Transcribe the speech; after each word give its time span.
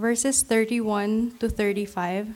verses 0.00 0.42
31 0.42 1.36
to 1.38 1.48
35. 1.48 2.32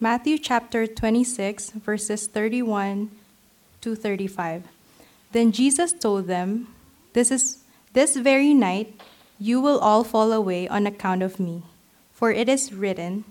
Matthew 0.00 0.38
chapter 0.38 0.86
26, 0.86 1.70
verses 1.84 2.26
31 2.28 3.10
to 3.82 3.94
35. 3.94 4.64
Then 5.32 5.52
Jesus 5.52 5.92
told 5.92 6.26
them, 6.26 6.68
This 7.12 7.30
is 7.30 7.58
this 7.92 8.16
very 8.16 8.54
night 8.54 8.98
you 9.38 9.60
will 9.60 9.78
all 9.78 10.02
fall 10.02 10.32
away 10.32 10.66
on 10.68 10.86
account 10.86 11.22
of 11.22 11.38
me. 11.38 11.62
For 12.12 12.32
it 12.32 12.48
is 12.48 12.72
written, 12.72 13.24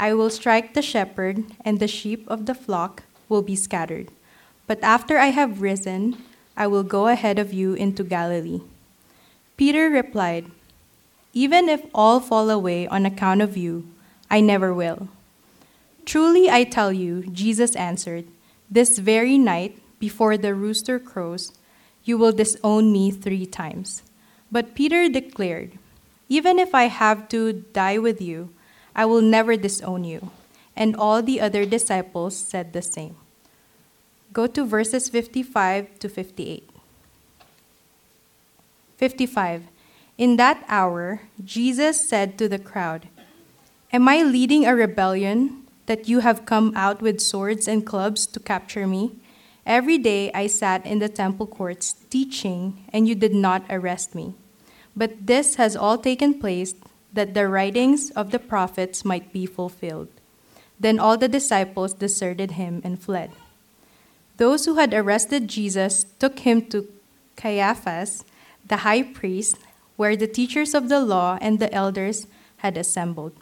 I 0.00 0.14
will 0.14 0.30
strike 0.30 0.72
the 0.72 0.80
shepherd, 0.80 1.44
and 1.60 1.78
the 1.78 1.86
sheep 1.86 2.24
of 2.26 2.46
the 2.46 2.54
flock 2.54 3.02
will 3.28 3.42
be 3.42 3.54
scattered. 3.54 4.08
But 4.66 4.80
after 4.82 5.18
I 5.18 5.26
have 5.26 5.60
risen, 5.60 6.16
I 6.56 6.66
will 6.68 6.82
go 6.82 7.08
ahead 7.08 7.38
of 7.38 7.52
you 7.52 7.74
into 7.74 8.02
Galilee. 8.02 8.62
Peter 9.58 9.90
replied, 9.90 10.46
Even 11.34 11.68
if 11.68 11.84
all 11.94 12.18
fall 12.18 12.48
away 12.48 12.88
on 12.88 13.04
account 13.04 13.42
of 13.42 13.58
you, 13.58 13.92
I 14.30 14.40
never 14.40 14.72
will. 14.72 15.08
Truly 16.06 16.48
I 16.48 16.64
tell 16.64 16.94
you, 16.94 17.28
Jesus 17.28 17.76
answered, 17.76 18.24
this 18.70 18.98
very 18.98 19.36
night, 19.36 19.76
before 19.98 20.38
the 20.38 20.54
rooster 20.54 20.98
crows, 20.98 21.52
you 22.04 22.16
will 22.16 22.32
disown 22.32 22.90
me 22.90 23.10
three 23.10 23.44
times. 23.44 24.02
But 24.50 24.74
Peter 24.74 25.10
declared, 25.10 25.72
Even 26.30 26.58
if 26.58 26.74
I 26.74 26.84
have 26.84 27.28
to 27.28 27.52
die 27.52 27.98
with 27.98 28.22
you, 28.22 28.48
I 28.94 29.06
will 29.06 29.22
never 29.22 29.56
disown 29.56 30.04
you. 30.04 30.30
And 30.76 30.96
all 30.96 31.22
the 31.22 31.40
other 31.40 31.64
disciples 31.64 32.36
said 32.36 32.72
the 32.72 32.82
same. 32.82 33.16
Go 34.32 34.46
to 34.46 34.64
verses 34.64 35.08
55 35.08 35.98
to 35.98 36.08
58. 36.08 36.70
55. 38.96 39.64
In 40.18 40.36
that 40.36 40.64
hour, 40.68 41.22
Jesus 41.42 42.06
said 42.06 42.36
to 42.38 42.48
the 42.48 42.58
crowd, 42.58 43.08
Am 43.92 44.06
I 44.08 44.22
leading 44.22 44.66
a 44.66 44.76
rebellion 44.76 45.66
that 45.86 46.08
you 46.08 46.20
have 46.20 46.46
come 46.46 46.72
out 46.76 47.02
with 47.02 47.20
swords 47.20 47.66
and 47.66 47.84
clubs 47.84 48.26
to 48.28 48.38
capture 48.38 48.86
me? 48.86 49.16
Every 49.66 49.98
day 49.98 50.30
I 50.32 50.46
sat 50.46 50.84
in 50.86 50.98
the 50.98 51.08
temple 51.08 51.46
courts 51.46 51.94
teaching, 52.10 52.84
and 52.92 53.08
you 53.08 53.14
did 53.14 53.34
not 53.34 53.64
arrest 53.70 54.14
me. 54.14 54.34
But 54.94 55.26
this 55.26 55.56
has 55.56 55.74
all 55.74 55.98
taken 55.98 56.38
place 56.38 56.74
that 57.12 57.34
the 57.34 57.48
writings 57.48 58.10
of 58.10 58.30
the 58.30 58.38
prophets 58.38 59.04
might 59.04 59.32
be 59.32 59.46
fulfilled. 59.46 60.08
Then 60.78 60.98
all 60.98 61.16
the 61.18 61.28
disciples 61.28 61.92
deserted 61.92 62.52
him 62.52 62.80
and 62.84 63.00
fled. 63.00 63.30
Those 64.36 64.64
who 64.64 64.76
had 64.76 64.94
arrested 64.94 65.48
Jesus 65.48 66.04
took 66.18 66.40
him 66.40 66.66
to 66.70 66.88
Caiaphas, 67.36 68.24
the 68.66 68.78
high 68.78 69.02
priest, 69.02 69.58
where 69.96 70.16
the 70.16 70.26
teachers 70.26 70.74
of 70.74 70.88
the 70.88 71.00
law 71.00 71.36
and 71.40 71.58
the 71.58 71.72
elders 71.74 72.26
had 72.58 72.76
assembled. 72.76 73.32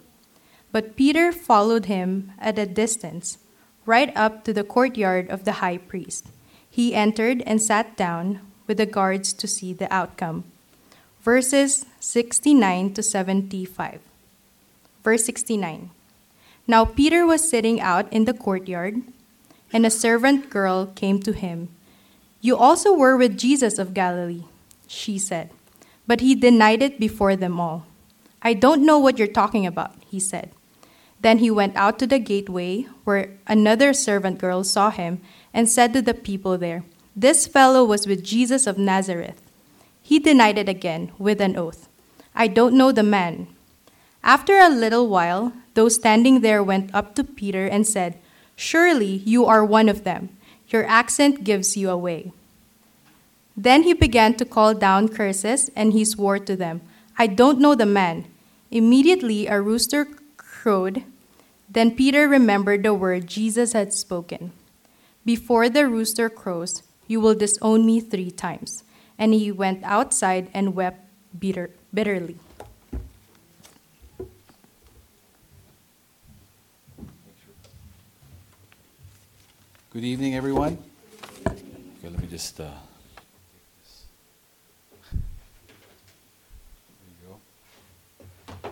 But 0.72 0.96
Peter 0.96 1.30
followed 1.30 1.86
him 1.86 2.32
at 2.38 2.58
a 2.58 2.66
distance, 2.66 3.38
right 3.86 4.14
up 4.16 4.44
to 4.44 4.52
the 4.52 4.64
courtyard 4.64 5.30
of 5.30 5.44
the 5.44 5.62
high 5.62 5.78
priest. 5.78 6.26
He 6.68 6.94
entered 6.94 7.42
and 7.46 7.62
sat 7.62 7.96
down 7.96 8.40
with 8.66 8.76
the 8.76 8.86
guards 8.86 9.32
to 9.34 9.46
see 9.46 9.72
the 9.72 9.92
outcome 9.92 10.44
verses 11.28 11.84
69 12.00 12.94
to 12.94 13.02
75. 13.02 14.00
Verse 15.04 15.26
69. 15.26 15.90
Now 16.66 16.86
Peter 16.86 17.26
was 17.26 17.44
sitting 17.44 17.82
out 17.82 18.10
in 18.10 18.24
the 18.24 18.32
courtyard, 18.32 19.02
and 19.70 19.84
a 19.84 19.90
servant 19.92 20.48
girl 20.48 20.86
came 20.86 21.20
to 21.20 21.32
him. 21.36 21.68
You 22.40 22.56
also 22.56 22.94
were 22.96 23.14
with 23.14 23.36
Jesus 23.36 23.78
of 23.78 23.92
Galilee, 23.92 24.44
she 24.86 25.18
said. 25.18 25.50
But 26.06 26.22
he 26.22 26.34
denied 26.34 26.80
it 26.80 26.98
before 26.98 27.36
them 27.36 27.60
all. 27.60 27.84
I 28.40 28.54
don't 28.54 28.86
know 28.86 28.98
what 28.98 29.18
you're 29.18 29.28
talking 29.28 29.66
about, 29.66 29.92
he 30.08 30.18
said. 30.18 30.48
Then 31.20 31.44
he 31.44 31.50
went 31.50 31.76
out 31.76 31.98
to 31.98 32.06
the 32.06 32.18
gateway, 32.18 32.88
where 33.04 33.36
another 33.46 33.92
servant 33.92 34.38
girl 34.38 34.64
saw 34.64 34.88
him, 34.88 35.20
and 35.52 35.68
said 35.68 35.92
to 35.92 36.00
the 36.00 36.14
people 36.14 36.56
there, 36.56 36.84
This 37.14 37.46
fellow 37.46 37.84
was 37.84 38.06
with 38.06 38.24
Jesus 38.24 38.66
of 38.66 38.78
Nazareth. 38.78 39.42
He 40.08 40.18
denied 40.18 40.56
it 40.56 40.70
again 40.70 41.12
with 41.18 41.38
an 41.38 41.54
oath 41.54 41.86
I 42.34 42.48
don't 42.48 42.72
know 42.72 42.92
the 42.92 43.02
man. 43.02 43.46
After 44.24 44.56
a 44.56 44.70
little 44.70 45.06
while, 45.06 45.52
those 45.74 45.96
standing 45.96 46.40
there 46.40 46.64
went 46.64 46.94
up 46.94 47.14
to 47.16 47.22
Peter 47.22 47.66
and 47.66 47.86
said, 47.86 48.16
Surely 48.56 49.20
you 49.28 49.44
are 49.44 49.62
one 49.62 49.86
of 49.86 50.04
them. 50.04 50.30
Your 50.68 50.86
accent 50.86 51.44
gives 51.44 51.76
you 51.76 51.90
away. 51.90 52.32
Then 53.54 53.82
he 53.82 53.92
began 53.92 54.32
to 54.40 54.46
call 54.46 54.72
down 54.72 55.08
curses, 55.08 55.70
and 55.76 55.92
he 55.92 56.06
swore 56.06 56.38
to 56.38 56.56
them, 56.56 56.80
I 57.18 57.26
don't 57.26 57.60
know 57.60 57.74
the 57.74 57.84
man. 57.84 58.24
Immediately 58.70 59.46
a 59.46 59.60
rooster 59.60 60.08
crowed. 60.38 61.04
Then 61.68 61.94
Peter 61.94 62.26
remembered 62.26 62.82
the 62.82 62.94
word 62.94 63.26
Jesus 63.26 63.74
had 63.74 63.92
spoken 63.92 64.52
Before 65.26 65.68
the 65.68 65.86
rooster 65.86 66.30
crows, 66.30 66.82
you 67.06 67.20
will 67.20 67.34
disown 67.34 67.84
me 67.84 68.00
three 68.00 68.30
times 68.30 68.84
and 69.18 69.34
he 69.34 69.50
went 69.50 69.82
outside 69.82 70.48
and 70.54 70.74
wept 70.74 71.04
bitter, 71.38 71.70
bitterly. 71.92 72.36
Good 79.90 80.04
evening, 80.04 80.36
everyone. 80.36 80.78
Okay, 81.46 81.56
let 82.04 82.20
me 82.20 82.28
just. 82.28 82.60
Uh, 82.60 82.70
there 85.10 85.20
you 87.22 87.38
go. 88.62 88.70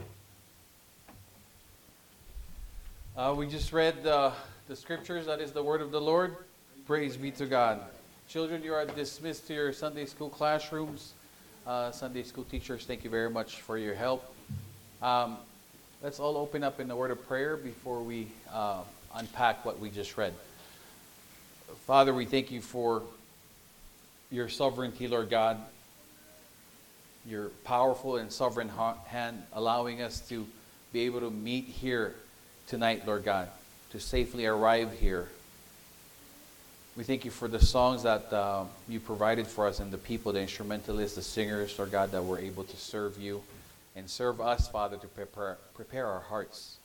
Uh, 3.20 3.34
we 3.34 3.48
just 3.48 3.72
read 3.72 4.06
uh, 4.06 4.30
the 4.68 4.76
scriptures. 4.76 5.26
That 5.26 5.40
is 5.40 5.50
the 5.50 5.62
word 5.62 5.80
of 5.80 5.90
the 5.90 6.00
Lord. 6.00 6.36
Praise 6.86 7.16
be 7.16 7.32
to 7.32 7.46
God. 7.46 7.80
Children, 8.28 8.64
you 8.64 8.74
are 8.74 8.84
dismissed 8.84 9.46
to 9.46 9.54
your 9.54 9.72
Sunday 9.72 10.04
school 10.04 10.28
classrooms. 10.28 11.12
Uh, 11.64 11.92
Sunday 11.92 12.24
school 12.24 12.42
teachers, 12.42 12.84
thank 12.84 13.04
you 13.04 13.10
very 13.10 13.30
much 13.30 13.60
for 13.60 13.78
your 13.78 13.94
help. 13.94 14.34
Um, 15.00 15.36
let's 16.02 16.18
all 16.18 16.36
open 16.36 16.64
up 16.64 16.80
in 16.80 16.88
the 16.88 16.96
word 16.96 17.12
of 17.12 17.24
prayer 17.28 17.56
before 17.56 18.02
we 18.02 18.26
uh, 18.52 18.80
unpack 19.14 19.64
what 19.64 19.78
we 19.78 19.90
just 19.90 20.16
read. 20.16 20.34
Father, 21.86 22.12
we 22.12 22.24
thank 22.24 22.50
you 22.50 22.60
for 22.60 23.04
your 24.32 24.48
sovereignty, 24.48 25.06
Lord 25.06 25.30
God, 25.30 25.60
your 27.28 27.50
powerful 27.62 28.16
and 28.16 28.32
sovereign 28.32 28.72
hand 29.06 29.40
allowing 29.52 30.02
us 30.02 30.18
to 30.30 30.44
be 30.92 31.02
able 31.02 31.20
to 31.20 31.30
meet 31.30 31.66
here 31.66 32.16
tonight, 32.66 33.06
Lord 33.06 33.22
God, 33.22 33.48
to 33.90 34.00
safely 34.00 34.46
arrive 34.46 34.92
here 34.98 35.28
we 36.96 37.04
thank 37.04 37.26
you 37.26 37.30
for 37.30 37.46
the 37.46 37.60
songs 37.60 38.02
that 38.04 38.32
uh, 38.32 38.64
you 38.88 38.98
provided 38.98 39.46
for 39.46 39.66
us 39.66 39.80
and 39.80 39.92
the 39.92 39.98
people, 39.98 40.32
the 40.32 40.40
instrumentalists, 40.40 41.14
the 41.14 41.22
singers, 41.22 41.78
Lord 41.78 41.92
God, 41.92 42.10
that 42.12 42.24
were 42.24 42.38
able 42.38 42.64
to 42.64 42.76
serve 42.76 43.20
you 43.20 43.42
and 43.94 44.08
serve 44.08 44.40
us, 44.40 44.66
Father, 44.68 44.96
to 44.96 45.06
prepare, 45.06 45.58
prepare 45.74 46.06
our 46.06 46.20
hearts. 46.20 46.76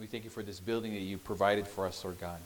We 0.00 0.06
thank 0.06 0.24
you 0.24 0.30
for 0.30 0.42
this 0.42 0.58
building 0.58 0.94
that 0.94 1.00
you 1.00 1.18
provided 1.18 1.68
for 1.68 1.86
us, 1.86 2.02
Lord 2.02 2.18
God. 2.18 2.38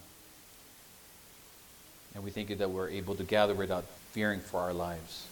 And 2.16 2.24
we 2.24 2.30
thank 2.30 2.50
you 2.50 2.56
that 2.56 2.70
we're 2.70 2.88
able 2.88 3.14
to 3.14 3.22
gather 3.22 3.54
without 3.54 3.84
fearing 4.10 4.40
for 4.40 4.60
our 4.60 4.72
lives. 4.72 5.26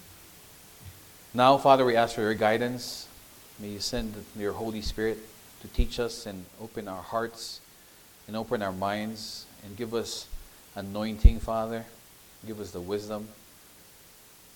Now, 1.33 1.59
Father, 1.59 1.85
we 1.85 1.97
ask 1.97 2.15
for 2.15 2.21
your 2.21 2.35
guidance. 2.35 3.09
May 3.59 3.69
you 3.69 3.81
send 3.81 4.15
your 4.39 4.53
Holy 4.53 4.81
Spirit 4.81 5.19
to 5.63 5.69
teach 5.69 5.99
us 5.99 6.27
and 6.27 6.45
open 6.63 6.87
our 6.87 7.03
hearts 7.03 7.61
and 8.29 8.37
open 8.37 8.63
our 8.63 8.73
minds 8.73 9.47
and 9.65 9.77
give 9.77 9.95
us 9.95 10.27
anointing, 10.75 11.41
Father. 11.41 11.85
Give 12.47 12.61
us 12.61 12.71
the 12.71 12.81
wisdom 12.81 13.29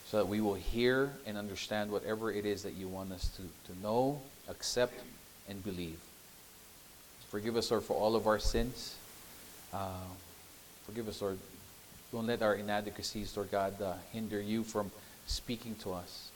so 0.07 0.19
that 0.19 0.29
we 0.29 0.41
will 0.41 0.55
hear 0.55 1.11
and 1.27 1.37
understand 1.37 1.91
whatever 1.91 2.33
it 2.33 2.47
is 2.47 2.63
that 2.63 2.75
you 2.75 2.89
want 2.89 3.13
us 3.13 3.29
to, 3.37 3.43
to 3.73 3.79
know, 3.81 4.21
accept, 4.49 5.01
and 5.49 5.63
believe. 5.65 5.99
Forgive 7.29 7.57
us, 7.57 7.71
Lord, 7.71 7.83
for 7.83 7.95
all 7.95 8.17
of 8.17 8.27
our 8.27 8.39
sins. 8.39 8.97
Uh, 9.73 9.89
forgive 10.87 11.09
us, 11.09 11.21
Lord. 11.21 11.39
Don't 12.11 12.27
let 12.27 12.41
our 12.41 12.55
inadequacies, 12.55 13.37
Lord 13.37 13.51
God, 13.51 13.81
uh, 13.83 13.95
hinder 14.13 14.41
you 14.41 14.65
from 14.65 14.91
speaking 15.27 15.75
to 15.83 15.93
us. 15.93 16.31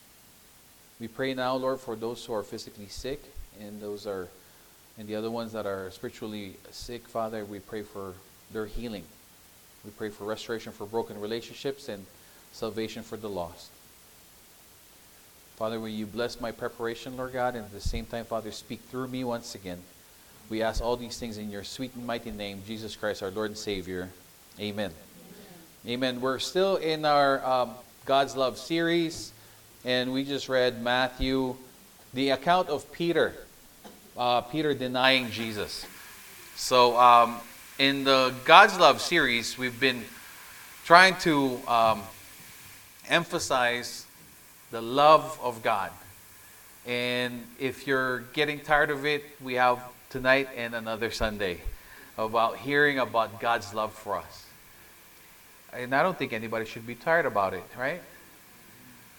We 0.99 1.07
pray 1.07 1.33
now, 1.33 1.55
Lord, 1.55 1.79
for 1.79 1.95
those 1.95 2.23
who 2.23 2.33
are 2.33 2.43
physically 2.43 2.87
sick 2.87 3.23
and 3.59 3.81
those 3.81 4.05
are 4.05 4.27
and 4.97 5.07
the 5.07 5.15
other 5.15 5.31
ones 5.31 5.51
that 5.53 5.65
are 5.65 5.89
spiritually 5.89 6.55
sick, 6.69 7.07
Father, 7.07 7.45
we 7.45 7.59
pray 7.59 7.81
for 7.81 8.13
their 8.51 8.65
healing. 8.65 9.03
We 9.85 9.91
pray 9.91 10.09
for 10.09 10.25
restoration 10.25 10.71
for 10.71 10.85
broken 10.85 11.19
relationships 11.19 11.89
and 11.89 12.05
salvation 12.51 13.03
for 13.03 13.17
the 13.17 13.29
lost. 13.29 13.69
Father, 15.55 15.79
will 15.79 15.89
you 15.89 16.05
bless 16.05 16.41
my 16.41 16.51
preparation, 16.51 17.15
Lord 17.15 17.33
God, 17.33 17.55
and 17.55 17.65
at 17.65 17.71
the 17.71 17.79
same 17.79 18.05
time, 18.05 18.25
Father, 18.25 18.51
speak 18.51 18.81
through 18.81 19.07
me 19.07 19.23
once 19.23 19.55
again. 19.55 19.79
We 20.49 20.61
ask 20.61 20.81
all 20.81 20.97
these 20.97 21.17
things 21.17 21.37
in 21.37 21.51
your 21.51 21.63
sweet 21.63 21.93
and 21.95 22.05
mighty 22.05 22.31
name, 22.31 22.63
Jesus 22.65 22.95
Christ, 22.95 23.23
our 23.23 23.31
Lord 23.31 23.51
and 23.51 23.57
Savior. 23.57 24.09
Amen. 24.59 24.91
Amen. 25.87 26.21
We're 26.21 26.39
still 26.39 26.77
in 26.77 27.05
our 27.05 27.45
um, 27.45 27.71
God's 28.05 28.35
Love 28.35 28.57
series, 28.57 29.31
and 29.85 30.11
we 30.11 30.23
just 30.23 30.49
read 30.49 30.81
Matthew, 30.81 31.55
the 32.13 32.31
account 32.31 32.69
of 32.69 32.91
Peter, 32.91 33.33
uh, 34.17 34.41
Peter 34.41 34.73
denying 34.73 35.29
Jesus. 35.29 35.85
So, 36.55 36.97
um, 36.99 37.39
in 37.79 38.03
the 38.03 38.33
God's 38.45 38.77
Love 38.77 39.01
series, 39.01 39.57
we've 39.57 39.79
been 39.79 40.03
trying 40.85 41.15
to 41.17 41.59
um, 41.67 42.03
emphasize 43.09 44.05
the 44.69 44.81
love 44.81 45.39
of 45.41 45.63
God. 45.63 45.91
And 46.85 47.45
if 47.59 47.87
you're 47.87 48.19
getting 48.33 48.59
tired 48.59 48.91
of 48.91 49.05
it, 49.05 49.23
we 49.41 49.55
have 49.55 49.79
tonight 50.09 50.49
and 50.55 50.75
another 50.75 51.09
Sunday 51.09 51.61
about 52.17 52.57
hearing 52.57 52.99
about 52.99 53.39
God's 53.39 53.73
love 53.73 53.91
for 53.91 54.17
us. 54.17 54.45
And 55.71 55.95
I 55.95 56.03
don't 56.03 56.17
think 56.17 56.33
anybody 56.33 56.65
should 56.65 56.85
be 56.85 56.93
tired 56.93 57.25
about 57.25 57.55
it, 57.55 57.63
right? 57.75 58.01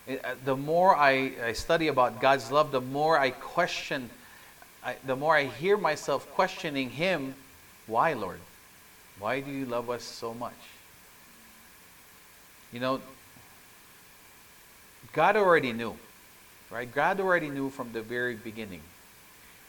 Uh, 0.08 0.34
the 0.44 0.56
more 0.56 0.94
I, 0.94 1.32
I 1.44 1.52
study 1.54 1.88
about 1.88 2.20
God's 2.20 2.52
love, 2.52 2.70
the 2.70 2.80
more 2.80 3.18
I 3.18 3.30
question, 3.30 4.10
I, 4.84 4.94
the 5.04 5.16
more 5.16 5.34
I 5.34 5.44
hear 5.46 5.76
myself 5.76 6.30
questioning 6.34 6.90
Him, 6.90 7.34
why, 7.86 8.12
Lord? 8.14 8.40
Why 9.19 9.40
do 9.40 9.50
you 9.50 9.66
love 9.66 9.90
us 9.90 10.02
so 10.02 10.34
much? 10.34 10.52
You 12.72 12.81
know, 12.81 13.00
God 15.12 15.36
already 15.36 15.72
knew, 15.72 15.96
right? 16.70 16.92
God 16.92 17.20
already 17.20 17.48
knew 17.48 17.70
from 17.70 17.92
the 17.92 18.02
very 18.02 18.34
beginning. 18.34 18.81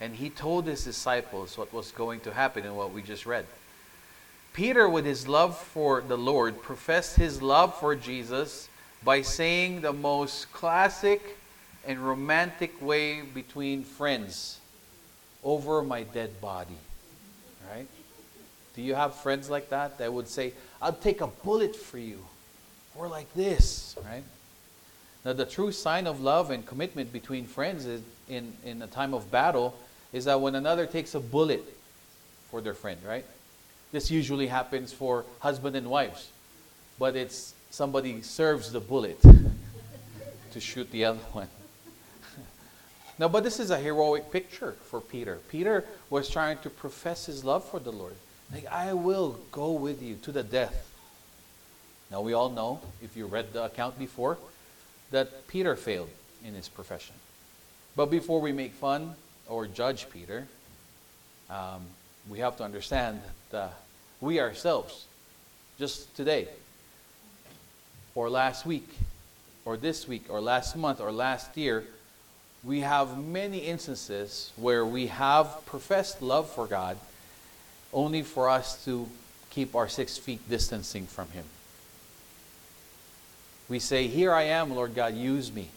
And 0.02 0.16
He 0.16 0.30
told 0.30 0.66
His 0.66 0.84
disciples 0.84 1.58
what 1.58 1.72
was 1.72 1.92
going 1.92 2.22
to 2.22 2.34
happen 2.34 2.66
in 2.66 2.76
what 2.76 2.92
we 2.92 3.02
just 3.02 3.26
read. 3.26 3.46
Peter, 4.56 4.88
with 4.88 5.06
his 5.06 5.28
love 5.28 5.58
for 5.58 6.00
the 6.00 6.18
Lord, 6.18 6.62
professed 6.62 7.18
his 7.18 7.42
love 7.42 7.78
for 7.78 7.94
Jesus 7.94 8.70
by 9.04 9.22
saying 9.22 9.82
the 9.82 9.92
most 9.92 10.50
classic 10.54 11.38
and 11.86 12.00
romantic 12.00 12.82
way 12.82 13.20
between 13.20 13.84
friends 13.84 14.62
over 15.44 15.84
my 15.84 16.04
dead 16.04 16.40
body. 16.40 16.78
Do 18.76 18.82
you 18.82 18.96
have 18.96 19.16
friends 19.16 19.50
like 19.50 19.70
that 19.70 19.98
that 20.00 20.12
would 20.12 20.28
say, 20.28 20.54
I'll 20.82 20.94
take 20.94 21.22
a 21.22 21.28
bullet 21.28 21.76
for 21.76 21.98
you? 21.98 22.20
Or 22.96 23.08
like 23.08 23.34
this, 23.34 23.96
right? 24.06 24.24
Now, 25.24 25.34
the 25.34 25.46
true 25.46 25.72
sign 25.72 26.08
of 26.08 26.22
love 26.22 26.52
and 26.52 26.66
commitment 26.66 27.12
between 27.12 27.46
friends 27.46 27.86
is 27.86 28.02
in, 28.30 28.54
in 28.64 28.82
a 28.82 28.88
time 28.88 29.14
of 29.14 29.32
battle 29.32 29.76
is 30.14 30.26
that 30.26 30.40
when 30.40 30.56
another 30.56 30.86
takes 30.86 31.16
a 31.16 31.20
bullet 31.20 31.64
for 32.52 32.62
their 32.62 32.74
friend, 32.74 33.00
right? 33.06 33.26
This 33.92 34.12
usually 34.12 34.48
happens 34.48 34.94
for 34.94 35.26
husband 35.40 35.76
and 35.76 35.90
wives, 35.90 36.30
but 37.00 37.16
it's 37.16 37.54
somebody 37.70 38.22
serves 38.22 38.72
the 38.72 38.80
bullet 38.80 39.20
to 40.52 40.60
shoot 40.60 40.90
the 40.92 41.06
other 41.06 41.20
one. 41.34 41.48
now, 43.20 43.28
but 43.28 43.44
this 43.44 43.60
is 43.60 43.72
a 43.72 43.78
heroic 43.78 44.32
picture 44.32 44.74
for 44.90 45.02
Peter. 45.02 45.40
Peter 45.50 45.86
was 46.10 46.30
trying 46.30 46.58
to 46.60 46.70
profess 46.70 47.26
his 47.26 47.44
love 47.44 47.64
for 47.64 47.80
the 47.80 47.92
Lord. 47.92 48.16
Like, 48.54 48.68
I 48.68 48.94
will 48.94 49.40
go 49.52 49.72
with 49.72 50.02
you 50.02 50.16
to 50.24 50.32
the 50.32 50.44
death. 50.44 50.90
Now, 52.12 52.22
we 52.22 52.34
all 52.34 52.50
know, 52.50 52.80
if 53.02 53.18
you 53.18 53.26
read 53.26 53.54
the 53.54 53.66
account 53.66 53.98
before, 53.98 54.38
that 55.12 55.48
Peter 55.48 55.76
failed 55.76 56.10
in 56.46 56.54
his 56.54 56.70
profession. 56.70 57.16
But 57.96 58.08
before 58.08 58.42
we 58.42 58.52
make 58.52 58.74
fun 58.74 59.16
or 59.48 59.66
judge 59.68 60.10
Peter, 60.10 60.48
um, 61.50 61.82
we 62.30 62.40
have 62.40 62.58
to 62.58 62.64
understand 62.64 63.22
that 63.52 63.74
we 64.22 64.40
ourselves, 64.40 65.06
just 65.80 66.16
today, 66.16 66.48
or 68.14 68.30
last 68.30 68.66
week, 68.66 68.90
or 69.66 69.78
this 69.78 70.08
week, 70.08 70.26
or 70.30 70.40
last 70.40 70.76
month, 70.76 71.02
or 71.02 71.12
last 71.12 71.56
year, 71.58 71.86
we 72.64 72.82
have 72.82 73.18
many 73.18 73.60
instances 73.60 74.52
where 74.56 74.86
we 74.86 75.08
have 75.08 75.66
professed 75.66 76.22
love 76.22 76.50
for 76.50 76.66
God 76.66 76.98
only 77.96 78.22
for 78.22 78.50
us 78.50 78.84
to 78.86 79.08
keep 79.50 79.74
our 79.74 79.88
six 79.88 80.18
feet 80.18 80.48
distancing 80.48 81.08
from 81.08 81.30
Him. 81.30 81.46
We 83.70 83.80
say, 83.80 84.08
Here 84.08 84.34
I 84.34 84.44
am, 84.44 84.76
Lord 84.76 84.94
God, 84.94 85.16
use 85.16 85.52
me. 85.52 85.70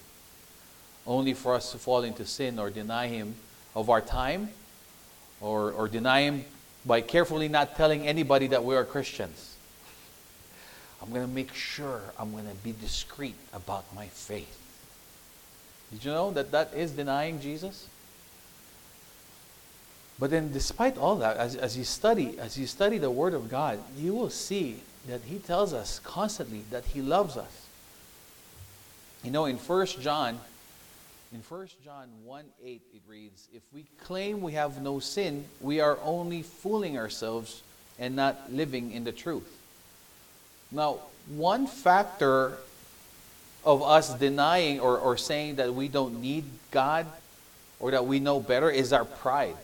Only 1.07 1.33
for 1.33 1.55
us 1.55 1.73
to 1.73 1.79
fall 1.79 2.03
into 2.03 2.27
sin 2.27 2.59
or 2.59 2.69
deny 2.69 3.07
Him 3.07 3.35
of 3.75 3.89
our 3.89 4.03
time 4.03 4.51
or, 5.41 5.71
or 5.73 5.89
deny 5.89 6.23
Him 6.23 6.45
by 6.85 7.01
carefully 7.01 7.49
not 7.49 7.77
telling 7.77 8.07
anybody 8.07 8.49
that 8.49 8.65
we 8.65 8.75
are 8.75 8.85
Christians. 8.85 9.55
I'm 11.01 11.11
going 11.11 11.27
to 11.27 11.33
make 11.33 11.55
sure 11.55 12.03
I'm 12.19 12.33
going 12.33 12.49
to 12.49 12.55
be 12.57 12.73
discreet 12.73 13.37
about 13.55 13.85
my 13.95 14.07
faith. 14.07 14.57
Did 15.93 16.05
you 16.05 16.11
know 16.11 16.33
that 16.33 16.51
that 16.51 16.75
is 16.75 16.91
denying 16.91 17.41
Jesus? 17.41 17.87
But 20.19 20.31
then, 20.31 20.53
despite 20.53 20.99
all 20.99 21.17
that, 21.17 21.37
as, 21.37 21.55
as 21.55 21.79
you 21.79 21.85
study, 21.85 22.39
as 22.39 22.59
you 22.59 22.67
study 22.67 22.99
the 22.99 23.11
Word 23.11 23.35
of 23.35 23.49
God, 23.49 23.79
you 23.97 24.15
will 24.15 24.31
see 24.31 24.81
that 25.07 25.21
He 25.23 25.39
tells 25.39 25.73
us 25.73 26.01
constantly 26.01 26.65
that 26.71 26.85
He 26.87 27.01
loves 27.01 27.37
us. 27.37 27.67
You 29.23 29.31
know, 29.31 29.45
in 29.45 29.57
1 29.57 29.87
John, 30.01 30.41
in 31.33 31.41
1 31.41 31.69
John 31.85 32.09
1 32.25 32.45
8, 32.65 32.81
it 32.95 33.01
reads, 33.09 33.49
If 33.55 33.63
we 33.73 33.85
claim 34.03 34.41
we 34.41 34.53
have 34.53 34.83
no 34.83 34.99
sin, 34.99 35.45
we 35.61 35.81
are 35.81 35.99
only 36.03 36.43
fooling 36.43 36.99
ourselves 36.99 37.63
and 37.99 38.17
not 38.17 38.53
living 38.53 38.93
in 38.93 39.05
the 39.05 39.13
truth. 39.13 39.49
Now, 40.73 40.99
one 41.29 41.67
factor 41.67 42.59
of 43.65 43.83
us 43.83 44.15
denying 44.15 44.81
or, 44.81 44.99
or 44.99 45.17
saying 45.17 45.57
that 45.57 45.75
we 45.75 45.89
don't 45.89 46.21
need 46.21 46.45
God 46.71 47.07
or 47.81 47.91
that 47.93 48.07
we 48.07 48.19
know 48.19 48.41
better 48.41 48.71
is 48.71 48.93
our 48.93 49.05
pride. 49.05 49.57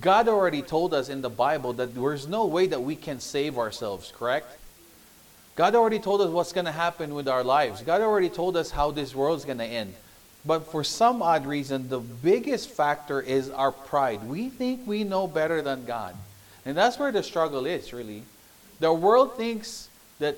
God 0.00 0.28
already 0.28 0.62
told 0.62 0.92
us 0.92 1.08
in 1.08 1.22
the 1.22 1.30
Bible 1.30 1.72
that 1.74 1.94
there's 1.94 2.26
no 2.26 2.46
way 2.46 2.66
that 2.66 2.82
we 2.82 2.96
can 2.96 3.20
save 3.20 3.58
ourselves, 3.58 4.12
correct? 4.16 4.58
God 5.54 5.74
already 5.74 5.98
told 5.98 6.20
us 6.20 6.28
what's 6.28 6.52
going 6.52 6.66
to 6.66 6.72
happen 6.72 7.14
with 7.14 7.28
our 7.28 7.42
lives. 7.42 7.80
God 7.82 8.02
already 8.02 8.28
told 8.28 8.56
us 8.56 8.70
how 8.70 8.90
this 8.90 9.14
world 9.14 9.38
is 9.38 9.44
going 9.44 9.58
to 9.58 9.64
end. 9.64 9.94
But 10.44 10.70
for 10.70 10.84
some 10.84 11.22
odd 11.22 11.46
reason, 11.46 11.88
the 11.88 11.98
biggest 11.98 12.68
factor 12.68 13.20
is 13.20 13.50
our 13.50 13.72
pride. 13.72 14.22
We 14.28 14.48
think 14.48 14.86
we 14.86 15.02
know 15.02 15.26
better 15.26 15.62
than 15.62 15.86
God. 15.86 16.14
And 16.64 16.76
that's 16.76 16.98
where 16.98 17.10
the 17.10 17.22
struggle 17.22 17.64
is, 17.64 17.92
really. 17.92 18.22
The 18.80 18.92
world 18.92 19.36
thinks 19.36 19.88
that 20.18 20.36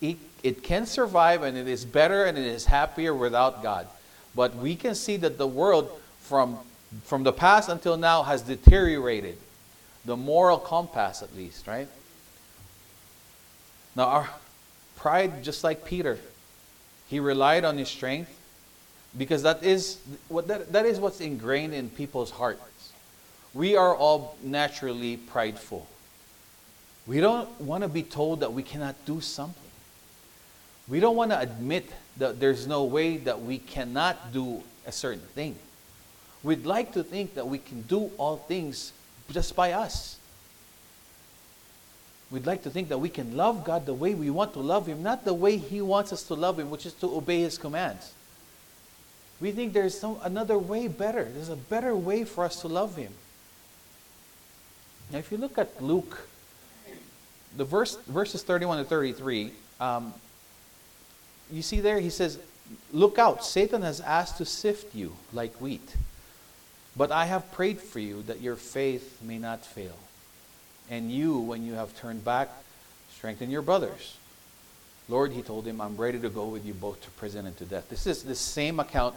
it, 0.00 0.16
it 0.42 0.62
can 0.62 0.86
survive 0.86 1.42
and 1.42 1.56
it 1.56 1.68
is 1.68 1.84
better 1.84 2.24
and 2.24 2.36
it 2.36 2.46
is 2.46 2.66
happier 2.66 3.14
without 3.14 3.62
God. 3.62 3.86
But 4.34 4.56
we 4.56 4.76
can 4.76 4.94
see 4.94 5.16
that 5.18 5.38
the 5.38 5.46
world 5.46 5.90
from, 6.20 6.58
from 7.04 7.22
the 7.22 7.32
past 7.32 7.68
until 7.68 7.96
now 7.96 8.22
has 8.22 8.42
deteriorated. 8.42 9.38
The 10.04 10.16
moral 10.16 10.58
compass, 10.58 11.22
at 11.22 11.34
least, 11.36 11.66
right? 11.66 11.88
Now, 13.94 14.04
our 14.04 14.30
pride, 14.96 15.42
just 15.42 15.62
like 15.62 15.84
Peter, 15.84 16.18
he 17.08 17.20
relied 17.20 17.64
on 17.64 17.78
his 17.78 17.88
strength 17.88 18.36
because 19.16 19.42
that 19.42 19.62
is, 19.62 19.98
what, 20.28 20.48
that, 20.48 20.72
that 20.72 20.86
is 20.86 20.98
what's 20.98 21.20
ingrained 21.20 21.74
in 21.74 21.90
people's 21.90 22.30
hearts. 22.30 22.92
We 23.54 23.76
are 23.76 23.94
all 23.94 24.36
naturally 24.42 25.18
prideful. 25.18 25.86
We 27.06 27.20
don't 27.20 27.60
want 27.60 27.82
to 27.82 27.88
be 27.88 28.02
told 28.02 28.40
that 28.40 28.52
we 28.52 28.62
cannot 28.62 28.94
do 29.04 29.20
something. 29.20 29.62
We 30.88 31.00
don't 31.00 31.16
want 31.16 31.30
to 31.32 31.40
admit 31.40 31.90
that 32.16 32.40
there's 32.40 32.66
no 32.66 32.84
way 32.84 33.18
that 33.18 33.42
we 33.42 33.58
cannot 33.58 34.32
do 34.32 34.62
a 34.86 34.92
certain 34.92 35.20
thing. 35.34 35.56
We'd 36.42 36.66
like 36.66 36.92
to 36.94 37.02
think 37.02 37.34
that 37.34 37.46
we 37.46 37.58
can 37.58 37.82
do 37.82 38.10
all 38.18 38.36
things 38.36 38.92
just 39.30 39.54
by 39.54 39.72
us. 39.72 40.18
We'd 42.30 42.46
like 42.46 42.62
to 42.62 42.70
think 42.70 42.88
that 42.88 42.98
we 42.98 43.08
can 43.08 43.36
love 43.36 43.64
God 43.64 43.86
the 43.86 43.94
way 43.94 44.14
we 44.14 44.30
want 44.30 44.54
to 44.54 44.60
love 44.60 44.86
Him, 44.86 45.02
not 45.02 45.24
the 45.24 45.34
way 45.34 45.56
He 45.56 45.80
wants 45.82 46.12
us 46.12 46.22
to 46.24 46.34
love 46.34 46.58
Him, 46.58 46.70
which 46.70 46.86
is 46.86 46.94
to 46.94 47.14
obey 47.14 47.40
His 47.40 47.58
commands. 47.58 48.12
We 49.40 49.52
think 49.52 49.72
there's 49.72 49.98
some, 49.98 50.18
another 50.22 50.58
way 50.58 50.88
better. 50.88 51.24
There's 51.24 51.50
a 51.50 51.56
better 51.56 51.94
way 51.94 52.24
for 52.24 52.44
us 52.44 52.60
to 52.62 52.68
love 52.68 52.96
Him. 52.96 53.12
Now, 55.12 55.18
if 55.18 55.30
you 55.30 55.36
look 55.36 55.58
at 55.58 55.82
Luke 55.82 56.26
the 57.56 57.64
verse, 57.64 57.96
verses 58.06 58.42
31 58.42 58.78
to 58.78 58.84
33, 58.84 59.52
um, 59.80 60.14
you 61.50 61.62
see 61.62 61.80
there, 61.80 62.00
he 62.00 62.10
says, 62.10 62.38
Look 62.92 63.18
out, 63.18 63.44
Satan 63.44 63.82
has 63.82 64.00
asked 64.00 64.38
to 64.38 64.46
sift 64.46 64.94
you 64.94 65.14
like 65.32 65.54
wheat. 65.60 65.96
But 66.96 67.10
I 67.10 67.24
have 67.26 67.50
prayed 67.52 67.80
for 67.80 67.98
you 67.98 68.22
that 68.22 68.40
your 68.40 68.56
faith 68.56 69.20
may 69.22 69.38
not 69.38 69.64
fail. 69.64 69.96
And 70.90 71.10
you, 71.10 71.38
when 71.38 71.64
you 71.64 71.74
have 71.74 71.96
turned 71.98 72.24
back, 72.24 72.50
strengthen 73.14 73.50
your 73.50 73.62
brothers. 73.62 74.16
Lord, 75.08 75.32
he 75.32 75.42
told 75.42 75.66
him, 75.66 75.80
I'm 75.80 75.96
ready 75.96 76.18
to 76.20 76.28
go 76.28 76.46
with 76.46 76.64
you 76.66 76.74
both 76.74 77.02
to 77.02 77.10
prison 77.12 77.46
and 77.46 77.56
to 77.58 77.64
death. 77.64 77.88
This 77.88 78.06
is 78.06 78.22
the 78.22 78.34
same 78.34 78.78
account, 78.78 79.14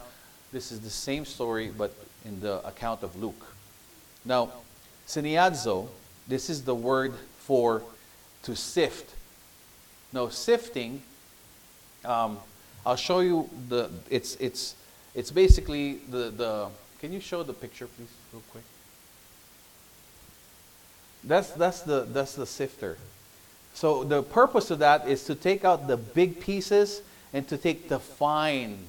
this 0.51 0.71
is 0.71 0.79
the 0.81 0.89
same 0.89 1.25
story, 1.25 1.71
but 1.75 1.93
in 2.23 2.39
the 2.39 2.65
account 2.67 3.03
of 3.03 3.15
Luke. 3.21 3.45
Now, 4.23 4.51
siniazo, 5.07 5.87
this 6.27 6.49
is 6.49 6.63
the 6.63 6.75
word 6.75 7.13
for 7.39 7.83
to 8.43 8.55
sift. 8.55 9.15
Now, 10.11 10.29
sifting, 10.29 11.01
um, 12.03 12.39
I'll 12.85 12.95
show 12.95 13.19
you 13.19 13.49
the, 13.69 13.89
it's, 14.09 14.35
it's, 14.35 14.75
it's 15.13 15.31
basically 15.31 15.95
the, 16.09 16.29
the, 16.29 16.67
can 17.05 17.13
you 17.13 17.19
show 17.19 17.43
the 17.43 17.53
picture, 17.53 17.85
please, 17.85 18.09
real 18.33 18.41
quick? 18.49 18.63
That's, 21.23 21.51
that's, 21.51 21.81
the, 21.81 22.01
that's 22.01 22.33
the 22.33 22.47
sifter. 22.47 22.97
So 23.75 24.03
the 24.03 24.23
purpose 24.23 24.71
of 24.71 24.79
that 24.79 25.07
is 25.07 25.23
to 25.25 25.35
take 25.35 25.63
out 25.63 25.85
the 25.85 25.97
big 25.97 26.39
pieces 26.39 27.03
and 27.31 27.47
to 27.47 27.59
take 27.59 27.89
the 27.89 27.99
fine 27.99 28.79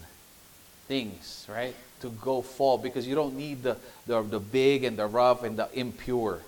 things, 0.89 1.47
right? 1.47 1.75
To 2.01 2.09
go 2.09 2.41
fall 2.41 2.79
because 2.79 3.07
you 3.07 3.15
don't 3.15 3.37
need 3.37 3.63
the, 3.63 3.77
the, 4.07 4.23
the 4.23 4.41
big 4.41 4.85
and 4.85 4.97
the 4.97 5.07
rough 5.07 5.43
and 5.43 5.59
the 5.59 5.69
impure. 5.79 6.41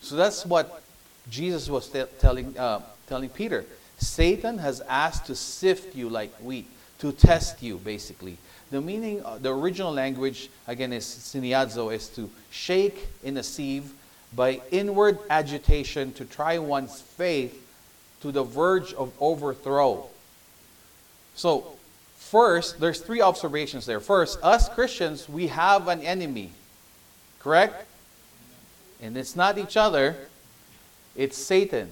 So 0.00 0.16
that's 0.16 0.46
what 0.46 0.82
Jesus 1.28 1.68
was 1.68 1.90
t- 1.90 2.04
telling, 2.20 2.56
uh, 2.56 2.80
telling 3.06 3.28
Peter. 3.28 3.66
Satan 3.98 4.56
has 4.56 4.80
asked 4.88 5.26
to 5.26 5.34
sift 5.34 5.94
you 5.94 6.08
like 6.08 6.34
wheat, 6.36 6.70
to 7.00 7.12
test 7.12 7.62
you, 7.62 7.76
basically. 7.76 8.38
The 8.72 8.80
meaning, 8.80 9.22
uh, 9.22 9.36
the 9.36 9.54
original 9.54 9.92
language, 9.92 10.48
again, 10.66 10.94
is 10.94 11.04
siniazo, 11.04 11.94
is 11.94 12.08
to 12.16 12.30
shake 12.50 13.06
in 13.22 13.36
a 13.36 13.42
sieve 13.42 13.92
by 14.34 14.62
inward 14.70 15.18
agitation 15.28 16.10
to 16.14 16.24
try 16.24 16.56
one's 16.56 17.02
faith 17.02 17.68
to 18.22 18.32
the 18.32 18.42
verge 18.42 18.94
of 18.94 19.12
overthrow. 19.20 20.06
So, 21.34 21.76
first, 22.16 22.80
there's 22.80 23.02
three 23.02 23.20
observations 23.20 23.84
there. 23.84 24.00
First, 24.00 24.38
us 24.42 24.70
Christians, 24.70 25.28
we 25.28 25.48
have 25.48 25.88
an 25.88 26.00
enemy. 26.00 26.50
Correct? 27.40 27.86
And 29.02 29.18
it's 29.18 29.36
not 29.36 29.58
each 29.58 29.76
other, 29.76 30.16
it's 31.14 31.36
Satan. 31.36 31.90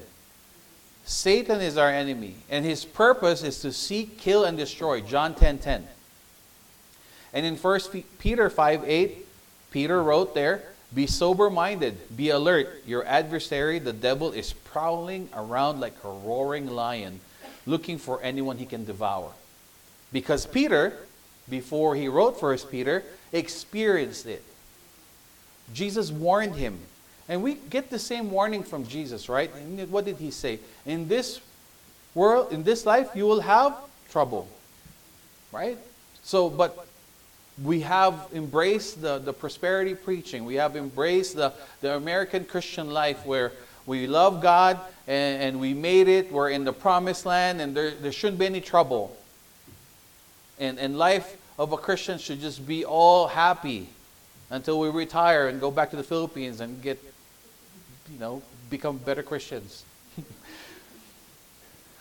Satan 1.05 1.61
is 1.61 1.77
our 1.77 1.91
enemy, 1.91 2.37
and 2.49 2.65
his 2.65 2.87
purpose 2.87 3.43
is 3.43 3.61
to 3.61 3.71
seek, 3.71 4.17
kill, 4.17 4.45
and 4.45 4.57
destroy. 4.57 5.03
John 5.03 5.35
10 5.35 5.59
10. 5.59 5.87
And 7.33 7.47
in 7.47 7.57
1 7.57 7.81
Peter 8.19 8.51
5 8.51 8.85
8, 8.89 9.27
Peter 9.71 10.03
wrote 10.03 10.35
there, 10.35 10.63
Be 10.95 11.07
sober 11.07 11.51
minded, 11.51 12.17
be 12.17 12.31
alert. 12.31 12.83
Your 12.87 13.05
adversary, 13.07 13.79
the 13.79 13.93
devil, 13.93 14.33
is 14.33 14.53
prowling 14.53 15.29
around 15.35 15.81
like 15.81 15.95
a 16.05 16.11
roaring 16.11 16.67
lion, 16.67 17.21
looking 17.67 17.99
for 17.99 18.21
anyone 18.23 18.59
he 18.59 18.67
can 18.67 18.85
devour. 18.85 19.33
Because 20.13 20.47
Peter, 20.47 20.97
before 21.49 21.95
he 21.95 22.09
wrote 22.09 22.43
1 22.43 22.59
Peter, 22.71 23.05
experienced 23.33 24.27
it. 24.27 24.43
Jesus 25.73 26.11
warned 26.11 26.57
him 26.57 26.81
and 27.31 27.45
we 27.45 27.55
get 27.55 27.91
the 27.91 27.99
same 27.99 28.33
warning 28.33 28.65
from 28.65 28.85
Jesus, 28.85 29.29
right? 29.29 29.55
And 29.55 29.89
what 29.93 30.05
did 30.05 30.17
he 30.17 30.33
say? 30.33 30.59
In 30.85 31.07
this 31.07 31.41
world, 32.13 32.53
in 32.53 32.65
this 32.65 32.85
life, 32.85 33.11
you 33.15 33.25
will 33.25 33.41
have 33.41 33.77
trouble, 34.11 34.49
right? 35.53 35.79
So, 36.25 36.51
but 36.51 36.89
we 37.63 37.81
have 37.81 38.29
embraced 38.33 39.03
the, 39.03 39.19
the 39.19 39.33
prosperity 39.33 39.95
preaching. 39.95 40.45
We 40.45 40.55
have 40.55 40.77
embraced 40.77 41.37
the, 41.37 41.53
the 41.81 41.97
American 41.97 42.45
Christian 42.45 42.91
life 42.91 43.27
where 43.27 43.53
we 43.87 44.07
love 44.07 44.41
God 44.41 44.81
and, 45.07 45.43
and 45.43 45.61
we 45.61 45.75
made 45.75 46.09
it. 46.09 46.33
We're 46.33 46.51
in 46.51 46.65
the 46.65 46.73
promised 46.73 47.27
land 47.27 47.61
and 47.61 47.77
there, 47.77 47.91
there 47.91 48.13
shouldn't 48.13 48.39
be 48.39 48.47
any 48.47 48.61
trouble. 48.61 49.17
And, 50.59 50.79
and 50.79 50.99
life 50.99 51.37
of 51.59 51.73
a 51.73 51.77
Christian 51.77 52.19
should 52.19 52.41
just 52.41 52.67
be 52.67 52.85
all 52.85 53.27
happy 53.27 53.89
until 54.49 54.81
we 54.81 54.89
retire 54.89 55.49
and 55.49 55.61
go 55.61 55.71
back 55.71 55.91
to 55.91 55.97
the 55.97 56.03
Philippines 56.03 56.61
and 56.61 56.81
get 56.83 56.99
you 58.13 58.19
know, 58.19 58.43
become 58.69 58.99
better 58.99 59.23
Christians. 59.23 59.85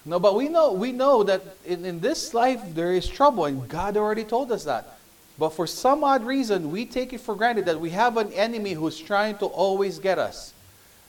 no, 0.06 0.20
but 0.20 0.36
we 0.36 0.50
know 0.50 0.74
we 0.74 0.92
know 0.92 1.24
that 1.24 1.42
in, 1.66 1.86
in 1.86 2.00
this 2.00 2.34
life 2.34 2.62
there 2.74 2.94
is 2.94 3.08
trouble, 3.08 3.46
and 3.46 3.68
God 3.68 3.96
already 3.98 4.24
told 4.24 4.52
us 4.52 4.64
that. 4.64 4.99
But 5.40 5.52
for 5.52 5.66
some 5.66 6.04
odd 6.04 6.26
reason, 6.26 6.70
we 6.70 6.86
take 6.86 7.14
it 7.14 7.22
for 7.22 7.34
granted 7.34 7.66
that 7.66 7.80
we 7.80 7.92
have 7.92 8.18
an 8.18 8.34
enemy 8.34 8.74
who's 8.74 9.00
trying 9.00 9.38
to 9.38 9.46
always 9.46 9.98
get 9.98 10.20
us. 10.20 10.54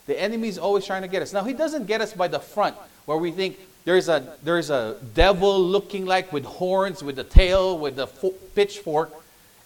The 0.07 0.19
enemy 0.19 0.49
is 0.49 0.57
always 0.57 0.87
trying 0.87 1.03
to 1.03 1.09
get 1.09 1.21
us. 1.21 1.33
Now, 1.33 1.43
he 1.43 1.53
doesn't 1.53 1.87
get 1.87 2.01
us 2.01 2.13
by 2.13 2.29
the 2.29 2.39
front, 2.39 2.77
where 3.07 3.19
we 3.19 3.33
think 3.33 3.59
there's 3.85 4.09
a, 4.09 4.37
there's 4.45 4.71
a 4.71 4.97
devil 5.15 5.61
looking 5.61 6.07
like 6.07 6.33
with 6.33 6.45
horns, 6.45 7.03
with 7.03 7.19
a 7.19 7.25
tail, 7.25 7.77
with 7.77 7.99
a 7.99 8.07
fo- 8.07 8.35
pitchfork, 8.55 9.11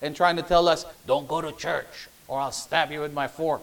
and 0.01 0.17
trying 0.17 0.37
to 0.37 0.43
tell 0.43 0.67
us, 0.67 0.87
don't 1.07 1.29
go 1.29 1.43
to 1.43 1.53
church, 1.53 2.09
or 2.27 2.41
I'll 2.41 2.53
stab 2.53 2.91
you 2.91 3.01
with 3.01 3.13
my 3.13 3.29
fork. 3.29 3.63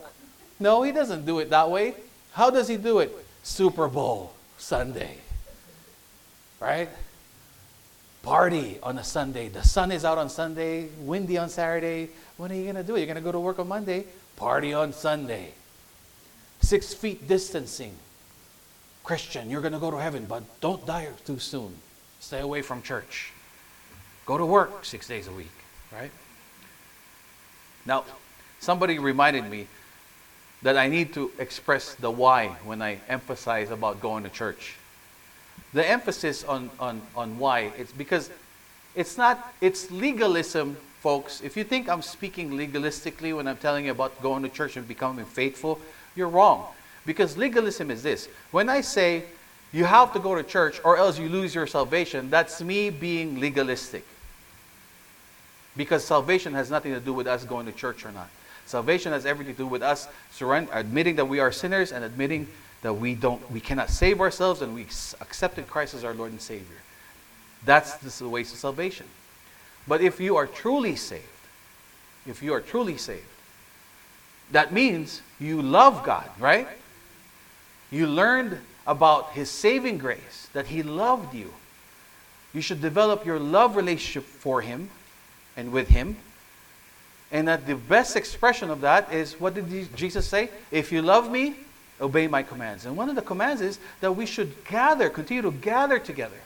No, 0.60 0.84
he 0.84 0.92
doesn't 0.92 1.26
do 1.26 1.40
it 1.40 1.50
that 1.50 1.72
way. 1.72 1.96
How 2.34 2.52
does 2.52 2.68
he 2.68 2.78
do 2.78 3.00
it? 3.00 3.12
Super 3.42 3.88
Bowl 3.88 4.34
Sunday. 4.60 5.18
Right? 6.60 6.90
Party 8.24 8.78
on 8.84 8.98
a 8.98 9.04
Sunday. 9.04 9.50
The 9.50 9.64
sun 9.64 9.92
is 9.92 10.06
out 10.06 10.18
on 10.18 10.30
Sunday, 10.30 10.90
windy 11.00 11.38
on 11.38 11.50
Saturday. 11.50 12.10
When 12.38 12.52
are 12.52 12.56
you 12.56 12.64
going 12.64 12.76
to 12.76 12.84
do? 12.84 12.96
You're 12.96 13.08
going 13.08 13.16
to 13.16 13.22
go 13.22 13.32
to 13.32 13.40
work 13.40 13.58
on 13.58 13.68
Monday. 13.68 14.06
Party 14.36 14.74
on 14.74 14.94
Sunday. 14.94 15.54
Six 16.62 16.94
feet 16.94 17.28
distancing. 17.28 17.96
Christian, 19.04 19.50
you're 19.50 19.62
going 19.62 19.74
to 19.74 19.80
go 19.80 19.90
to 19.90 19.98
heaven, 19.98 20.26
but 20.30 20.44
don't 20.62 20.86
die 20.86 21.08
too 21.26 21.40
soon. 21.40 21.76
Stay 22.20 22.40
away 22.40 22.62
from 22.62 22.84
church. 22.84 23.34
Go 24.28 24.38
to 24.38 24.46
work 24.46 24.86
six 24.86 25.08
days 25.08 25.28
a 25.28 25.32
week, 25.32 25.52
right? 25.92 26.12
Now, 27.86 28.06
somebody 28.60 29.00
reminded 29.00 29.50
me 29.50 29.68
that 30.62 30.78
I 30.78 30.88
need 30.88 31.16
to 31.16 31.32
express 31.40 31.96
the 31.96 32.12
why 32.12 32.50
when 32.64 32.84
I 32.84 33.00
emphasize 33.10 33.72
about 33.72 34.00
going 34.00 34.24
to 34.24 34.30
church. 34.30 34.76
The 35.74 35.88
emphasis 35.88 36.44
on, 36.44 36.70
on, 36.80 37.02
on 37.16 37.38
why, 37.38 37.72
it's 37.78 37.92
because 37.92 38.30
it's 38.96 39.18
not, 39.18 39.54
it's 39.62 39.90
legalism, 39.90 40.76
folks. 41.00 41.42
If 41.42 41.56
you 41.56 41.64
think 41.64 41.90
I'm 41.90 42.02
speaking 42.02 42.52
legalistically 42.52 43.36
when 43.36 43.48
I'm 43.48 43.58
telling 43.58 43.86
you 43.86 43.92
about 43.92 44.22
going 44.22 44.44
to 44.44 44.50
church 44.50 44.76
and 44.76 44.88
becoming 44.88 45.26
faithful, 45.26 45.80
you're 46.16 46.28
wrong. 46.28 46.68
Because 47.06 47.38
legalism 47.38 47.90
is 47.90 48.04
this 48.04 48.28
when 48.52 48.70
I 48.70 48.82
say 48.82 49.24
you 49.74 49.86
have 49.86 50.14
to 50.14 50.20
go 50.20 50.36
to 50.36 50.44
church 50.44 50.82
or 50.84 50.98
else 50.98 51.18
you 51.18 51.30
lose 51.30 51.56
your 51.56 51.68
salvation, 51.68 52.30
that's 52.30 52.62
me 52.62 52.90
being 52.90 53.40
legalistic. 53.40 54.06
Because 55.78 56.04
salvation 56.04 56.54
has 56.54 56.70
nothing 56.70 56.94
to 56.94 57.00
do 57.00 57.14
with 57.14 57.28
us 57.28 57.46
going 57.46 57.66
to 57.66 57.72
church 57.72 58.06
or 58.06 58.12
not. 58.12 58.30
Salvation 58.66 59.14
has 59.14 59.26
everything 59.26 59.56
to 59.56 59.58
do 59.58 59.68
with 59.68 59.82
us 59.82 60.08
surrender, 60.32 60.70
admitting 60.74 61.16
that 61.16 61.26
we 61.26 61.40
are 61.40 61.52
sinners 61.52 61.92
and 61.92 62.04
admitting 62.04 62.48
that 62.82 62.94
we 62.94 63.16
don't 63.16 63.50
we 63.52 63.60
cannot 63.60 63.90
save 63.90 64.22
ourselves 64.22 64.62
and 64.62 64.74
we 64.74 64.84
accepted 65.22 65.68
Christ 65.68 65.94
as 65.94 66.04
our 66.04 66.14
Lord 66.14 66.32
and 66.32 66.42
Savior. 66.42 66.78
That's 67.66 68.20
the 68.20 68.28
way 68.28 68.44
to 68.44 68.50
salvation. 68.50 69.06
But 69.88 70.02
if 70.02 70.20
you 70.20 70.36
are 70.38 70.48
truly 70.48 70.96
saved, 70.96 71.24
if 72.26 72.42
you 72.42 72.54
are 72.54 72.62
truly 72.62 72.98
saved, 72.98 73.26
that 74.52 74.74
means 74.74 75.22
you 75.40 75.62
love 75.62 76.04
God, 76.04 76.30
right? 76.40 76.68
You 77.90 78.08
learned 78.08 78.58
about 78.88 79.32
His 79.32 79.50
saving 79.50 79.98
grace, 79.98 80.50
that 80.54 80.68
He 80.68 80.84
loved 80.84 81.34
you. 81.34 81.54
You 82.54 82.62
should 82.62 82.82
develop 82.82 83.26
your 83.26 83.40
love 83.40 83.76
relationship 83.76 84.24
for 84.24 84.62
Him 84.62 84.90
and 85.56 85.72
with 85.72 85.88
Him 85.88 86.18
and 87.32 87.48
that 87.48 87.66
the 87.66 87.76
best 87.76 88.16
expression 88.16 88.70
of 88.70 88.82
that 88.82 89.12
is 89.14 89.40
what 89.40 89.54
did 89.54 89.96
Jesus 89.96 90.28
say? 90.28 90.50
If 90.70 90.92
you 90.92 91.02
love 91.02 91.32
me, 91.32 91.56
obey 92.02 92.28
my 92.28 92.44
commands. 92.44 92.86
And 92.86 92.98
one 92.98 93.10
of 93.10 93.16
the 93.16 93.22
commands 93.22 93.62
is 93.62 93.80
that 94.00 94.14
we 94.14 94.26
should 94.26 94.66
gather, 94.66 95.10
continue 95.10 95.44
to 95.44 95.52
gather 95.52 96.00
together. 96.00 96.40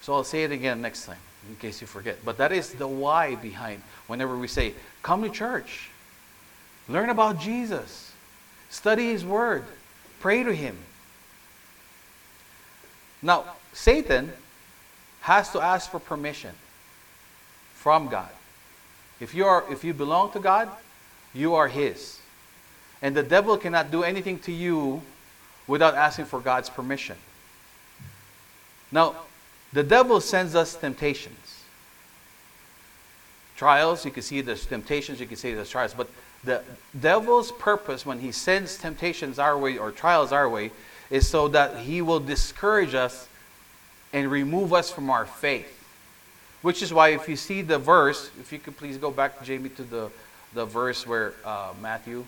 So 0.00 0.14
I'll 0.14 0.24
say 0.24 0.44
it 0.44 0.52
again 0.52 0.80
next 0.80 1.06
time 1.06 1.18
in 1.48 1.56
case 1.56 1.80
you 1.80 1.86
forget. 1.86 2.18
But 2.24 2.38
that 2.38 2.52
is 2.52 2.72
the 2.72 2.88
why 2.88 3.34
behind 3.36 3.82
whenever 4.06 4.36
we 4.36 4.48
say, 4.48 4.74
come 5.02 5.22
to 5.22 5.28
church, 5.28 5.90
learn 6.88 7.10
about 7.10 7.38
Jesus, 7.38 8.12
study 8.70 9.10
his 9.10 9.24
word, 9.24 9.64
pray 10.20 10.42
to 10.42 10.54
him. 10.54 10.76
Now, 13.22 13.44
Satan 13.72 14.32
has 15.20 15.50
to 15.52 15.60
ask 15.60 15.90
for 15.90 15.98
permission 15.98 16.54
from 17.72 18.08
God. 18.08 18.28
If 19.20 19.34
you, 19.34 19.46
are, 19.46 19.64
if 19.70 19.84
you 19.84 19.94
belong 19.94 20.32
to 20.32 20.40
God, 20.40 20.68
you 21.32 21.54
are 21.54 21.68
His. 21.68 22.20
And 23.04 23.14
the 23.14 23.22
devil 23.22 23.58
cannot 23.58 23.90
do 23.90 24.02
anything 24.02 24.38
to 24.40 24.50
you 24.50 25.02
without 25.66 25.94
asking 25.94 26.24
for 26.24 26.40
God's 26.40 26.70
permission. 26.70 27.16
Now, 28.90 29.16
the 29.74 29.82
devil 29.82 30.22
sends 30.22 30.54
us 30.54 30.74
temptations. 30.74 31.64
Trials, 33.56 34.06
you 34.06 34.10
can 34.10 34.22
see 34.22 34.40
there's 34.40 34.64
temptations, 34.64 35.20
you 35.20 35.26
can 35.26 35.36
see 35.36 35.52
there's 35.52 35.68
trials. 35.68 35.92
But 35.92 36.08
the 36.44 36.62
devil's 36.98 37.52
purpose 37.52 38.06
when 38.06 38.20
he 38.20 38.32
sends 38.32 38.78
temptations 38.78 39.38
our 39.38 39.58
way 39.58 39.76
or 39.76 39.92
trials 39.92 40.32
our 40.32 40.48
way 40.48 40.70
is 41.10 41.28
so 41.28 41.48
that 41.48 41.76
he 41.76 42.00
will 42.00 42.20
discourage 42.20 42.94
us 42.94 43.28
and 44.14 44.30
remove 44.30 44.72
us 44.72 44.90
from 44.90 45.10
our 45.10 45.26
faith. 45.26 45.70
Which 46.62 46.82
is 46.82 46.90
why, 46.90 47.10
if 47.10 47.28
you 47.28 47.36
see 47.36 47.60
the 47.60 47.78
verse, 47.78 48.30
if 48.40 48.50
you 48.50 48.58
could 48.58 48.78
please 48.78 48.96
go 48.96 49.10
back, 49.10 49.44
Jamie, 49.44 49.68
to 49.68 49.82
the, 49.82 50.10
the 50.54 50.64
verse 50.64 51.06
where 51.06 51.34
uh, 51.44 51.74
Matthew, 51.82 52.24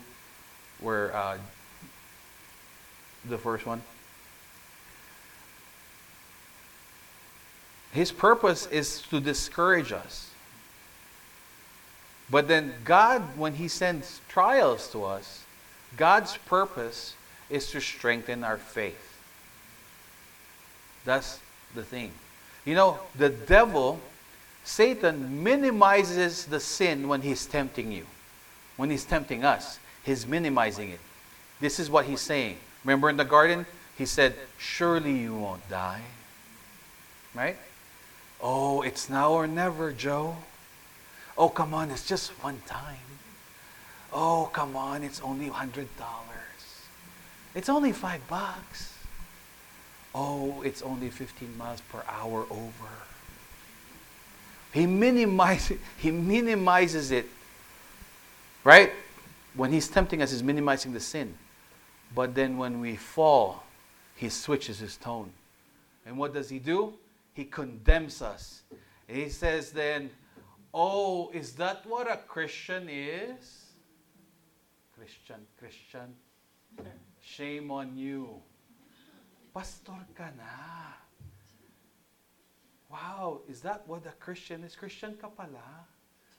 where 0.79 1.15
uh, 1.15 1.37
the 3.27 3.37
first 3.37 3.65
one. 3.65 3.81
His 7.91 8.11
purpose 8.11 8.67
is 8.67 9.01
to 9.03 9.19
discourage 9.19 9.91
us. 9.91 10.29
But 12.29 12.47
then 12.47 12.73
God, 12.83 13.21
when 13.37 13.55
He 13.55 13.67
sends 13.67 14.21
trials 14.27 14.91
to 14.91 15.03
us, 15.05 15.43
God's 15.95 16.37
purpose 16.37 17.15
is 17.49 17.71
to 17.71 17.79
strengthen 17.79 18.43
our 18.43 18.57
faith. 18.57 19.19
That's 21.05 21.39
the 21.73 21.83
thing. 21.83 22.11
You 22.65 22.75
know, 22.75 22.99
the 23.15 23.29
devil, 23.29 24.01
Satan 24.65 25.41
minimizes 25.41 26.45
the 26.45 26.59
sin 26.59 27.07
when 27.07 27.21
he's 27.21 27.45
tempting 27.45 27.93
you. 27.93 28.05
When 28.75 28.89
he's 28.89 29.05
tempting 29.05 29.45
us, 29.45 29.79
he's 30.07 30.25
minimizing 30.25 30.89
it. 30.89 30.99
This 31.59 31.79
is 31.79 31.89
what 31.89 32.05
he's 32.05 32.21
saying. 32.21 32.57
Remember 32.83 33.09
in 33.09 33.17
the 33.17 33.25
garden? 33.25 33.65
He 33.97 34.05
said, 34.05 34.35
Surely 34.57 35.11
you 35.11 35.35
won't 35.35 35.67
die. 35.69 36.01
Right? 37.35 37.57
Oh, 38.41 38.81
it's 38.81 39.09
now 39.09 39.33
or 39.33 39.45
never, 39.45 39.91
Joe. 39.91 40.37
Oh, 41.37 41.49
come 41.49 41.73
on, 41.73 41.91
it's 41.91 42.07
just 42.07 42.31
one 42.43 42.61
time. 42.65 42.97
Oh, 44.13 44.49
come 44.53 44.75
on, 44.75 45.03
it's 45.03 45.21
only 45.21 45.49
$100. 45.49 45.85
It's 47.53 47.69
only 47.69 47.91
five 47.91 48.25
bucks. 48.27 48.93
Oh, 50.15 50.61
it's 50.63 50.81
only 50.81 51.09
15 51.09 51.57
miles 51.57 51.81
per 51.81 52.01
hour 52.07 52.45
over. 52.49 52.89
He 54.71 54.85
minimizes, 54.85 55.79
he 55.97 56.11
minimizes 56.11 57.11
it. 57.11 57.25
Right? 58.63 58.91
When 59.57 59.71
he's 59.71 59.87
tempting 59.87 60.21
us, 60.21 60.31
he's 60.31 60.43
minimizing 60.43 60.93
the 60.93 60.99
sin. 60.99 61.35
But 62.13 62.35
then 62.35 62.57
when 62.57 62.79
we 62.79 62.95
fall, 62.95 63.63
he 64.15 64.29
switches 64.29 64.77
his 64.77 64.97
tone. 64.97 65.31
And 66.05 66.17
what 66.17 66.33
does 66.33 66.49
he 66.49 66.59
do? 66.59 66.93
He 67.33 67.43
condemns 67.43 68.21
us. 68.21 68.61
He 69.07 69.29
says 69.29 69.71
then, 69.71 70.11
Oh, 70.73 71.31
is 71.33 71.53
that 71.53 71.85
what 71.87 72.09
a 72.09 72.17
Christian 72.17 72.87
is? 72.87 73.65
Christian, 74.95 75.41
Christian. 75.57 76.13
Shame 77.19 77.71
on 77.71 77.97
you. 77.97 78.29
Pastor 79.53 80.05
ka 80.15 80.29
na. 80.37 80.93
Wow, 82.91 83.41
is 83.49 83.61
that 83.61 83.87
what 83.87 84.05
a 84.05 84.11
Christian 84.19 84.63
is? 84.63 84.75
Christian 84.75 85.15
ka 85.19 85.29
pala. 85.29 85.87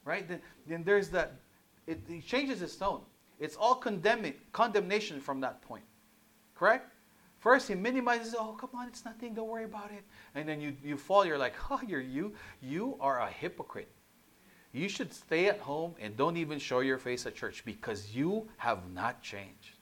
Right? 0.04 0.26
Then, 0.26 0.40
then 0.66 0.84
there's 0.84 1.08
that, 1.10 1.34
it, 1.88 2.00
it 2.08 2.26
changes 2.26 2.62
its 2.62 2.76
tone. 2.76 3.00
It's 3.40 3.56
all 3.56 3.74
condemning, 3.74 4.34
condemnation 4.52 5.20
from 5.20 5.40
that 5.40 5.62
point. 5.62 5.84
Correct? 6.54 6.92
First, 7.38 7.68
he 7.68 7.74
minimizes, 7.74 8.34
oh, 8.36 8.56
come 8.60 8.70
on, 8.74 8.88
it's 8.88 9.04
nothing, 9.04 9.32
don't 9.32 9.48
worry 9.48 9.64
about 9.64 9.90
it. 9.92 10.02
And 10.34 10.48
then 10.48 10.60
you, 10.60 10.76
you 10.84 10.96
fall, 10.96 11.24
you're 11.24 11.38
like, 11.38 11.54
oh, 11.70 11.80
you're 11.86 12.00
you. 12.00 12.34
You 12.60 12.96
are 13.00 13.20
a 13.20 13.28
hypocrite. 13.28 13.88
You 14.72 14.88
should 14.88 15.14
stay 15.14 15.46
at 15.46 15.60
home 15.60 15.94
and 16.00 16.16
don't 16.16 16.36
even 16.36 16.58
show 16.58 16.80
your 16.80 16.98
face 16.98 17.24
at 17.26 17.34
church 17.34 17.62
because 17.64 18.14
you 18.14 18.46
have 18.58 18.80
not 18.92 19.22
changed. 19.22 19.76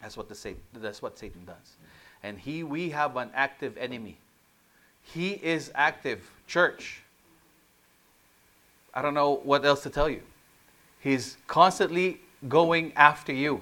That's 0.00 0.16
what, 0.16 0.28
the, 0.28 0.54
that's 0.74 1.02
what 1.02 1.18
Satan 1.18 1.44
does. 1.44 1.76
And 2.22 2.38
he, 2.38 2.62
we 2.62 2.90
have 2.90 3.16
an 3.16 3.30
active 3.34 3.76
enemy. 3.78 4.18
He 5.02 5.32
is 5.32 5.72
active. 5.74 6.30
Church. 6.46 7.02
I 8.92 9.02
don't 9.02 9.14
know 9.14 9.40
what 9.42 9.64
else 9.64 9.82
to 9.82 9.90
tell 9.90 10.08
you. 10.08 10.22
He's 11.04 11.36
constantly 11.46 12.20
going 12.48 12.92
after 12.96 13.32
you. 13.32 13.60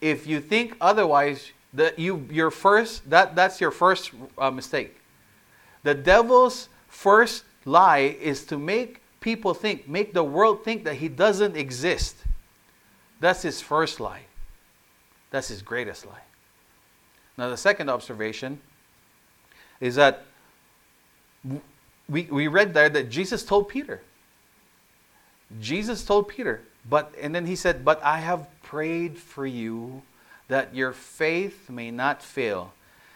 If 0.00 0.26
you 0.26 0.40
think 0.40 0.76
otherwise, 0.80 1.52
that 1.74 1.98
you 1.98 2.26
your 2.30 2.50
first 2.50 3.08
that 3.10 3.36
that's 3.36 3.60
your 3.60 3.70
first 3.70 4.10
uh, 4.38 4.50
mistake. 4.50 4.96
The 5.84 5.94
devil's 5.94 6.68
first 6.88 7.44
lie 7.64 8.16
is 8.20 8.44
to 8.46 8.58
make 8.58 9.00
people 9.20 9.54
think, 9.54 9.86
make 9.86 10.14
the 10.14 10.24
world 10.24 10.64
think 10.64 10.84
that 10.84 10.94
he 10.94 11.08
doesn't 11.08 11.56
exist. 11.56 12.16
That's 13.20 13.42
his 13.42 13.60
first 13.60 14.00
lie. 14.00 14.22
That's 15.30 15.48
his 15.48 15.62
greatest 15.62 16.06
lie. 16.06 16.22
Now, 17.36 17.50
the 17.50 17.56
second 17.56 17.88
observation 17.88 18.60
is 19.78 19.94
that 19.94 20.24
we, 22.08 22.22
we 22.24 22.48
read 22.48 22.74
there 22.74 22.88
that 22.88 23.10
Jesus 23.10 23.44
told 23.44 23.68
Peter. 23.68 24.02
Jesus 25.58 26.04
told 26.04 26.28
Peter, 26.28 26.62
but, 26.88 27.12
and 27.20 27.34
then 27.34 27.46
he 27.46 27.56
said, 27.56 27.84
But 27.84 28.02
I 28.02 28.18
have 28.18 28.48
prayed 28.62 29.18
for 29.18 29.46
you 29.46 30.02
that 30.48 30.74
your 30.74 30.92
faith 30.92 31.68
may 31.68 31.90
not 31.90 32.22
fail. 32.22 32.72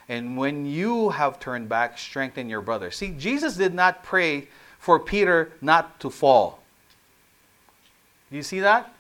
And 0.09 0.37
when 0.37 0.67
you 0.67 1.11
have 1.11 1.41
turned 1.41 1.69
back, 1.69 1.99
strengthen 1.99 2.49
your 2.49 2.61
brother. 2.61 2.91
See, 2.91 3.15
Jesus 3.17 3.57
did 3.57 3.75
not 3.75 4.03
pray 4.03 4.49
for 4.79 4.99
Peter 5.01 5.53
not 5.61 5.99
to 6.01 6.11
fall. 6.11 6.63
Do 8.31 8.37
you 8.37 8.43
see 8.43 8.61
that? 8.61 8.93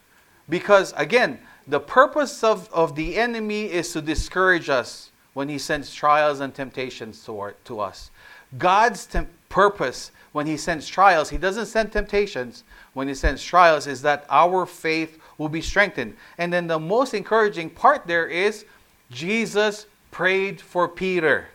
Because, 0.49 0.95
again, 0.97 1.39
the 1.67 1.81
purpose 1.81 2.43
of, 2.43 2.73
of 2.73 2.95
the 2.95 3.17
enemy 3.17 3.65
is 3.65 3.93
to 3.93 4.01
discourage 4.01 4.69
us 4.69 5.11
when 5.35 5.49
he 5.49 5.59
sends 5.59 5.93
trials 5.95 6.41
and 6.41 6.55
temptations 6.55 7.25
to, 7.25 7.55
to 7.65 7.81
us. 7.81 8.11
God's 8.57 9.07
temp- 9.07 9.31
purpose 9.49 10.11
when 10.35 10.49
he 10.49 10.57
sends 10.57 10.89
trials, 10.89 11.31
he 11.31 11.39
doesn't 11.39 11.67
send 11.67 11.93
temptations. 11.93 12.65
When 12.93 13.07
he 13.07 13.15
sends 13.15 13.41
trials, 13.41 13.87
is 13.87 14.03
that 14.03 14.27
our 14.29 14.67
faith 14.67 15.21
will 15.39 15.49
be 15.49 15.61
strengthened. 15.61 16.17
And 16.39 16.53
then 16.53 16.67
the 16.67 16.81
most 16.81 17.15
encouraging 17.15 17.71
part 17.71 18.09
there 18.09 18.27
is 18.27 18.65
Jesus 19.13 19.87
prayed 20.11 20.61
for 20.61 20.89
Peter. 20.89 21.47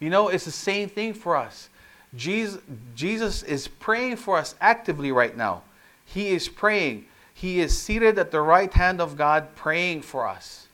You 0.00 0.10
know, 0.10 0.26
it's 0.26 0.44
the 0.44 0.50
same 0.50 0.88
thing 0.88 1.14
for 1.14 1.36
us. 1.36 1.68
Jesus, 2.16 2.60
Jesus 2.96 3.44
is 3.44 3.68
praying 3.68 4.16
for 4.16 4.36
us 4.36 4.56
actively 4.60 5.12
right 5.12 5.36
now. 5.36 5.62
He 6.04 6.30
is 6.30 6.48
praying. 6.48 7.06
He 7.32 7.60
is 7.60 7.80
seated 7.80 8.18
at 8.18 8.32
the 8.32 8.40
right 8.40 8.72
hand 8.72 9.00
of 9.00 9.16
God 9.16 9.54
praying 9.54 10.02
for 10.02 10.26
us. 10.26 10.66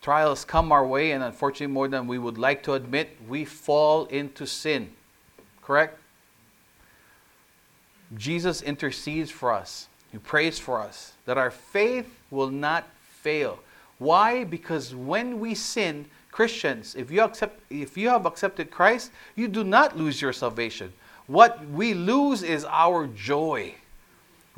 Trials 0.00 0.44
come 0.44 0.70
our 0.72 0.86
way, 0.86 1.12
and 1.12 1.22
unfortunately, 1.24 1.72
more 1.72 1.88
than 1.88 2.06
we 2.06 2.18
would 2.18 2.38
like 2.38 2.62
to 2.64 2.74
admit, 2.74 3.16
we 3.28 3.44
fall 3.44 4.06
into 4.06 4.46
sin. 4.46 4.90
Correct? 5.62 5.98
Jesus 8.16 8.62
intercedes 8.62 9.30
for 9.30 9.52
us. 9.52 9.88
He 10.12 10.18
prays 10.18 10.58
for 10.58 10.80
us 10.80 11.12
that 11.26 11.36
our 11.36 11.50
faith 11.50 12.08
will 12.30 12.50
not 12.50 12.86
fail. 13.02 13.58
Why? 13.98 14.44
Because 14.44 14.94
when 14.94 15.40
we 15.40 15.54
sin, 15.54 16.06
Christians, 16.30 16.94
if 16.94 17.10
you 17.10 17.20
accept 17.22 17.60
if 17.68 17.96
you 17.96 18.08
have 18.08 18.24
accepted 18.24 18.70
Christ, 18.70 19.10
you 19.34 19.48
do 19.48 19.64
not 19.64 19.96
lose 19.98 20.22
your 20.22 20.32
salvation. 20.32 20.92
What 21.26 21.66
we 21.68 21.94
lose 21.94 22.42
is 22.42 22.64
our 22.64 23.06
joy. 23.08 23.74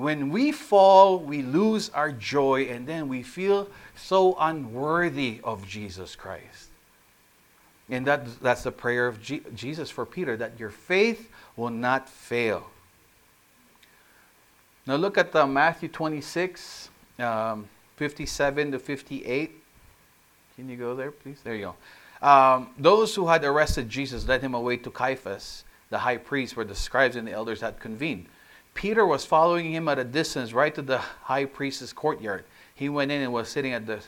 When 0.00 0.30
we 0.30 0.50
fall, 0.50 1.18
we 1.18 1.42
lose 1.42 1.90
our 1.90 2.10
joy 2.10 2.68
and 2.70 2.86
then 2.86 3.06
we 3.06 3.22
feel 3.22 3.68
so 3.94 4.34
unworthy 4.40 5.40
of 5.44 5.68
Jesus 5.68 6.16
Christ. 6.16 6.70
And 7.90 8.06
that, 8.06 8.40
that's 8.40 8.62
the 8.62 8.72
prayer 8.72 9.06
of 9.06 9.20
G- 9.20 9.42
Jesus 9.54 9.90
for 9.90 10.06
Peter 10.06 10.38
that 10.38 10.58
your 10.58 10.70
faith 10.70 11.30
will 11.54 11.68
not 11.68 12.08
fail. 12.08 12.70
Now 14.86 14.96
look 14.96 15.18
at 15.18 15.32
the 15.32 15.46
Matthew 15.46 15.90
26, 15.90 16.88
um, 17.18 17.68
57 17.96 18.72
to 18.72 18.78
58. 18.78 19.50
Can 20.56 20.68
you 20.70 20.78
go 20.78 20.94
there, 20.94 21.10
please? 21.10 21.42
There 21.44 21.54
you 21.54 21.74
go. 22.22 22.26
Um, 22.26 22.70
those 22.78 23.14
who 23.14 23.26
had 23.26 23.44
arrested 23.44 23.90
Jesus 23.90 24.26
led 24.26 24.40
him 24.40 24.54
away 24.54 24.78
to 24.78 24.90
Caiaphas, 24.90 25.64
the 25.90 25.98
high 25.98 26.16
priest, 26.16 26.56
where 26.56 26.64
the 26.64 26.74
scribes 26.74 27.16
and 27.16 27.28
the 27.28 27.32
elders 27.32 27.60
had 27.60 27.78
convened. 27.78 28.24
Peter 28.80 29.04
was 29.04 29.26
following 29.26 29.74
him 29.74 29.90
at 29.90 29.98
a 29.98 30.04
distance 30.04 30.54
right 30.54 30.74
to 30.74 30.80
the 30.80 30.96
high 30.96 31.44
priest's 31.44 31.92
courtyard. 31.92 32.44
He 32.74 32.88
went 32.88 33.10
in 33.10 33.20
and 33.20 33.30
was 33.30 33.50
sitting 33.50 33.74
at 33.74 33.86
the, 33.86 34.00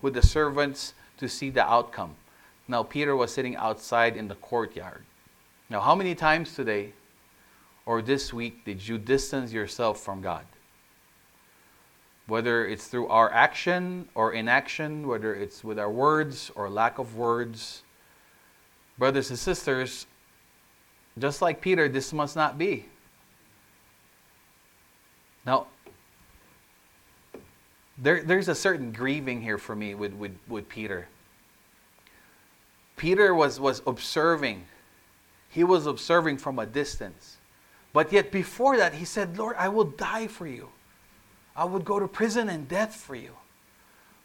with 0.00 0.14
the 0.14 0.22
servants 0.22 0.94
to 1.18 1.28
see 1.28 1.50
the 1.50 1.68
outcome. 1.68 2.14
Now, 2.68 2.84
Peter 2.84 3.16
was 3.16 3.34
sitting 3.34 3.56
outside 3.56 4.16
in 4.16 4.28
the 4.28 4.36
courtyard. 4.36 5.02
Now, 5.68 5.80
how 5.80 5.96
many 5.96 6.14
times 6.14 6.54
today 6.54 6.92
or 7.84 8.00
this 8.00 8.32
week 8.32 8.64
did 8.64 8.86
you 8.86 8.96
distance 8.96 9.50
yourself 9.50 9.98
from 9.98 10.22
God? 10.22 10.46
Whether 12.28 12.64
it's 12.64 12.86
through 12.86 13.08
our 13.08 13.28
action 13.32 14.08
or 14.14 14.34
inaction, 14.34 15.08
whether 15.08 15.34
it's 15.34 15.64
with 15.64 15.80
our 15.80 15.90
words 15.90 16.52
or 16.54 16.70
lack 16.70 16.98
of 17.00 17.16
words. 17.16 17.82
Brothers 18.96 19.30
and 19.30 19.38
sisters, 19.38 20.06
just 21.18 21.42
like 21.42 21.60
Peter, 21.60 21.88
this 21.88 22.12
must 22.12 22.36
not 22.36 22.56
be. 22.56 22.86
Now, 25.44 25.66
there, 27.98 28.22
there's 28.22 28.48
a 28.48 28.54
certain 28.54 28.92
grieving 28.92 29.42
here 29.42 29.58
for 29.58 29.74
me 29.74 29.94
with, 29.94 30.12
with, 30.14 30.36
with 30.48 30.68
Peter. 30.68 31.08
Peter 32.96 33.34
was, 33.34 33.58
was 33.58 33.82
observing. 33.86 34.64
He 35.48 35.64
was 35.64 35.86
observing 35.86 36.38
from 36.38 36.58
a 36.58 36.66
distance. 36.66 37.36
But 37.92 38.12
yet, 38.12 38.32
before 38.32 38.76
that, 38.78 38.94
he 38.94 39.04
said, 39.04 39.36
Lord, 39.36 39.56
I 39.58 39.68
will 39.68 39.84
die 39.84 40.26
for 40.26 40.46
you. 40.46 40.68
I 41.54 41.64
would 41.64 41.84
go 41.84 41.98
to 41.98 42.08
prison 42.08 42.48
and 42.48 42.68
death 42.68 42.94
for 42.94 43.14
you. 43.14 43.32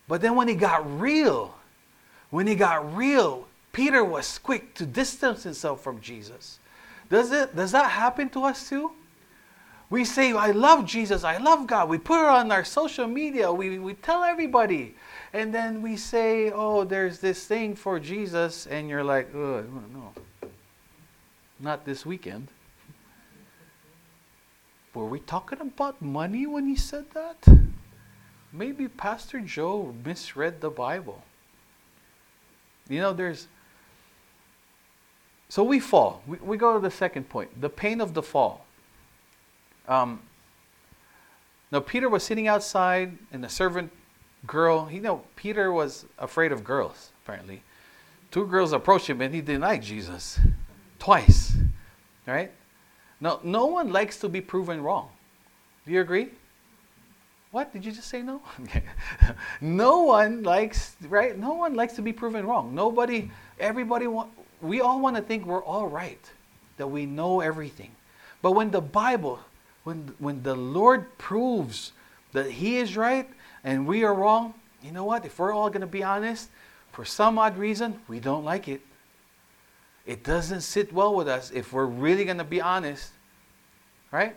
But 0.07 0.21
then, 0.21 0.35
when 0.35 0.47
he 0.47 0.55
got 0.55 0.99
real, 0.99 1.55
when 2.29 2.47
he 2.47 2.55
got 2.55 2.95
real, 2.95 3.47
Peter 3.73 4.03
was 4.03 4.39
quick 4.39 4.73
to 4.75 4.85
distance 4.85 5.43
himself 5.43 5.83
from 5.83 5.99
Jesus. 5.99 6.59
Does, 7.09 7.31
it, 7.31 7.55
does 7.55 7.71
that 7.73 7.91
happen 7.91 8.29
to 8.29 8.43
us 8.43 8.69
too? 8.69 8.91
We 9.89 10.03
say, 10.03 10.33
I 10.33 10.51
love 10.51 10.85
Jesus, 10.85 11.23
I 11.23 11.37
love 11.37 11.65
God. 11.65 11.87
We 11.87 11.97
put 11.97 12.21
it 12.21 12.29
on 12.29 12.51
our 12.51 12.65
social 12.65 13.07
media, 13.07 13.51
we, 13.51 13.79
we 13.79 13.93
tell 13.93 14.23
everybody. 14.23 14.95
And 15.33 15.53
then 15.53 15.81
we 15.81 15.97
say, 15.97 16.51
oh, 16.51 16.83
there's 16.83 17.19
this 17.19 17.45
thing 17.45 17.75
for 17.75 17.99
Jesus, 17.99 18.67
and 18.67 18.89
you're 18.89 19.03
like, 19.03 19.33
oh, 19.33 19.63
no, 19.93 20.49
not 21.59 21.85
this 21.85 22.05
weekend. 22.05 22.49
Were 24.93 25.05
we 25.05 25.19
talking 25.19 25.61
about 25.61 26.01
money 26.01 26.47
when 26.47 26.65
he 26.65 26.75
said 26.75 27.05
that? 27.13 27.37
Maybe 28.51 28.87
Pastor 28.87 29.39
Joe 29.39 29.93
misread 30.03 30.59
the 30.59 30.71
Bible. 30.71 31.23
You 32.89 33.01
know, 33.01 33.13
there's. 33.13 33.47
So 35.49 35.63
we 35.63 35.79
fall. 35.79 36.23
We, 36.25 36.37
we 36.37 36.57
go 36.57 36.73
to 36.73 36.79
the 36.79 36.91
second 36.91 37.29
point 37.29 37.61
the 37.61 37.69
pain 37.69 38.01
of 38.01 38.13
the 38.13 38.23
fall. 38.23 38.66
Um, 39.87 40.21
now, 41.71 41.79
Peter 41.79 42.09
was 42.09 42.23
sitting 42.23 42.47
outside, 42.47 43.17
and 43.31 43.43
the 43.43 43.49
servant 43.49 43.91
girl, 44.45 44.89
you 44.91 45.01
know, 45.01 45.23
Peter 45.35 45.71
was 45.71 46.05
afraid 46.17 46.51
of 46.51 46.63
girls, 46.63 47.11
apparently. 47.23 47.61
Two 48.31 48.45
girls 48.45 48.71
approached 48.71 49.09
him, 49.09 49.21
and 49.21 49.33
he 49.33 49.41
denied 49.41 49.83
Jesus 49.83 50.39
twice. 50.99 51.53
Right? 52.25 52.51
Now, 53.19 53.39
no 53.43 53.65
one 53.65 53.91
likes 53.91 54.19
to 54.19 54.29
be 54.29 54.41
proven 54.41 54.81
wrong. 54.81 55.09
Do 55.85 55.91
you 55.91 56.01
agree? 56.01 56.29
What? 57.51 57.71
Did 57.71 57.85
you 57.85 57.91
just 57.91 58.09
say 58.09 58.21
no? 58.21 58.41
no 59.61 60.01
one 60.03 60.43
likes, 60.43 60.95
right? 61.07 61.37
No 61.37 61.53
one 61.53 61.73
likes 61.73 61.93
to 61.93 62.01
be 62.01 62.11
proven 62.11 62.45
wrong. 62.45 62.75
Nobody, 62.75 63.31
everybody, 63.59 64.07
want, 64.07 64.29
we 64.61 64.81
all 64.81 64.99
want 64.99 65.15
to 65.15 65.21
think 65.21 65.45
we're 65.45 65.63
all 65.63 65.87
right, 65.87 66.19
that 66.75 66.87
we 66.87 67.05
know 67.05 67.39
everything. 67.39 67.91
But 68.41 68.51
when 68.51 68.71
the 68.71 68.81
Bible 68.81 69.39
when, 69.87 70.13
when 70.19 70.43
the 70.43 70.53
Lord 70.53 71.17
proves 71.17 71.93
that 72.33 72.51
He 72.51 72.75
is 72.75 72.97
right 72.97 73.29
and 73.63 73.87
we 73.87 74.03
are 74.03 74.13
wrong, 74.13 74.53
you 74.83 74.91
know 74.91 75.05
what? 75.05 75.25
If 75.25 75.39
we're 75.39 75.53
all 75.53 75.69
going 75.69 75.79
to 75.79 75.87
be 75.87 76.03
honest, 76.03 76.49
for 76.91 77.05
some 77.05 77.39
odd 77.39 77.57
reason, 77.57 77.97
we 78.09 78.19
don't 78.19 78.43
like 78.43 78.67
it. 78.67 78.81
It 80.05 80.25
doesn't 80.25 80.59
sit 80.59 80.91
well 80.91 81.15
with 81.15 81.29
us 81.29 81.51
if 81.51 81.71
we're 81.71 81.85
really 81.85 82.25
going 82.25 82.37
to 82.37 82.43
be 82.43 82.59
honest. 82.59 83.13
Right? 84.11 84.35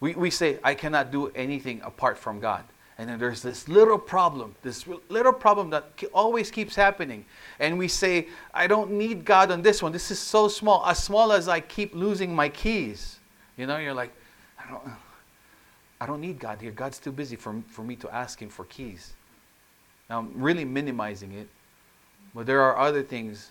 We, 0.00 0.14
we 0.14 0.30
say, 0.30 0.58
I 0.64 0.74
cannot 0.74 1.12
do 1.12 1.28
anything 1.28 1.80
apart 1.84 2.18
from 2.18 2.40
God. 2.40 2.64
And 2.98 3.08
then 3.08 3.20
there's 3.20 3.40
this 3.40 3.68
little 3.68 3.98
problem, 3.98 4.56
this 4.62 4.84
little 5.08 5.32
problem 5.32 5.70
that 5.70 5.92
always 6.12 6.50
keeps 6.50 6.74
happening. 6.74 7.24
And 7.60 7.78
we 7.78 7.86
say, 7.86 8.26
I 8.52 8.66
don't 8.66 8.90
need 8.90 9.24
God 9.24 9.52
on 9.52 9.62
this 9.62 9.80
one. 9.80 9.92
This 9.92 10.10
is 10.10 10.18
so 10.18 10.48
small, 10.48 10.84
as 10.84 11.00
small 11.00 11.30
as 11.30 11.46
I 11.46 11.60
keep 11.60 11.94
losing 11.94 12.34
my 12.34 12.48
keys. 12.48 13.20
You 13.56 13.68
know, 13.68 13.76
you're 13.76 13.94
like, 13.94 14.12
I 14.68 14.70
don't, 14.70 14.82
I 16.00 16.06
don't 16.06 16.20
need 16.20 16.38
God 16.38 16.60
here. 16.60 16.70
God's 16.70 16.98
too 16.98 17.12
busy 17.12 17.36
for, 17.36 17.62
for 17.68 17.82
me 17.82 17.96
to 17.96 18.14
ask 18.14 18.40
Him 18.40 18.50
for 18.50 18.64
keys. 18.66 19.14
Now, 20.10 20.18
I'm 20.18 20.32
really 20.34 20.64
minimizing 20.64 21.32
it, 21.32 21.48
but 22.34 22.46
there 22.46 22.60
are 22.60 22.76
other 22.78 23.02
things 23.02 23.50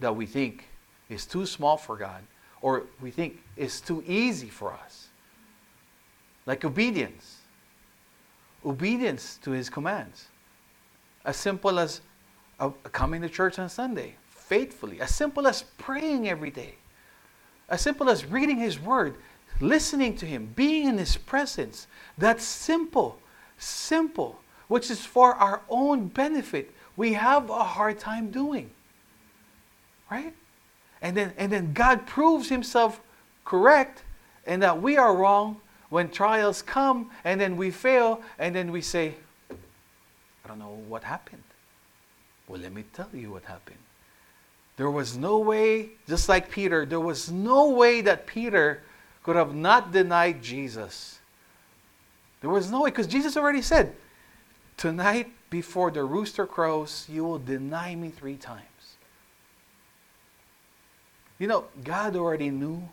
that 0.00 0.14
we 0.14 0.26
think 0.26 0.68
is 1.08 1.26
too 1.26 1.46
small 1.46 1.76
for 1.76 1.96
God, 1.96 2.22
or 2.60 2.84
we 3.00 3.10
think 3.10 3.40
is 3.56 3.80
too 3.80 4.02
easy 4.06 4.48
for 4.48 4.72
us. 4.72 5.08
Like 6.46 6.64
obedience. 6.64 7.38
Obedience 8.64 9.38
to 9.42 9.52
His 9.52 9.70
commands. 9.70 10.28
As 11.24 11.36
simple 11.36 11.78
as 11.78 12.00
uh, 12.58 12.70
coming 12.90 13.22
to 13.22 13.28
church 13.28 13.58
on 13.58 13.68
Sunday 13.68 14.16
faithfully, 14.28 15.00
as 15.00 15.14
simple 15.14 15.46
as 15.46 15.62
praying 15.78 16.28
every 16.28 16.50
day, 16.50 16.74
as 17.68 17.80
simple 17.80 18.10
as 18.10 18.24
reading 18.24 18.58
His 18.58 18.78
Word 18.78 19.16
listening 19.62 20.16
to 20.16 20.26
Him, 20.26 20.52
being 20.54 20.88
in 20.88 20.98
His 20.98 21.16
presence. 21.16 21.86
That's 22.18 22.44
simple, 22.44 23.18
simple, 23.56 24.40
which 24.68 24.90
is 24.90 25.06
for 25.06 25.34
our 25.34 25.62
own 25.70 26.08
benefit. 26.08 26.70
We 26.96 27.14
have 27.14 27.48
a 27.48 27.64
hard 27.64 27.98
time 27.98 28.30
doing. 28.30 28.70
Right? 30.10 30.34
And 31.00 31.16
then, 31.16 31.32
and 31.38 31.50
then 31.50 31.72
God 31.72 32.06
proves 32.06 32.48
Himself 32.48 33.00
correct 33.44 34.02
and 34.46 34.62
that 34.62 34.82
we 34.82 34.96
are 34.96 35.14
wrong 35.14 35.60
when 35.88 36.10
trials 36.10 36.62
come 36.62 37.10
and 37.24 37.40
then 37.40 37.56
we 37.56 37.70
fail 37.70 38.22
and 38.38 38.54
then 38.54 38.72
we 38.72 38.80
say, 38.80 39.14
I 39.50 40.48
don't 40.48 40.58
know 40.58 40.82
what 40.88 41.04
happened. 41.04 41.42
Well, 42.48 42.60
let 42.60 42.72
me 42.72 42.84
tell 42.92 43.08
you 43.12 43.30
what 43.30 43.44
happened. 43.44 43.78
There 44.76 44.90
was 44.90 45.16
no 45.16 45.38
way, 45.38 45.90
just 46.08 46.28
like 46.28 46.50
Peter, 46.50 46.84
there 46.84 47.00
was 47.00 47.30
no 47.30 47.70
way 47.70 48.00
that 48.00 48.26
Peter 48.26 48.82
could 49.22 49.36
have 49.36 49.54
not 49.54 49.92
denied 49.92 50.42
Jesus. 50.42 51.18
There 52.40 52.50
was 52.50 52.70
no 52.70 52.82
way, 52.82 52.90
because 52.90 53.06
Jesus 53.06 53.36
already 53.36 53.62
said, 53.62 53.94
Tonight, 54.76 55.30
before 55.48 55.90
the 55.90 56.02
rooster 56.02 56.46
crows, 56.46 57.06
you 57.08 57.24
will 57.24 57.38
deny 57.38 57.94
me 57.94 58.08
three 58.08 58.36
times. 58.36 58.96
You 61.38 61.46
know, 61.46 61.66
God 61.84 62.16
already 62.16 62.50
knew 62.50 62.88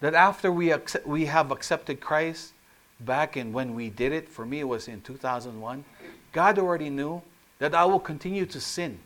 that 0.00 0.14
after 0.14 0.52
we, 0.52 0.70
accept, 0.72 1.06
we 1.06 1.26
have 1.26 1.50
accepted 1.50 2.00
Christ, 2.00 2.52
back 3.00 3.36
in 3.36 3.52
when 3.52 3.74
we 3.74 3.90
did 3.90 4.12
it, 4.12 4.28
for 4.28 4.46
me 4.46 4.60
it 4.60 4.68
was 4.68 4.88
in 4.88 5.00
2001, 5.00 5.84
God 6.32 6.58
already 6.58 6.90
knew 6.90 7.22
that 7.58 7.74
I 7.74 7.84
will 7.84 8.00
continue 8.00 8.46
to 8.46 8.60
sin 8.60 8.98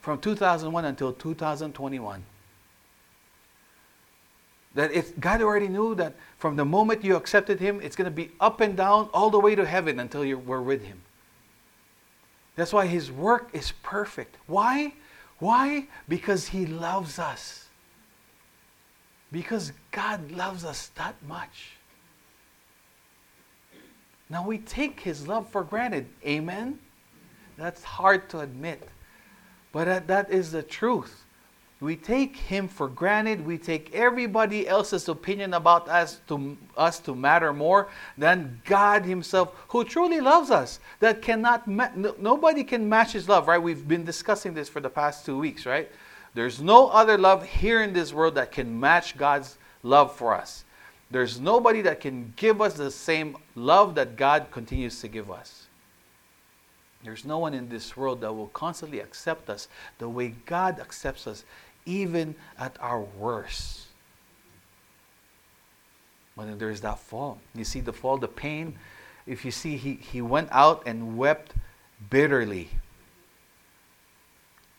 from 0.00 0.20
2001 0.20 0.84
until 0.84 1.12
2021. 1.12 2.24
That 4.74 4.92
if 4.92 5.18
God 5.18 5.42
already 5.42 5.68
knew 5.68 5.94
that 5.96 6.14
from 6.38 6.56
the 6.56 6.64
moment 6.64 7.04
you 7.04 7.16
accepted 7.16 7.58
Him, 7.58 7.80
it's 7.80 7.96
going 7.96 8.06
to 8.06 8.10
be 8.10 8.30
up 8.40 8.60
and 8.60 8.76
down 8.76 9.08
all 9.12 9.30
the 9.30 9.38
way 9.38 9.54
to 9.54 9.66
heaven 9.66 9.98
until 9.98 10.24
you 10.24 10.38
were 10.38 10.62
with 10.62 10.84
Him. 10.84 11.00
That's 12.54 12.72
why 12.72 12.86
His 12.86 13.10
work 13.10 13.50
is 13.52 13.72
perfect. 13.82 14.36
Why? 14.46 14.94
Why? 15.38 15.88
Because 16.08 16.48
He 16.48 16.66
loves 16.66 17.18
us. 17.18 17.68
Because 19.32 19.72
God 19.90 20.30
loves 20.32 20.64
us 20.64 20.88
that 20.96 21.14
much. 21.26 21.72
Now 24.28 24.46
we 24.46 24.58
take 24.58 25.00
His 25.00 25.26
love 25.26 25.48
for 25.50 25.64
granted. 25.64 26.06
Amen? 26.24 26.78
That's 27.56 27.82
hard 27.82 28.28
to 28.30 28.40
admit. 28.40 28.88
But 29.72 29.84
that, 29.86 30.06
that 30.06 30.30
is 30.30 30.52
the 30.52 30.62
truth. 30.62 31.24
We 31.80 31.96
take 31.96 32.36
him 32.36 32.68
for 32.68 32.88
granted. 32.88 33.46
We 33.46 33.56
take 33.56 33.94
everybody 33.94 34.68
else's 34.68 35.08
opinion 35.08 35.54
about 35.54 35.88
us 35.88 36.20
to 36.28 36.58
us 36.76 36.98
to 37.00 37.14
matter 37.14 37.54
more 37.54 37.88
than 38.18 38.60
God 38.66 39.06
himself 39.06 39.54
who 39.68 39.84
truly 39.84 40.20
loves 40.20 40.50
us. 40.50 40.78
That 41.00 41.22
cannot 41.22 41.66
ma- 41.66 41.88
no, 41.96 42.14
nobody 42.18 42.64
can 42.64 42.86
match 42.86 43.12
his 43.12 43.30
love, 43.30 43.48
right? 43.48 43.62
We've 43.62 43.88
been 43.88 44.04
discussing 44.04 44.52
this 44.52 44.68
for 44.68 44.80
the 44.80 44.90
past 44.90 45.24
2 45.24 45.38
weeks, 45.38 45.64
right? 45.64 45.90
There's 46.34 46.60
no 46.60 46.88
other 46.88 47.16
love 47.16 47.46
here 47.46 47.82
in 47.82 47.94
this 47.94 48.12
world 48.12 48.34
that 48.34 48.52
can 48.52 48.78
match 48.78 49.16
God's 49.16 49.56
love 49.82 50.14
for 50.14 50.34
us. 50.34 50.64
There's 51.10 51.40
nobody 51.40 51.80
that 51.82 52.00
can 52.00 52.34
give 52.36 52.60
us 52.60 52.74
the 52.74 52.90
same 52.90 53.36
love 53.54 53.94
that 53.94 54.16
God 54.16 54.48
continues 54.50 55.00
to 55.00 55.08
give 55.08 55.30
us. 55.30 55.66
There's 57.02 57.24
no 57.24 57.38
one 57.38 57.54
in 57.54 57.68
this 57.68 57.96
world 57.96 58.20
that 58.20 58.32
will 58.32 58.48
constantly 58.48 59.00
accept 59.00 59.48
us 59.48 59.68
the 59.98 60.08
way 60.08 60.34
God 60.44 60.78
accepts 60.78 61.26
us 61.26 61.44
even 61.86 62.34
at 62.58 62.76
our 62.80 63.00
worst. 63.00 63.86
But 66.36 66.46
then 66.46 66.58
there's 66.58 66.80
that 66.80 66.98
fall. 66.98 67.38
You 67.54 67.64
see 67.64 67.80
the 67.80 67.92
fall, 67.92 68.16
the 68.16 68.28
pain. 68.28 68.78
If 69.26 69.44
you 69.44 69.50
see, 69.50 69.76
he, 69.76 69.94
he 69.94 70.22
went 70.22 70.48
out 70.50 70.82
and 70.86 71.16
wept 71.18 71.52
bitterly. 72.08 72.70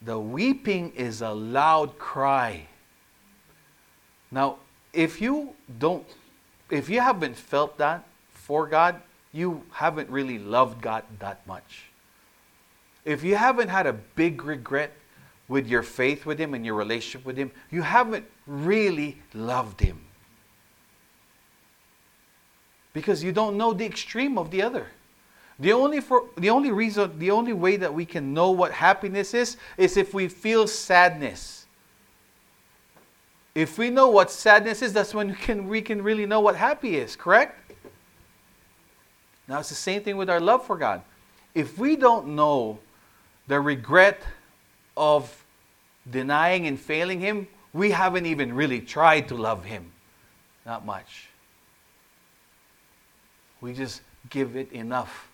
The 0.01 0.19
weeping 0.19 0.93
is 0.95 1.21
a 1.21 1.29
loud 1.29 1.99
cry. 1.99 2.67
Now, 4.31 4.57
if 4.93 5.21
you 5.21 5.53
don't, 5.77 6.05
if 6.69 6.89
you 6.89 7.01
haven't 7.01 7.35
felt 7.35 7.77
that 7.77 8.05
for 8.31 8.65
God, 8.65 9.01
you 9.31 9.63
haven't 9.71 10.09
really 10.09 10.39
loved 10.39 10.81
God 10.81 11.03
that 11.19 11.45
much. 11.45 11.91
If 13.05 13.23
you 13.23 13.35
haven't 13.35 13.69
had 13.69 13.87
a 13.87 13.93
big 13.93 14.43
regret 14.43 14.93
with 15.51 15.67
your 15.67 15.83
faith 15.83 16.25
with 16.25 16.39
Him 16.39 16.53
and 16.53 16.65
your 16.65 16.75
relationship 16.75 17.25
with 17.25 17.35
Him, 17.35 17.51
you 17.69 17.81
haven't 17.81 18.25
really 18.47 19.21
loved 19.33 19.81
Him. 19.81 19.99
Because 22.93 23.21
you 23.21 23.33
don't 23.33 23.57
know 23.57 23.73
the 23.73 23.85
extreme 23.85 24.37
of 24.37 24.49
the 24.49 24.61
other. 24.61 24.87
The 25.59 25.73
only, 25.73 25.99
for, 25.99 26.23
the 26.37 26.49
only 26.49 26.71
reason, 26.71 27.19
the 27.19 27.31
only 27.31 27.51
way 27.51 27.75
that 27.75 27.93
we 27.93 28.05
can 28.05 28.33
know 28.33 28.51
what 28.51 28.71
happiness 28.71 29.33
is, 29.33 29.57
is 29.77 29.97
if 29.97 30.13
we 30.13 30.29
feel 30.29 30.67
sadness. 30.67 31.65
If 33.53 33.77
we 33.77 33.89
know 33.89 34.07
what 34.07 34.31
sadness 34.31 34.81
is, 34.81 34.93
that's 34.93 35.13
when 35.13 35.27
we 35.27 35.35
can, 35.35 35.67
we 35.67 35.81
can 35.81 36.01
really 36.01 36.25
know 36.25 36.39
what 36.39 36.55
happy 36.55 36.95
is, 36.95 37.17
correct? 37.17 37.73
Now, 39.49 39.59
it's 39.59 39.69
the 39.69 39.75
same 39.75 40.01
thing 40.01 40.15
with 40.15 40.29
our 40.29 40.39
love 40.39 40.65
for 40.65 40.77
God. 40.77 41.01
If 41.53 41.77
we 41.77 41.97
don't 41.97 42.29
know 42.29 42.79
the 43.47 43.59
regret 43.59 44.21
of 44.95 45.40
denying 46.09 46.67
and 46.67 46.79
failing 46.79 47.19
Him, 47.19 47.47
we 47.73 47.91
haven't 47.91 48.25
even 48.25 48.53
really 48.53 48.81
tried 48.81 49.27
to 49.29 49.35
love 49.35 49.65
Him. 49.65 49.91
Not 50.65 50.85
much. 50.85 51.27
We 53.61 53.73
just 53.73 54.01
give 54.29 54.55
it 54.55 54.71
enough. 54.71 55.29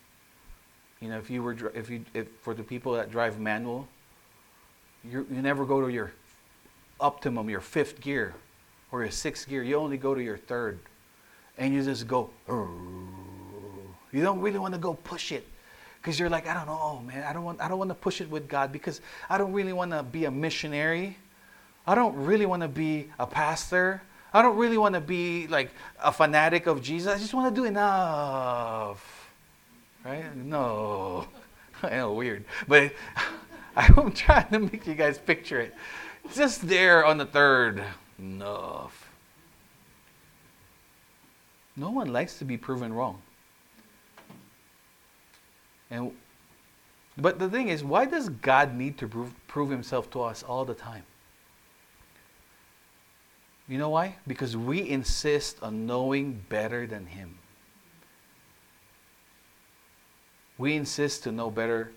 You 1.02 1.10
know, 1.10 1.18
if 1.18 1.30
you 1.30 1.44
were, 1.44 1.56
if 1.74 1.90
you, 1.90 2.04
if 2.14 2.28
for 2.42 2.54
the 2.54 2.64
people 2.64 2.94
that 2.94 3.12
drive 3.12 3.40
manual, 3.40 3.88
you 5.04 5.26
you 5.32 5.42
never 5.42 5.66
go 5.66 5.82
to 5.82 5.90
your 5.90 6.12
optimum, 7.00 7.50
your 7.50 7.62
fifth 7.62 8.02
gear, 8.02 8.34
or 8.92 9.04
your 9.04 9.12
sixth 9.12 9.48
gear. 9.48 9.64
You 9.64 9.76
only 9.76 9.98
go 9.98 10.16
to 10.16 10.24
your 10.24 10.38
third, 10.38 10.80
and 11.58 11.74
you 11.74 11.84
just 11.84 12.08
go. 12.08 12.30
Oh. 12.50 12.70
You 14.12 14.24
don't 14.24 14.40
really 14.40 14.58
want 14.58 14.74
to 14.74 14.80
go 14.80 14.94
push 14.94 15.32
it, 15.32 15.46
because 16.08 16.22
you're 16.22 16.30
like, 16.30 16.48
I 16.48 16.54
don't 16.54 16.67
know, 16.67 17.04
man, 17.06 17.26
I 17.26 17.34
don't 17.34 17.43
want, 17.43 17.60
I 17.60 17.67
don't 17.67 17.78
want 17.78 17.89
to 17.89 17.96
push 17.96 18.22
it 18.22 18.30
with 18.30 18.48
God 18.48 18.72
because 18.72 19.02
I 19.30 19.38
don't 19.38 19.52
really 19.52 19.74
want 19.74 19.91
to 19.91 20.04
be 20.04 20.24
a 20.24 20.32
missionary. 20.32 21.17
I 21.86 21.96
don't 21.96 22.15
really 22.15 22.46
want 22.46 22.62
to 22.62 22.70
be 22.70 23.10
a 23.20 23.28
pastor. 23.28 24.02
I 24.34 24.41
don't 24.41 24.56
really 24.56 24.78
want 24.78 24.96
to 24.96 25.02
be 25.02 25.48
like 25.48 25.70
a 26.02 26.13
fanatic 26.13 26.65
of 26.65 26.82
Jesus. 26.82 27.13
I 27.13 27.17
just 27.17 27.34
want 27.34 27.54
to 27.54 27.62
do 27.62 27.65
enough. 27.65 29.30
Right? 30.06 30.34
No. 30.34 31.28
I 31.84 31.89
know, 31.89 32.13
weird. 32.13 32.46
But 32.70 32.93
I'm 33.76 34.13
trying 34.13 34.50
to 34.52 34.60
make 34.60 34.88
you 34.88 34.96
guys 34.96 35.17
picture 35.17 35.60
it. 35.60 35.76
Just 36.34 36.70
there 36.70 37.06
on 37.06 37.17
the 37.17 37.26
third. 37.26 37.84
Enough. 38.17 39.10
No 41.76 41.91
one 41.91 42.13
likes 42.13 42.39
to 42.39 42.46
be 42.46 42.56
proven 42.56 42.93
wrong. 42.93 43.22
And 45.89 46.12
but 47.17 47.39
the 47.39 47.50
thing 47.50 47.69
is, 47.69 47.84
why 47.84 48.06
does 48.06 48.30
God 48.30 48.76
need 48.76 48.97
to 49.00 49.08
prove, 49.08 49.34
prove 49.47 49.69
himself 49.71 50.10
to 50.12 50.21
us 50.21 50.43
all 50.43 50.65
the 50.65 50.76
time? 50.76 51.04
You 53.67 53.78
know 53.78 53.89
why? 53.89 54.15
Because 54.26 54.56
we 54.56 54.88
insist 54.88 55.62
on 55.62 55.86
knowing 55.86 56.41
better 56.47 56.88
than 56.88 57.06
Him. 57.06 57.38
We 60.58 60.76
insist 60.76 61.23
to 61.23 61.32
know 61.32 61.52
better 61.52 61.91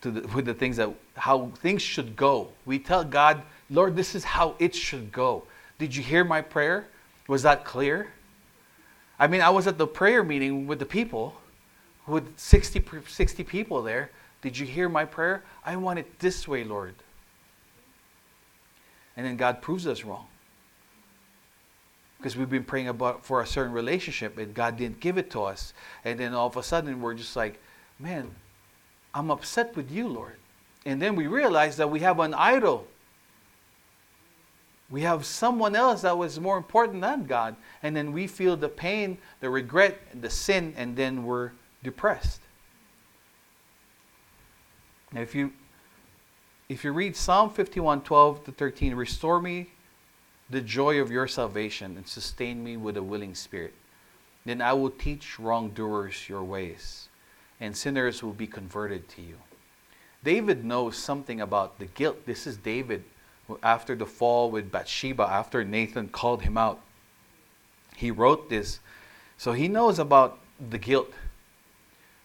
the, 0.00 0.26
with 0.34 0.46
the 0.46 0.54
things 0.54 0.76
that 0.78 0.90
how 1.16 1.50
things 1.58 1.82
should 1.82 2.16
go. 2.16 2.48
We 2.64 2.78
tell 2.78 3.04
God, 3.04 3.42
Lord, 3.70 3.96
this 3.96 4.14
is 4.14 4.24
how 4.24 4.56
it 4.58 4.74
should 4.74 5.12
go. 5.12 5.44
Did 5.78 5.94
you 5.94 6.02
hear 6.02 6.24
my 6.24 6.40
prayer? 6.40 6.88
Was 7.28 7.42
that 7.42 7.64
clear? 7.64 8.12
I 9.18 9.26
mean, 9.26 9.42
I 9.42 9.50
was 9.50 9.66
at 9.66 9.78
the 9.78 9.86
prayer 9.86 10.24
meeting 10.24 10.66
with 10.66 10.78
the 10.78 10.86
people, 10.86 11.34
with 12.06 12.38
60, 12.38 12.82
60 13.06 13.44
people 13.44 13.82
there. 13.82 14.10
Did 14.42 14.58
you 14.58 14.66
hear 14.66 14.88
my 14.88 15.04
prayer? 15.04 15.42
I 15.64 15.76
want 15.76 15.98
it 15.98 16.18
this 16.18 16.46
way, 16.46 16.64
Lord. 16.64 16.94
And 19.16 19.24
then 19.24 19.36
God 19.36 19.62
proves 19.62 19.86
us 19.86 20.04
wrong. 20.04 20.26
Because 22.18 22.36
we've 22.36 22.50
been 22.50 22.64
praying 22.64 22.88
about 22.88 23.24
for 23.24 23.40
a 23.40 23.46
certain 23.46 23.72
relationship 23.72 24.38
and 24.38 24.54
God 24.54 24.76
didn't 24.76 25.00
give 25.00 25.18
it 25.18 25.30
to 25.32 25.42
us. 25.42 25.72
And 26.04 26.18
then 26.18 26.34
all 26.34 26.46
of 26.46 26.56
a 26.56 26.62
sudden 26.62 27.00
we're 27.00 27.14
just 27.14 27.36
like, 27.36 27.60
man, 27.98 28.30
I'm 29.14 29.30
upset 29.30 29.76
with 29.76 29.90
you, 29.90 30.08
Lord. 30.08 30.36
And 30.86 31.00
then 31.00 31.16
we 31.16 31.26
realize 31.26 31.76
that 31.76 31.90
we 31.90 32.00
have 32.00 32.18
an 32.20 32.34
idol. 32.34 32.86
We 34.90 35.02
have 35.02 35.24
someone 35.24 35.74
else 35.74 36.02
that 36.02 36.16
was 36.16 36.38
more 36.38 36.56
important 36.56 37.00
than 37.00 37.24
God. 37.24 37.56
And 37.82 37.96
then 37.96 38.12
we 38.12 38.26
feel 38.26 38.56
the 38.56 38.68
pain, 38.68 39.18
the 39.40 39.48
regret, 39.48 39.98
the 40.20 40.30
sin, 40.30 40.74
and 40.76 40.96
then 40.96 41.24
we're 41.24 41.52
depressed. 41.84 42.40
Now, 45.12 45.20
if 45.20 45.34
you 45.34 45.52
if 46.68 46.82
you 46.82 46.92
read 46.92 47.14
Psalm 47.14 47.50
51, 47.50 48.00
12 48.00 48.44
to 48.44 48.52
13, 48.52 48.94
restore 48.94 49.40
me 49.40 49.68
the 50.48 50.62
joy 50.62 50.98
of 50.98 51.10
your 51.10 51.28
salvation 51.28 51.96
and 51.96 52.08
sustain 52.08 52.64
me 52.64 52.76
with 52.76 52.96
a 52.96 53.02
willing 53.02 53.34
spirit. 53.34 53.74
Then 54.46 54.62
I 54.62 54.72
will 54.72 54.90
teach 54.90 55.38
wrongdoers 55.38 56.28
your 56.28 56.42
ways, 56.42 57.08
and 57.60 57.76
sinners 57.76 58.22
will 58.22 58.32
be 58.32 58.46
converted 58.46 59.08
to 59.10 59.22
you. 59.22 59.36
David 60.24 60.64
knows 60.64 60.96
something 60.96 61.40
about 61.40 61.78
the 61.78 61.86
guilt. 61.86 62.24
This 62.24 62.46
is 62.46 62.56
David 62.56 63.04
after 63.62 63.94
the 63.94 64.06
fall 64.06 64.50
with 64.50 64.72
Bathsheba, 64.72 65.22
after 65.22 65.64
Nathan 65.64 66.08
called 66.08 66.42
him 66.42 66.56
out. 66.56 66.80
He 67.94 68.10
wrote 68.10 68.48
this. 68.48 68.80
So 69.36 69.52
he 69.52 69.68
knows 69.68 69.98
about 69.98 70.38
the 70.70 70.78
guilt, 70.78 71.12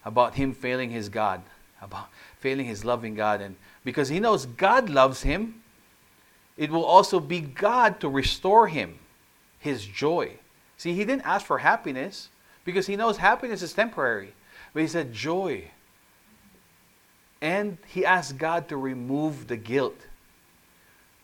about 0.04 0.34
him 0.34 0.52
failing 0.52 0.90
his 0.90 1.08
God, 1.08 1.42
about 1.80 2.08
failing 2.38 2.66
his 2.66 2.84
loving 2.84 3.14
God. 3.14 3.40
And 3.40 3.56
because 3.84 4.08
he 4.08 4.20
knows 4.20 4.46
God 4.46 4.88
loves 4.90 5.22
him, 5.22 5.62
it 6.56 6.70
will 6.70 6.84
also 6.84 7.20
be 7.20 7.40
God 7.40 8.00
to 8.00 8.08
restore 8.08 8.68
him 8.68 8.98
his 9.58 9.84
joy. 9.84 10.32
See, 10.76 10.94
he 10.94 11.04
didn't 11.04 11.26
ask 11.26 11.44
for 11.44 11.58
happiness 11.58 12.28
because 12.64 12.86
he 12.86 12.96
knows 12.96 13.18
happiness 13.18 13.62
is 13.62 13.72
temporary. 13.72 14.32
But 14.72 14.82
he 14.82 14.88
said 14.88 15.12
joy. 15.12 15.70
And 17.40 17.78
he 17.86 18.04
asked 18.04 18.38
God 18.38 18.68
to 18.68 18.76
remove 18.76 19.48
the 19.48 19.56
guilt. 19.56 19.96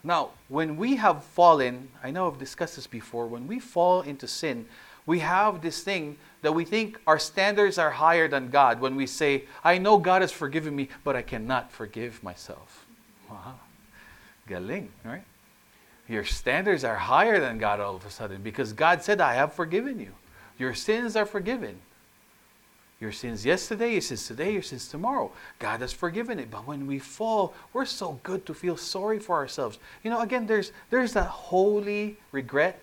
Now, 0.02 0.30
when 0.48 0.76
we 0.76 0.96
have 0.96 1.24
fallen, 1.24 1.90
I 2.02 2.10
know 2.10 2.28
I've 2.28 2.38
discussed 2.38 2.76
this 2.76 2.86
before, 2.86 3.26
when 3.26 3.46
we 3.46 3.58
fall 3.58 4.02
into 4.02 4.28
sin, 4.28 4.66
we 5.04 5.18
have 5.20 5.62
this 5.62 5.82
thing 5.82 6.16
that 6.42 6.52
we 6.52 6.64
think 6.64 7.00
our 7.06 7.18
standards 7.18 7.78
are 7.78 7.90
higher 7.90 8.28
than 8.28 8.50
God 8.50 8.80
when 8.80 8.96
we 8.96 9.06
say, 9.06 9.44
I 9.64 9.78
know 9.78 9.98
God 9.98 10.22
has 10.22 10.32
forgiven 10.32 10.76
me, 10.76 10.88
but 11.04 11.16
I 11.16 11.22
cannot 11.22 11.72
forgive 11.72 12.22
myself. 12.22 12.86
Wow. 13.30 13.54
Galing, 14.46 14.90
right? 15.04 15.24
Your 16.08 16.24
standards 16.24 16.84
are 16.84 16.96
higher 16.96 17.40
than 17.40 17.58
God 17.58 17.80
all 17.80 17.96
of 17.96 18.06
a 18.06 18.10
sudden 18.10 18.42
because 18.42 18.72
God 18.72 19.02
said, 19.02 19.20
I 19.20 19.34
have 19.34 19.52
forgiven 19.52 19.98
you. 19.98 20.12
Your 20.58 20.74
sins 20.74 21.16
are 21.16 21.26
forgiven. 21.26 21.80
Your 23.00 23.12
sins 23.12 23.44
yesterday, 23.44 23.92
your 23.92 24.00
sins 24.00 24.26
today, 24.26 24.52
your 24.52 24.62
sins 24.62 24.88
tomorrow. 24.88 25.30
God 25.58 25.80
has 25.80 25.92
forgiven 25.92 26.38
it. 26.38 26.50
But 26.50 26.66
when 26.66 26.86
we 26.86 26.98
fall, 26.98 27.52
we're 27.74 27.84
so 27.84 28.18
good 28.22 28.46
to 28.46 28.54
feel 28.54 28.76
sorry 28.76 29.18
for 29.18 29.36
ourselves. 29.36 29.78
You 30.02 30.10
know, 30.10 30.20
again, 30.20 30.46
there's 30.46 30.72
there's 30.88 31.12
that 31.12 31.26
holy 31.26 32.16
regret, 32.32 32.80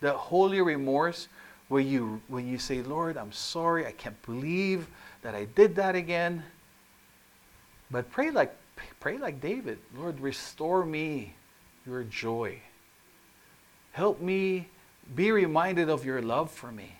that 0.00 0.14
holy 0.14 0.60
remorse 0.60 1.26
where 1.68 1.82
you 1.82 2.20
when 2.28 2.48
you 2.48 2.58
say, 2.58 2.82
Lord, 2.82 3.16
I'm 3.16 3.32
sorry, 3.32 3.86
I 3.86 3.92
can't 3.92 4.20
believe 4.22 4.88
that 5.22 5.34
I 5.34 5.44
did 5.44 5.76
that 5.76 5.94
again. 5.94 6.42
But 7.90 8.10
pray 8.10 8.30
like 8.30 8.54
pray 9.00 9.18
like 9.18 9.40
David, 9.40 9.78
Lord, 9.96 10.20
restore 10.20 10.84
me 10.84 11.34
your 11.86 12.04
joy. 12.04 12.60
Help 13.92 14.20
me 14.20 14.68
be 15.14 15.32
reminded 15.32 15.88
of 15.88 16.04
your 16.04 16.22
love 16.22 16.50
for 16.50 16.70
me. 16.70 16.94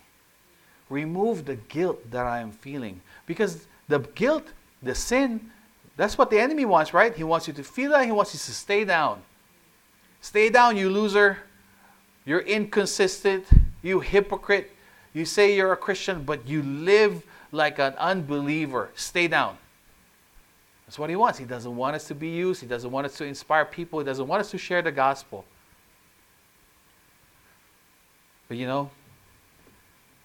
Remove 0.89 1.45
the 1.45 1.55
guilt 1.55 2.09
that 2.11 2.25
I 2.25 2.39
am 2.39 2.51
feeling. 2.51 3.01
Because 3.25 3.67
the 3.87 3.99
guilt, 3.99 4.47
the 4.81 4.95
sin, 4.95 5.51
that's 5.95 6.17
what 6.17 6.29
the 6.29 6.39
enemy 6.39 6.65
wants, 6.65 6.93
right? 6.93 7.15
He 7.15 7.23
wants 7.23 7.47
you 7.47 7.53
to 7.53 7.63
feel 7.63 7.91
that. 7.91 8.05
He 8.05 8.11
wants 8.11 8.33
you 8.33 8.39
to 8.39 8.53
stay 8.53 8.85
down. 8.85 9.21
Stay 10.21 10.49
down, 10.49 10.75
you 10.75 10.89
loser. 10.89 11.37
You're 12.25 12.39
inconsistent. 12.39 13.45
You 13.81 13.99
hypocrite. 13.99 14.71
You 15.13 15.25
say 15.25 15.55
you're 15.55 15.73
a 15.73 15.77
Christian, 15.77 16.23
but 16.23 16.47
you 16.47 16.61
live 16.61 17.23
like 17.51 17.79
an 17.79 17.93
unbeliever. 17.97 18.89
Stay 18.95 19.27
down. 19.27 19.57
That's 20.85 20.97
what 20.97 21.09
he 21.09 21.15
wants. 21.15 21.37
He 21.37 21.45
doesn't 21.45 21.75
want 21.75 21.95
us 21.95 22.07
to 22.07 22.15
be 22.15 22.29
used. 22.29 22.61
He 22.61 22.67
doesn't 22.67 22.89
want 22.89 23.05
us 23.05 23.15
to 23.17 23.25
inspire 23.25 23.65
people. 23.65 23.99
He 23.99 24.05
doesn't 24.05 24.27
want 24.27 24.41
us 24.41 24.51
to 24.51 24.57
share 24.57 24.81
the 24.81 24.91
gospel. 24.91 25.45
But 28.47 28.57
you 28.57 28.65
know, 28.65 28.89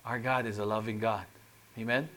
our 0.04 0.18
God 0.18 0.46
is 0.46 0.58
a 0.58 0.64
loving 0.64 0.98
God. 0.98 1.24
Amen? 1.78 2.08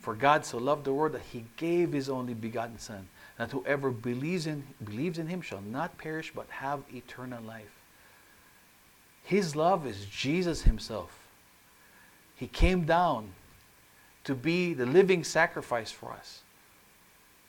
For 0.00 0.14
God 0.14 0.44
so 0.44 0.58
loved 0.58 0.84
the 0.84 0.92
world 0.92 1.12
that 1.12 1.22
he 1.32 1.44
gave 1.56 1.92
his 1.92 2.08
only 2.08 2.32
begotten 2.32 2.78
Son, 2.78 3.08
that 3.36 3.50
whoever 3.50 3.90
believes 3.90 4.46
in, 4.46 4.64
believes 4.84 5.18
in 5.18 5.26
him 5.26 5.42
shall 5.42 5.60
not 5.60 5.98
perish 5.98 6.32
but 6.34 6.46
have 6.48 6.82
eternal 6.94 7.42
life. 7.42 7.77
His 9.28 9.54
love 9.54 9.86
is 9.86 10.06
Jesus 10.06 10.62
Himself. 10.62 11.10
He 12.34 12.46
came 12.46 12.86
down 12.86 13.32
to 14.24 14.34
be 14.34 14.72
the 14.72 14.86
living 14.86 15.22
sacrifice 15.22 15.90
for 15.90 16.12
us 16.12 16.40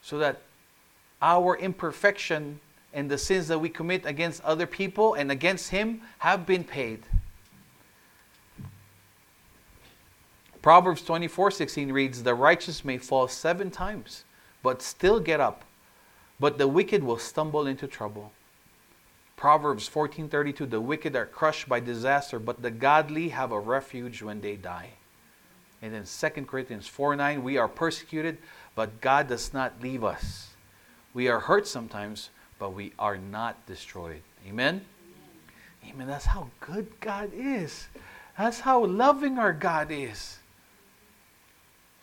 so 0.02 0.18
that 0.18 0.42
our 1.22 1.56
imperfection 1.56 2.60
and 2.94 3.10
the 3.10 3.18
sins 3.18 3.48
that 3.48 3.60
we 3.60 3.70
commit 3.70 4.06
against 4.06 4.44
other 4.44 4.68
people 4.68 5.14
and 5.14 5.32
against 5.32 5.70
Him 5.70 6.02
have 6.18 6.46
been 6.46 6.66
paid. 6.66 7.04
Proverbs 10.62 11.02
24 11.04 11.50
16 11.50 11.94
reads, 11.94 12.24
The 12.24 12.36
righteous 12.36 12.84
may 12.84 12.98
fall 12.98 13.30
seven 13.30 13.72
times, 13.72 14.26
but 14.62 14.82
still 14.82 15.22
get 15.22 15.40
up, 15.40 15.64
but 16.42 16.58
the 16.58 16.68
wicked 16.68 17.06
will 17.06 17.20
stumble 17.20 17.66
into 17.66 17.88
trouble. 17.88 18.34
Proverbs 19.40 19.88
14:32 19.88 20.70
The 20.70 20.82
wicked 20.82 21.16
are 21.16 21.26
crushed 21.26 21.70
by 21.70 21.80
disaster, 21.80 22.40
but 22.40 22.62
the 22.62 22.70
godly 22.70 23.30
have 23.30 23.54
a 23.54 23.60
refuge 23.60 24.22
when 24.22 24.42
they 24.42 24.58
die. 24.58 24.90
And 25.82 25.94
then 25.94 26.04
2 26.04 26.46
Corinthians 26.46 26.90
4:9 26.90 27.42
We 27.42 27.58
are 27.58 27.70
persecuted, 27.70 28.40
but 28.76 29.00
God 29.00 29.30
does 29.30 29.54
not 29.54 29.82
leave 29.82 30.04
us. 30.04 30.50
We 31.14 31.30
are 31.30 31.40
hurt 31.40 31.68
sometimes, 31.68 32.32
but 32.60 32.72
we 32.72 32.92
are 33.00 33.18
not 33.18 33.66
destroyed. 33.66 34.24
Amen. 34.46 34.84
Amen. 35.88 36.08
That's 36.08 36.26
how 36.26 36.50
good 36.60 37.00
God 37.00 37.32
is. 37.34 37.88
That's 38.38 38.60
how 38.60 38.84
loving 38.84 39.40
our 39.40 39.54
God 39.54 39.90
is. 39.90 40.39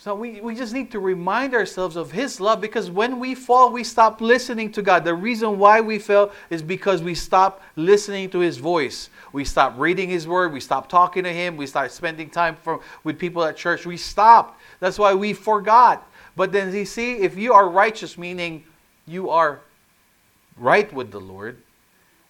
So 0.07 0.14
we, 0.14 0.40
we 0.40 0.55
just 0.55 0.73
need 0.73 0.92
to 0.92 1.01
remind 1.01 1.53
ourselves 1.53 1.97
of 1.97 2.12
His 2.12 2.40
love 2.40 2.61
because 2.61 2.92
when 2.92 3.19
we 3.19 3.35
fall, 3.35 3.73
we 3.73 3.83
stop 3.83 4.21
listening 4.21 4.71
to 4.71 4.81
God. 4.81 5.05
The 5.05 5.12
reason 5.12 5.59
why 5.59 5.81
we 5.81 5.99
fell 5.99 6.31
is 6.49 6.62
because 6.62 7.03
we 7.03 7.16
stop 7.16 7.61
listening 7.75 8.31
to 8.31 8.38
His 8.38 8.57
voice. 8.57 9.11
We 9.33 9.45
stop 9.45 9.75
reading 9.77 10.09
His 10.09 10.29
Word. 10.29 10.53
We 10.53 10.61
stop 10.61 10.88
talking 10.88 11.25
to 11.25 11.33
Him. 11.33 11.57
We 11.57 11.66
start 11.66 11.90
spending 11.90 12.31
time 12.31 12.57
with 13.03 13.19
people 13.19 13.42
at 13.42 13.57
church. 13.57 13.85
We 13.85 13.97
stopped. 13.97 14.61
That's 14.79 14.97
why 14.97 15.12
we 15.12 15.33
forgot. 15.33 16.09
But 16.37 16.53
then 16.53 16.73
you 16.73 16.85
see, 16.85 17.14
if 17.14 17.37
you 17.37 17.53
are 17.53 17.69
righteous, 17.69 18.16
meaning 18.16 18.62
you 19.09 19.29
are 19.31 19.59
right 20.57 20.92
with 20.92 21.11
the 21.11 21.21
Lord, 21.21 21.61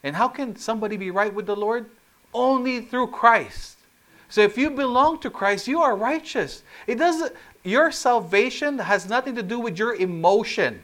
and 0.02 0.16
how 0.16 0.28
can 0.28 0.56
somebody 0.56 0.96
be 0.96 1.10
right 1.10 1.34
with 1.34 1.44
the 1.44 1.56
Lord? 1.56 1.90
Only 2.32 2.80
through 2.80 3.08
Christ. 3.08 3.76
So 4.28 4.40
if 4.40 4.58
you 4.58 4.70
belong 4.70 5.20
to 5.20 5.30
Christ, 5.30 5.68
you 5.68 5.82
are 5.82 5.94
righteous. 5.94 6.62
It 6.86 6.96
doesn't 6.96 7.32
your 7.66 7.90
salvation 7.90 8.78
has 8.78 9.08
nothing 9.08 9.34
to 9.34 9.42
do 9.42 9.58
with 9.58 9.78
your 9.78 9.94
emotion. 9.94 10.82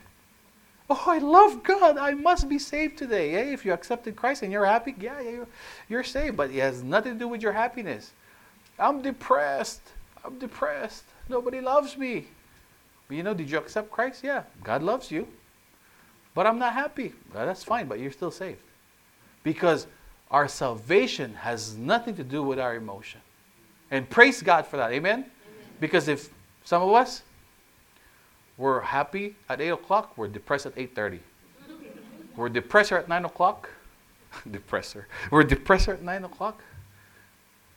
Oh, 0.90 1.04
I 1.06 1.18
love 1.18 1.62
God. 1.62 1.96
I 1.96 2.12
must 2.12 2.48
be 2.48 2.58
saved 2.58 2.98
today. 2.98 3.30
Hey, 3.30 3.52
if 3.52 3.64
you 3.64 3.72
accepted 3.72 4.16
Christ 4.16 4.42
and 4.42 4.52
you're 4.52 4.66
happy, 4.66 4.94
yeah, 5.00 5.20
yeah, 5.20 5.44
you're 5.88 6.02
saved. 6.02 6.36
But 6.36 6.50
it 6.50 6.60
has 6.60 6.82
nothing 6.82 7.14
to 7.14 7.18
do 7.18 7.28
with 7.28 7.40
your 7.40 7.52
happiness. 7.52 8.10
I'm 8.78 9.00
depressed. 9.00 9.80
I'm 10.24 10.38
depressed. 10.38 11.04
Nobody 11.28 11.60
loves 11.60 11.96
me. 11.96 12.26
You 13.08 13.22
know, 13.22 13.32
did 13.34 13.50
you 13.50 13.58
accept 13.58 13.90
Christ? 13.90 14.24
Yeah, 14.24 14.42
God 14.64 14.82
loves 14.82 15.10
you. 15.10 15.28
But 16.34 16.46
I'm 16.46 16.58
not 16.58 16.72
happy. 16.72 17.12
Well, 17.34 17.46
that's 17.46 17.62
fine, 17.62 17.86
but 17.86 18.00
you're 18.00 18.10
still 18.10 18.30
saved. 18.30 18.60
Because 19.44 19.86
our 20.30 20.48
salvation 20.48 21.34
has 21.34 21.76
nothing 21.76 22.16
to 22.16 22.24
do 22.24 22.42
with 22.42 22.58
our 22.58 22.74
emotion. 22.74 23.20
And 23.90 24.08
praise 24.08 24.42
God 24.42 24.66
for 24.66 24.78
that. 24.78 24.92
Amen? 24.92 25.20
Amen. 25.20 25.30
Because 25.78 26.08
if 26.08 26.30
some 26.64 26.82
of 26.82 26.92
us, 26.94 27.22
we're 28.56 28.80
happy 28.80 29.36
at 29.48 29.60
8 29.60 29.68
o'clock, 29.70 30.16
we're 30.16 30.28
depressed 30.28 30.66
at 30.66 30.74
8.30. 30.76 31.20
We're 32.36 32.48
depressed 32.48 32.92
at 32.92 33.08
9 33.08 33.24
o'clock. 33.24 33.68
Depressor. 34.48 35.04
We're 35.30 35.44
depressed 35.44 35.88
at 35.88 36.02
9 36.02 36.24
o'clock. 36.24 36.62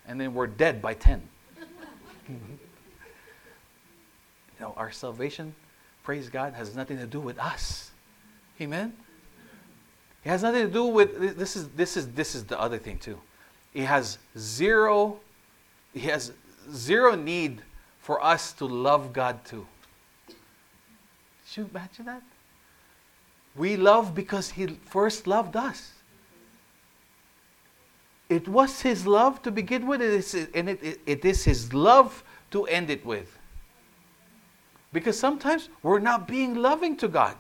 And 0.08 0.20
then 0.20 0.34
we're 0.34 0.48
dead 0.48 0.82
by 0.82 0.94
10. 0.94 1.22
you 2.30 2.38
know, 4.60 4.74
our 4.78 4.92
salvation, 4.92 5.54
praise 6.04 6.30
God, 6.30 6.54
has 6.54 6.76
nothing 6.76 6.98
to 7.00 7.08
do 7.08 7.20
with 7.20 7.38
us. 7.40 7.92
Amen? 8.62 8.94
It 10.24 10.30
has 10.30 10.44
nothing 10.44 10.68
to 10.68 10.72
do 10.72 10.86
with 10.86 11.38
this 11.38 11.56
is 11.56 11.70
this 11.70 11.96
is 11.96 12.08
this 12.14 12.34
is 12.34 12.46
the 12.46 12.60
other 12.60 12.80
thing 12.80 12.98
too. 12.98 13.20
It 13.76 13.84
has 13.84 14.18
zero 14.36 15.20
he 15.94 16.00
has 16.08 16.32
zero 16.74 17.16
need 17.16 17.62
for 18.06 18.24
us 18.24 18.54
to 18.54 18.66
love 18.66 19.14
God 19.14 19.44
too. 19.46 19.66
Did 20.28 20.38
you 21.58 21.70
imagine 21.72 22.06
that? 22.06 22.22
We 23.56 23.78
love 23.78 24.14
because 24.14 24.52
He 24.52 24.68
first 24.86 25.26
loved 25.26 25.56
us. 25.56 25.92
It 28.30 28.48
was 28.48 28.82
His 28.82 29.08
love 29.08 29.42
to 29.42 29.50
begin 29.50 29.88
with, 29.88 30.02
and 30.54 30.70
it, 30.70 31.26
is 31.26 31.44
His 31.46 31.74
love 31.74 32.24
to 32.52 32.66
end 32.66 32.92
it 32.92 33.04
with. 33.04 33.40
Because 34.94 35.18
sometimes 35.18 35.70
we're 35.82 35.98
not 35.98 36.28
being 36.28 36.54
loving 36.54 36.96
to 36.98 37.08
God. 37.08 37.36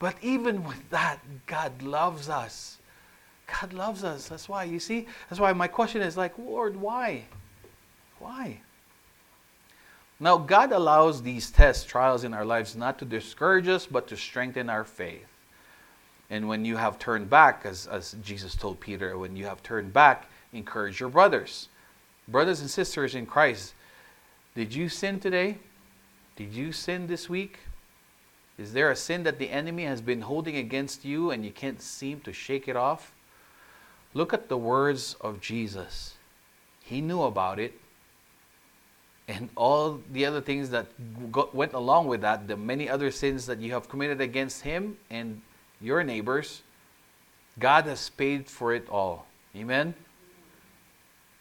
But 0.00 0.16
even 0.20 0.64
with 0.64 0.90
that, 0.90 1.20
God 1.46 1.80
loves 1.80 2.28
us. 2.28 2.78
God 3.46 3.72
loves 3.72 4.02
us. 4.02 4.26
That's 4.26 4.48
why, 4.48 4.64
you 4.64 4.80
see, 4.80 5.06
that's 5.30 5.38
why 5.38 5.52
my 5.52 5.68
question 5.68 6.02
is 6.02 6.16
like, 6.16 6.36
Lord, 6.38 6.74
why? 6.74 7.22
Why? 8.18 8.60
Now, 10.24 10.38
God 10.38 10.72
allows 10.72 11.20
these 11.20 11.50
tests, 11.50 11.84
trials 11.84 12.24
in 12.24 12.32
our 12.32 12.46
lives 12.46 12.74
not 12.74 12.98
to 13.00 13.04
discourage 13.04 13.68
us, 13.68 13.84
but 13.84 14.06
to 14.08 14.16
strengthen 14.16 14.70
our 14.70 14.82
faith. 14.82 15.28
And 16.30 16.48
when 16.48 16.64
you 16.64 16.78
have 16.78 16.98
turned 16.98 17.28
back, 17.28 17.66
as, 17.66 17.86
as 17.86 18.16
Jesus 18.24 18.54
told 18.54 18.80
Peter, 18.80 19.18
when 19.18 19.36
you 19.36 19.44
have 19.44 19.62
turned 19.62 19.92
back, 19.92 20.24
encourage 20.54 20.98
your 20.98 21.10
brothers. 21.10 21.68
Brothers 22.26 22.62
and 22.62 22.70
sisters 22.70 23.14
in 23.14 23.26
Christ, 23.26 23.74
did 24.54 24.74
you 24.74 24.88
sin 24.88 25.20
today? 25.20 25.58
Did 26.36 26.54
you 26.54 26.72
sin 26.72 27.06
this 27.06 27.28
week? 27.28 27.58
Is 28.56 28.72
there 28.72 28.90
a 28.90 28.96
sin 28.96 29.24
that 29.24 29.38
the 29.38 29.50
enemy 29.50 29.84
has 29.84 30.00
been 30.00 30.22
holding 30.22 30.56
against 30.56 31.04
you 31.04 31.32
and 31.32 31.44
you 31.44 31.50
can't 31.50 31.82
seem 31.82 32.20
to 32.20 32.32
shake 32.32 32.66
it 32.66 32.76
off? 32.76 33.12
Look 34.14 34.32
at 34.32 34.48
the 34.48 34.56
words 34.56 35.16
of 35.20 35.42
Jesus. 35.42 36.14
He 36.80 37.02
knew 37.02 37.24
about 37.24 37.58
it, 37.58 37.78
and 39.26 39.48
all 39.56 40.00
the 40.12 40.26
other 40.26 40.40
things 40.40 40.70
that 40.70 40.86
got, 41.32 41.54
went 41.54 41.72
along 41.72 42.08
with 42.08 42.20
that, 42.20 42.46
the 42.46 42.56
many 42.56 42.88
other 42.88 43.10
sins 43.10 43.46
that 43.46 43.58
you 43.58 43.72
have 43.72 43.88
committed 43.88 44.20
against 44.20 44.62
Him 44.62 44.98
and 45.10 45.40
your 45.80 46.04
neighbors, 46.04 46.62
God 47.58 47.86
has 47.86 48.10
paid 48.10 48.48
for 48.48 48.74
it 48.74 48.88
all. 48.88 49.26
Amen? 49.56 49.94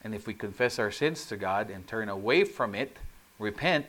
And 0.03 0.15
if 0.15 0.27
we 0.27 0.33
confess 0.33 0.79
our 0.79 0.91
sins 0.91 1.25
to 1.27 1.37
God 1.37 1.69
and 1.69 1.85
turn 1.85 2.09
away 2.09 2.43
from 2.43 2.75
it, 2.75 2.97
repent, 3.37 3.85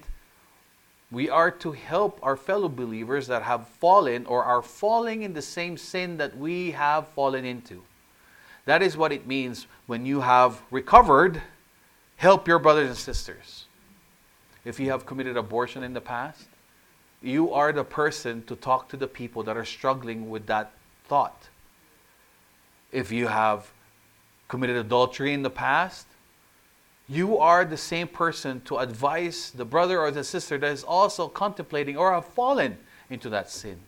we 1.10 1.28
are 1.30 1.50
to 1.50 1.72
help 1.72 2.18
our 2.22 2.36
fellow 2.36 2.68
believers 2.68 3.28
that 3.28 3.42
have 3.42 3.68
fallen 3.68 4.26
or 4.26 4.42
are 4.44 4.62
falling 4.62 5.22
in 5.22 5.34
the 5.34 5.42
same 5.42 5.76
sin 5.76 6.16
that 6.16 6.36
we 6.36 6.72
have 6.72 7.08
fallen 7.08 7.44
into. 7.44 7.82
That 8.64 8.82
is 8.82 8.96
what 8.96 9.12
it 9.12 9.26
means 9.26 9.66
when 9.86 10.06
you 10.06 10.20
have 10.22 10.62
recovered, 10.70 11.40
help 12.16 12.48
your 12.48 12.58
brothers 12.58 12.88
and 12.88 12.96
sisters 12.96 13.66
if 14.64 14.80
you 14.80 14.90
have 14.90 15.06
committed 15.06 15.36
abortion 15.36 15.82
in 15.82 15.92
the 15.92 16.00
past, 16.00 16.46
you 17.22 17.52
are 17.52 17.72
the 17.72 17.84
person 17.84 18.42
to 18.44 18.56
talk 18.56 18.88
to 18.90 18.96
the 18.96 19.06
people 19.06 19.42
that 19.44 19.56
are 19.56 19.64
struggling 19.64 20.28
with 20.28 20.46
that 20.46 20.72
thought. 21.06 21.48
If 22.92 23.10
you 23.10 23.26
have 23.26 23.70
committed 24.48 24.76
adultery 24.76 25.32
in 25.32 25.42
the 25.42 25.50
past, 25.50 26.06
you 27.08 27.38
are 27.38 27.64
the 27.64 27.76
same 27.76 28.08
person 28.08 28.60
to 28.62 28.78
advise 28.78 29.50
the 29.50 29.64
brother 29.64 30.00
or 30.00 30.10
the 30.10 30.24
sister 30.24 30.56
that 30.58 30.70
is 30.70 30.84
also 30.84 31.28
contemplating 31.28 31.96
or 31.96 32.12
have 32.12 32.26
fallen 32.26 32.78
into 33.10 33.28
that 33.30 33.50
sin. 33.50 33.78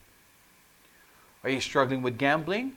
Are 1.43 1.51
you 1.51 1.61
struggling 1.61 2.03
with 2.03 2.19
gambling 2.19 2.73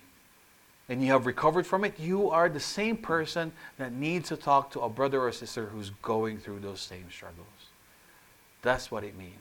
and 0.87 1.03
you 1.03 1.11
have 1.11 1.25
recovered 1.25 1.65
from 1.65 1.83
it? 1.83 1.99
You 1.99 2.29
are 2.29 2.47
the 2.47 2.59
same 2.59 2.95
person 2.95 3.51
that 3.77 3.91
needs 3.91 4.29
to 4.29 4.37
talk 4.37 4.71
to 4.71 4.81
a 4.81 4.89
brother 4.89 5.21
or 5.21 5.31
sister 5.31 5.65
who's 5.65 5.89
going 6.01 6.37
through 6.37 6.59
those 6.59 6.79
same 6.79 7.05
struggles. 7.11 7.47
That's 8.61 8.91
what 8.91 9.03
it 9.03 9.17
means. 9.17 9.33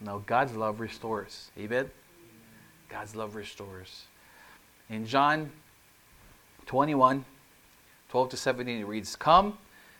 Now, 0.00 0.22
God's 0.26 0.54
love 0.54 0.80
restores. 0.80 1.50
Amen? 1.58 1.90
God's 2.88 3.16
love 3.16 3.34
restores. 3.34 4.04
In 4.90 5.06
John 5.06 5.50
21, 6.66 7.24
12 8.10 8.28
to 8.28 8.36
17, 8.36 8.80
it 8.80 8.86
reads, 8.86 9.16
Come 9.16 9.56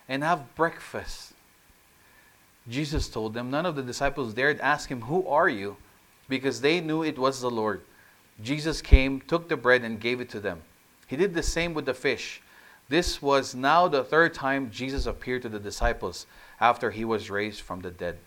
and 0.07 0.23
have 0.23 0.53
breakfast. 0.55 1.33
Jesus 2.67 3.07
told 3.07 3.33
them. 3.33 3.49
None 3.49 3.65
of 3.65 3.75
the 3.75 3.83
disciples 3.83 4.33
dared 4.33 4.59
ask 4.59 4.89
him, 4.89 5.01
Who 5.01 5.27
are 5.27 5.49
you? 5.49 5.77
Because 6.29 6.61
they 6.61 6.81
knew 6.81 7.03
it 7.03 7.17
was 7.17 7.41
the 7.41 7.49
Lord. 7.49 7.81
Jesus 8.43 8.81
came, 8.81 9.21
took 9.21 9.47
the 9.49 9.57
bread, 9.57 9.83
and 9.83 9.99
gave 9.99 10.19
it 10.19 10.29
to 10.29 10.39
them. 10.39 10.61
He 11.07 11.15
did 11.15 11.33
the 11.33 11.43
same 11.43 11.73
with 11.73 11.85
the 11.85 11.93
fish. 11.93 12.41
This 12.87 13.21
was 13.21 13.55
now 13.55 13.87
the 13.87 14.03
third 14.03 14.33
time 14.33 14.69
Jesus 14.69 15.05
appeared 15.05 15.41
to 15.41 15.49
the 15.49 15.59
disciples 15.59 16.27
after 16.59 16.91
he 16.91 17.03
was 17.03 17.29
raised 17.29 17.61
from 17.61 17.81
the 17.81 17.91
dead. 17.91 18.17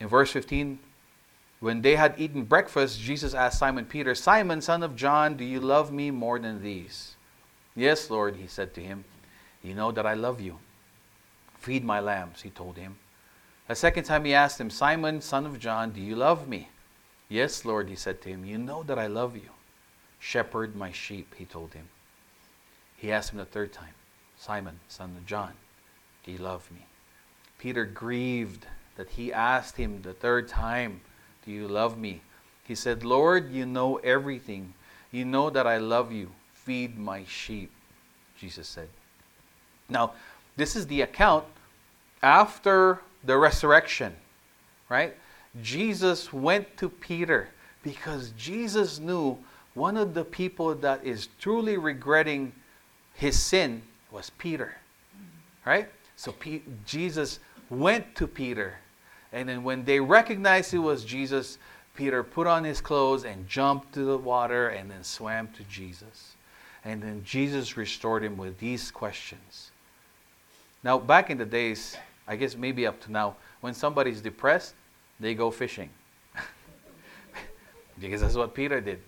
In 0.00 0.08
verse 0.08 0.30
15, 0.30 0.78
when 1.60 1.82
they 1.82 1.96
had 1.96 2.14
eaten 2.18 2.44
breakfast, 2.44 3.00
Jesus 3.00 3.34
asked 3.34 3.58
Simon 3.58 3.86
Peter, 3.86 4.14
Simon, 4.14 4.60
son 4.60 4.82
of 4.82 4.96
John, 4.96 5.36
do 5.36 5.44
you 5.44 5.60
love 5.60 5.92
me 5.92 6.10
more 6.10 6.38
than 6.38 6.62
these? 6.62 7.14
Yes, 7.74 8.10
Lord, 8.10 8.36
he 8.36 8.46
said 8.46 8.74
to 8.74 8.80
him. 8.80 9.04
You 9.62 9.74
know 9.74 9.90
that 9.92 10.06
I 10.06 10.14
love 10.14 10.40
you. 10.40 10.58
Feed 11.58 11.84
my 11.84 12.00
lambs, 12.00 12.42
he 12.42 12.50
told 12.50 12.76
him. 12.76 12.96
A 13.68 13.74
second 13.74 14.04
time 14.04 14.24
he 14.24 14.34
asked 14.34 14.60
him, 14.60 14.70
Simon, 14.70 15.20
son 15.20 15.44
of 15.44 15.58
John, 15.58 15.90
do 15.90 16.00
you 16.00 16.14
love 16.14 16.46
me? 16.48 16.68
Yes, 17.28 17.64
Lord, 17.64 17.88
he 17.88 17.96
said 17.96 18.22
to 18.22 18.28
him. 18.28 18.44
You 18.44 18.58
know 18.58 18.82
that 18.84 18.98
I 18.98 19.08
love 19.08 19.34
you. 19.34 19.50
Shepherd 20.20 20.76
my 20.76 20.92
sheep, 20.92 21.34
he 21.36 21.44
told 21.44 21.74
him. 21.74 21.88
He 22.96 23.12
asked 23.12 23.30
him 23.30 23.38
the 23.38 23.44
third 23.44 23.72
time, 23.72 23.94
Simon, 24.38 24.80
son 24.88 25.14
of 25.16 25.26
John, 25.26 25.52
do 26.24 26.32
you 26.32 26.38
love 26.38 26.70
me? 26.70 26.86
Peter 27.58 27.84
grieved 27.84 28.66
that 28.96 29.10
he 29.10 29.32
asked 29.32 29.76
him 29.76 30.02
the 30.02 30.12
third 30.12 30.48
time, 30.48 31.00
Do 31.44 31.52
you 31.52 31.68
love 31.68 31.98
me? 31.98 32.22
He 32.64 32.74
said, 32.74 33.04
Lord, 33.04 33.52
you 33.52 33.64
know 33.64 33.96
everything. 33.96 34.74
You 35.12 35.24
know 35.24 35.50
that 35.50 35.66
I 35.66 35.78
love 35.78 36.10
you. 36.10 36.30
Feed 36.52 36.98
my 36.98 37.24
sheep, 37.24 37.70
Jesus 38.38 38.66
said. 38.66 38.88
Now, 39.88 40.12
this 40.56 40.74
is 40.74 40.86
the 40.86 41.02
account 41.02 41.44
after 42.22 43.00
the 43.22 43.36
resurrection, 43.36 44.16
right? 44.88 45.14
Jesus 45.62 46.32
went 46.32 46.76
to 46.78 46.88
Peter 46.88 47.48
because 47.82 48.32
Jesus 48.36 48.98
knew 48.98 49.38
one 49.74 49.96
of 49.96 50.14
the 50.14 50.24
people 50.24 50.74
that 50.74 51.04
is 51.04 51.28
truly 51.38 51.76
regretting 51.76 52.52
his 53.16 53.40
sin 53.40 53.82
was 54.10 54.30
Peter, 54.30 54.76
right? 55.64 55.88
So 56.16 56.32
P- 56.32 56.62
Jesus 56.84 57.40
went 57.70 58.14
to 58.16 58.26
Peter. 58.26 58.74
And 59.32 59.48
then 59.48 59.64
when 59.64 59.84
they 59.84 60.00
recognized 60.00 60.72
it 60.72 60.78
was 60.78 61.04
Jesus, 61.04 61.58
Peter 61.94 62.22
put 62.22 62.46
on 62.46 62.62
his 62.62 62.80
clothes 62.80 63.24
and 63.24 63.48
jumped 63.48 63.94
to 63.94 64.04
the 64.04 64.18
water 64.18 64.68
and 64.68 64.90
then 64.90 65.02
swam 65.02 65.48
to 65.56 65.64
Jesus. 65.64 66.34
And 66.84 67.02
then 67.02 67.22
Jesus 67.24 67.76
restored 67.76 68.22
him 68.22 68.36
with 68.36 68.58
these 68.58 68.90
questions. 68.90 69.70
Now, 70.84 70.98
back 70.98 71.30
in 71.30 71.38
the 71.38 71.46
days, 71.46 71.96
I 72.28 72.36
guess 72.36 72.54
maybe 72.54 72.86
up 72.86 73.00
to 73.02 73.12
now, 73.12 73.36
when 73.60 73.74
somebody's 73.74 74.20
depressed, 74.20 74.74
they 75.18 75.34
go 75.34 75.50
fishing. 75.50 75.88
because 77.98 78.20
that's 78.20 78.36
what 78.36 78.54
Peter 78.54 78.80
did. 78.80 79.00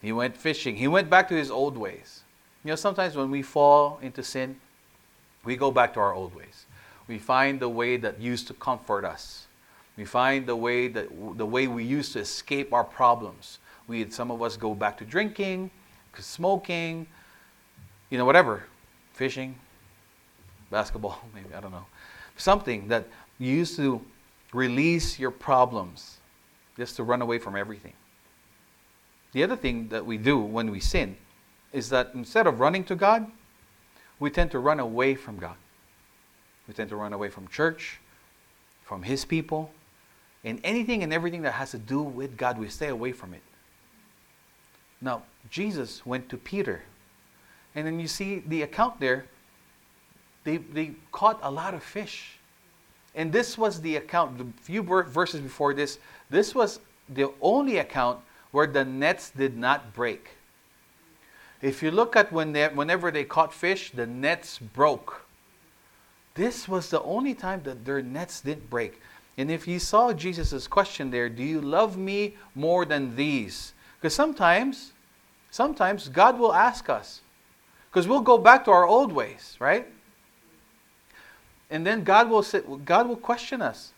He 0.00 0.12
went 0.12 0.36
fishing. 0.36 0.76
He 0.76 0.86
went 0.86 1.10
back 1.10 1.28
to 1.28 1.34
his 1.34 1.50
old 1.50 1.76
ways. 1.76 2.22
You 2.64 2.70
know, 2.70 2.76
sometimes 2.76 3.14
when 3.14 3.30
we 3.30 3.42
fall 3.42 3.98
into 4.02 4.22
sin, 4.22 4.56
we 5.44 5.56
go 5.56 5.70
back 5.70 5.94
to 5.94 6.00
our 6.00 6.12
old 6.12 6.34
ways. 6.34 6.66
We 7.06 7.18
find 7.18 7.60
the 7.60 7.68
way 7.68 7.96
that 7.96 8.20
used 8.20 8.48
to 8.48 8.54
comfort 8.54 9.04
us. 9.04 9.46
We 9.96 10.04
find 10.04 10.46
the 10.46 10.56
way 10.56 10.88
that 10.88 11.08
the 11.36 11.46
way 11.46 11.66
we 11.66 11.84
used 11.84 12.12
to 12.12 12.20
escape 12.20 12.72
our 12.72 12.84
problems. 12.84 13.58
We 13.86 14.10
some 14.10 14.30
of 14.30 14.42
us 14.42 14.56
go 14.56 14.74
back 14.74 14.98
to 14.98 15.04
drinking, 15.04 15.70
smoking, 16.18 17.06
you 18.10 18.18
know, 18.18 18.24
whatever, 18.24 18.64
fishing, 19.12 19.54
basketball, 20.70 21.20
maybe 21.34 21.54
I 21.54 21.60
don't 21.60 21.72
know, 21.72 21.86
something 22.36 22.88
that 22.88 23.06
you 23.38 23.52
used 23.52 23.76
to 23.76 24.00
release 24.52 25.18
your 25.18 25.30
problems, 25.30 26.18
just 26.76 26.96
to 26.96 27.02
run 27.02 27.22
away 27.22 27.38
from 27.38 27.56
everything. 27.56 27.94
The 29.32 29.44
other 29.44 29.56
thing 29.56 29.88
that 29.88 30.04
we 30.04 30.16
do 30.16 30.38
when 30.38 30.70
we 30.70 30.80
sin 30.80 31.16
is 31.72 31.90
that 31.90 32.10
instead 32.14 32.46
of 32.46 32.60
running 32.60 32.84
to 32.84 32.96
God, 32.96 33.30
we 34.18 34.30
tend 34.30 34.50
to 34.52 34.58
run 34.58 34.80
away 34.80 35.14
from 35.14 35.38
God. 35.38 35.56
We 36.66 36.74
tend 36.74 36.90
to 36.90 36.96
run 36.96 37.12
away 37.12 37.28
from 37.28 37.48
church, 37.48 38.00
from 38.84 39.02
His 39.02 39.24
people, 39.24 39.70
and 40.44 40.60
anything 40.64 41.02
and 41.02 41.12
everything 41.12 41.42
that 41.42 41.52
has 41.52 41.72
to 41.72 41.78
do 41.78 42.02
with 42.02 42.36
God, 42.36 42.58
we 42.58 42.68
stay 42.68 42.88
away 42.88 43.12
from 43.12 43.34
it. 43.34 43.42
Now, 45.00 45.22
Jesus 45.50 46.04
went 46.04 46.28
to 46.30 46.36
Peter. 46.36 46.82
And 47.74 47.86
then 47.86 48.00
you 48.00 48.08
see 48.08 48.40
the 48.46 48.62
account 48.62 49.00
there, 49.00 49.26
they, 50.44 50.56
they 50.56 50.92
caught 51.12 51.38
a 51.42 51.50
lot 51.50 51.74
of 51.74 51.82
fish. 51.82 52.38
And 53.14 53.32
this 53.32 53.58
was 53.58 53.80
the 53.80 53.96
account, 53.96 54.38
the 54.38 54.46
few 54.62 54.82
verses 54.82 55.40
before 55.40 55.74
this, 55.74 55.98
this 56.30 56.54
was 56.54 56.80
the 57.08 57.32
only 57.40 57.78
account 57.78 58.20
where 58.50 58.66
the 58.66 58.84
nets 58.84 59.30
did 59.30 59.56
not 59.56 59.92
break. 59.92 60.30
If 61.60 61.82
you 61.82 61.90
look 61.90 62.14
at 62.16 62.32
when 62.32 62.52
they, 62.52 62.68
whenever 62.68 63.10
they 63.10 63.24
caught 63.24 63.52
fish, 63.52 63.90
the 63.90 64.06
nets 64.06 64.58
broke. 64.58 65.26
This 66.34 66.68
was 66.68 66.90
the 66.90 67.02
only 67.02 67.34
time 67.34 67.62
that 67.64 67.84
their 67.84 68.00
nets 68.00 68.40
didn't 68.40 68.70
break. 68.70 69.00
And 69.36 69.50
if 69.50 69.66
you 69.66 69.78
saw 69.78 70.12
Jesus' 70.12 70.66
question 70.68 71.10
there, 71.10 71.28
do 71.28 71.42
you 71.42 71.60
love 71.60 71.96
me 71.96 72.36
more 72.54 72.84
than 72.84 73.16
these? 73.16 73.72
Because 73.96 74.14
sometimes, 74.14 74.92
sometimes 75.50 76.08
God 76.08 76.38
will 76.38 76.52
ask 76.52 76.88
us. 76.88 77.20
Because 77.90 78.06
we'll 78.06 78.20
go 78.20 78.38
back 78.38 78.64
to 78.66 78.70
our 78.70 78.86
old 78.86 79.12
ways, 79.12 79.56
right? 79.58 79.86
And 81.70 81.86
then 81.86 82.04
God 82.04 82.30
will 82.30 82.42
sit, 82.42 82.84
God 82.84 83.08
will 83.08 83.16
question 83.16 83.62
us. 83.62 83.92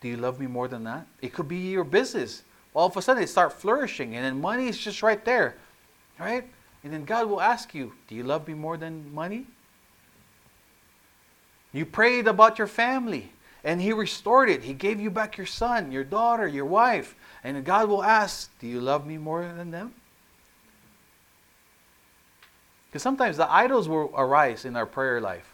Do 0.00 0.08
you 0.08 0.16
love 0.16 0.38
me 0.38 0.46
more 0.46 0.68
than 0.68 0.84
that? 0.84 1.06
It 1.20 1.32
could 1.32 1.48
be 1.48 1.56
your 1.56 1.84
business. 1.84 2.42
All 2.74 2.86
of 2.86 2.96
a 2.96 3.02
sudden, 3.02 3.22
it 3.22 3.28
start 3.28 3.52
flourishing, 3.52 4.16
and 4.16 4.24
then 4.24 4.40
money 4.40 4.68
is 4.68 4.76
just 4.76 5.02
right 5.02 5.24
there. 5.24 5.56
Right? 6.18 6.44
And 6.82 6.92
then 6.92 7.04
God 7.04 7.28
will 7.28 7.40
ask 7.40 7.74
you, 7.74 7.92
Do 8.08 8.14
you 8.14 8.22
love 8.22 8.46
me 8.46 8.54
more 8.54 8.76
than 8.76 9.12
money? 9.14 9.46
You 11.72 11.84
prayed 11.84 12.28
about 12.28 12.58
your 12.58 12.68
family 12.68 13.32
and 13.64 13.80
He 13.80 13.92
restored 13.92 14.50
it. 14.50 14.62
He 14.62 14.74
gave 14.74 15.00
you 15.00 15.10
back 15.10 15.36
your 15.36 15.46
son, 15.46 15.90
your 15.90 16.04
daughter, 16.04 16.46
your 16.46 16.66
wife. 16.66 17.16
And 17.42 17.64
God 17.64 17.88
will 17.88 18.04
ask, 18.04 18.50
Do 18.60 18.66
you 18.66 18.80
love 18.80 19.06
me 19.06 19.18
more 19.18 19.42
than 19.42 19.70
them? 19.70 19.94
Because 22.86 23.02
sometimes 23.02 23.36
the 23.36 23.50
idols 23.50 23.88
will 23.88 24.12
arise 24.14 24.64
in 24.64 24.76
our 24.76 24.86
prayer 24.86 25.20
life. 25.20 25.50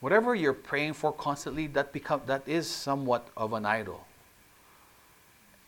Whatever 0.00 0.34
you're 0.34 0.54
praying 0.54 0.94
for 0.94 1.12
constantly, 1.12 1.66
that 1.68 1.92
become 1.92 2.22
that 2.26 2.48
is 2.48 2.66
somewhat 2.68 3.28
of 3.36 3.52
an 3.52 3.66
idol. 3.66 4.06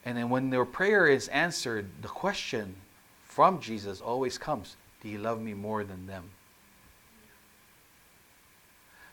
And 0.05 0.17
then 0.17 0.31
when 0.31 0.51
their 0.51 0.65
prayer 0.65 1.07
is 1.07 1.29
answered, 1.29 1.87
the 2.01 2.09
question 2.09 2.77
from 3.37 3.61
Jesus 3.61 4.01
always 4.01 4.39
comes 4.39 4.77
Do 5.03 5.11
you 5.11 5.19
love 5.19 5.43
me 5.43 5.53
more 5.53 5.85
than 5.85 6.07
them? 6.07 6.31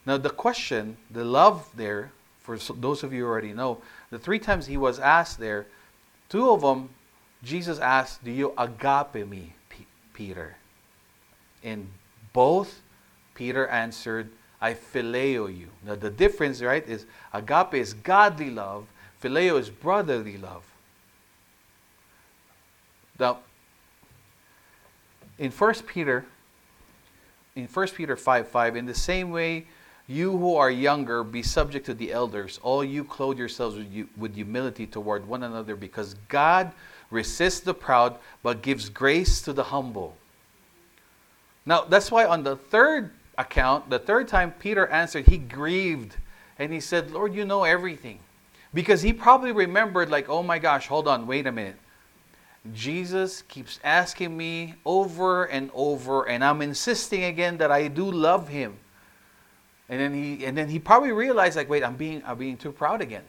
Now, 0.06 0.16
the 0.16 0.30
question, 0.30 0.96
the 1.12 1.26
love 1.26 1.70
there, 1.76 2.14
for 2.40 2.58
those 2.58 3.04
of 3.04 3.12
you 3.12 3.26
already 3.26 3.52
know, 3.52 3.82
the 4.12 4.20
three 4.20 4.40
times 4.40 4.68
he 4.68 4.78
was 4.78 4.98
asked 4.98 5.42
there, 5.42 5.66
two 6.30 6.50
of 6.52 6.62
them, 6.62 6.92
Jesus 7.44 7.80
asked, 7.80 8.24
Do 8.24 8.32
you 8.32 8.54
agape 8.58 9.28
me, 9.28 9.56
P- 9.68 9.88
Peter? 10.14 10.56
In 11.62 11.90
both, 12.32 12.82
Peter 13.36 13.68
answered, 13.68 14.30
I 14.62 14.74
phileo 14.74 15.54
you. 15.54 15.68
Now, 15.86 15.96
the 15.96 16.10
difference, 16.10 16.62
right, 16.62 16.88
is 16.88 17.06
agape 17.34 17.74
is 17.74 17.94
godly 17.94 18.52
love, 18.52 18.86
phileo 19.22 19.60
is 19.60 19.70
brotherly 19.70 20.38
love. 20.38 20.64
Now, 23.20 23.40
in 25.38 25.52
1 25.52 25.74
Peter, 25.88 26.26
in 27.56 27.66
1 27.66 27.88
Peter 27.90 28.16
5 28.16 28.48
5, 28.48 28.76
in 28.76 28.86
the 28.86 28.94
same 28.94 29.32
way, 29.32 29.68
you 30.08 30.38
who 30.38 30.56
are 30.56 30.70
younger, 30.70 31.24
be 31.24 31.42
subject 31.42 31.86
to 31.86 31.94
the 31.94 32.12
elders. 32.12 32.60
All 32.62 32.84
you 32.84 33.04
clothe 33.04 33.38
yourselves 33.38 33.78
with, 33.78 34.08
with 34.18 34.36
humility 34.36 34.86
toward 34.86 35.28
one 35.28 35.44
another, 35.44 35.76
because 35.76 36.16
God 36.28 36.72
resists 37.10 37.62
the 37.62 37.74
proud, 37.74 38.18
but 38.42 38.62
gives 38.62 38.90
grace 38.90 39.42
to 39.44 39.54
the 39.54 39.64
humble. 39.64 40.18
Now, 41.66 41.86
that's 41.86 42.12
why 42.12 42.26
on 42.26 42.44
the 42.44 42.58
third 42.58 43.12
account, 43.38 43.90
the 43.90 44.00
third 44.00 44.28
time 44.28 44.52
Peter 44.60 44.88
answered, 44.88 45.28
he 45.28 45.38
grieved 45.38 46.18
and 46.60 46.74
he 46.74 46.80
said, 46.80 47.12
Lord, 47.12 47.34
you 47.34 47.46
know 47.46 47.64
everything. 47.64 48.20
Because 48.74 49.02
he 49.02 49.14
probably 49.14 49.52
remembered, 49.52 50.10
like, 50.10 50.30
oh 50.30 50.44
my 50.44 50.60
gosh, 50.60 50.88
hold 50.88 51.08
on, 51.08 51.28
wait 51.28 51.48
a 51.48 51.52
minute. 51.52 51.78
Jesus 52.72 53.42
keeps 53.44 53.80
asking 53.84 54.38
me 54.38 54.76
over 54.86 55.44
and 55.44 55.70
over, 55.74 56.24
and 56.24 56.44
I'm 56.44 56.62
insisting 56.62 57.26
again 57.26 57.58
that 57.58 57.72
I 57.72 57.90
do 57.90 58.10
love 58.10 58.48
him. 58.48 58.78
And 59.90 60.00
then 60.00 60.14
he 60.14 60.46
and 60.46 60.58
then 60.58 60.70
he 60.70 60.80
probably 60.80 61.12
realized 61.12 61.58
like, 61.58 61.70
wait, 61.70 61.84
I'm 61.84 61.98
being 61.98 62.24
I'm 62.26 62.38
being 62.38 62.56
too 62.56 62.72
proud 62.72 63.02
again. 63.02 63.24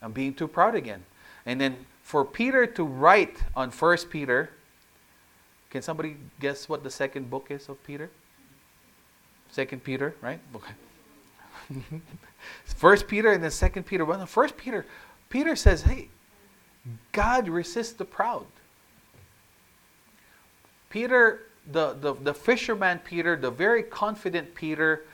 I'm 0.00 0.12
being 0.12 0.34
too 0.34 0.46
proud 0.46 0.76
again. 0.76 1.02
And 1.44 1.60
then 1.60 1.84
for 2.02 2.24
Peter 2.24 2.64
to 2.66 2.84
write 2.84 3.42
on 3.56 3.70
First 3.70 4.08
Peter, 4.08 4.50
can 5.68 5.82
somebody 5.82 6.16
guess 6.38 6.68
what 6.68 6.84
the 6.84 6.90
second 6.90 7.28
book 7.28 7.48
is 7.50 7.68
of 7.68 7.82
Peter? 7.84 8.08
Second 9.50 9.82
Peter, 9.82 10.14
right? 10.20 10.40
Okay. 10.54 12.00
First 12.64 13.06
Peter 13.06 13.30
and 13.30 13.44
then 13.44 13.50
Second 13.50 13.84
Peter. 13.84 14.04
Well, 14.04 14.24
First 14.26 14.56
Peter, 14.56 14.86
Peter 15.28 15.54
says, 15.54 15.82
"Hey, 15.82 16.08
God 17.12 17.48
resists 17.48 17.92
the 17.92 18.04
proud." 18.04 18.46
Peter, 20.90 21.46
the, 21.70 21.94
the, 21.94 22.14
the 22.14 22.34
fisherman 22.34 23.00
Peter, 23.04 23.36
the 23.36 23.50
very 23.50 23.82
confident 23.82 24.54
Peter, 24.54 25.04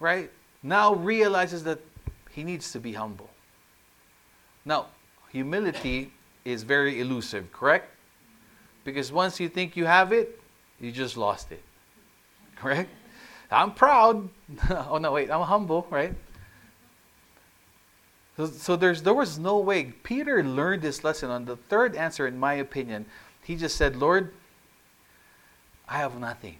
right, 0.00 0.30
now 0.62 0.94
realizes 0.94 1.64
that 1.64 1.78
he 2.32 2.44
needs 2.44 2.72
to 2.72 2.80
be 2.80 2.92
humble. 2.92 3.30
Now, 4.64 4.86
humility 5.30 6.12
is 6.44 6.64
very 6.64 7.00
elusive, 7.00 7.50
correct? 7.52 7.94
Because 8.84 9.10
once 9.10 9.40
you 9.40 9.48
think 9.48 9.76
you 9.76 9.86
have 9.86 10.12
it, 10.12 10.40
you 10.80 10.92
just 10.92 11.16
lost 11.16 11.50
it. 11.52 11.62
Correct? 12.56 12.90
I'm 13.50 13.72
proud. 13.72 14.28
oh 14.70 14.98
no, 14.98 15.12
wait, 15.12 15.30
I'm 15.30 15.42
humble, 15.42 15.86
right? 15.90 16.14
So, 18.36 18.46
so 18.46 18.76
there's 18.76 19.02
there 19.02 19.14
was 19.14 19.38
no 19.38 19.58
way. 19.58 19.84
Peter 20.02 20.42
learned 20.42 20.82
this 20.82 21.04
lesson 21.04 21.30
on 21.30 21.44
the 21.44 21.56
third 21.56 21.96
answer, 21.96 22.26
in 22.26 22.38
my 22.38 22.54
opinion. 22.54 23.06
He 23.42 23.56
just 23.56 23.76
said, 23.76 23.96
Lord, 23.96 24.32
I 25.88 25.98
have 25.98 26.18
nothing. 26.18 26.56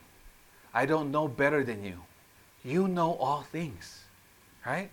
I 0.72 0.86
don't 0.86 1.10
know 1.10 1.26
better 1.26 1.64
than 1.64 1.84
you. 1.84 2.00
You 2.64 2.88
know 2.88 3.14
all 3.14 3.42
things. 3.42 4.04
Right? 4.64 4.90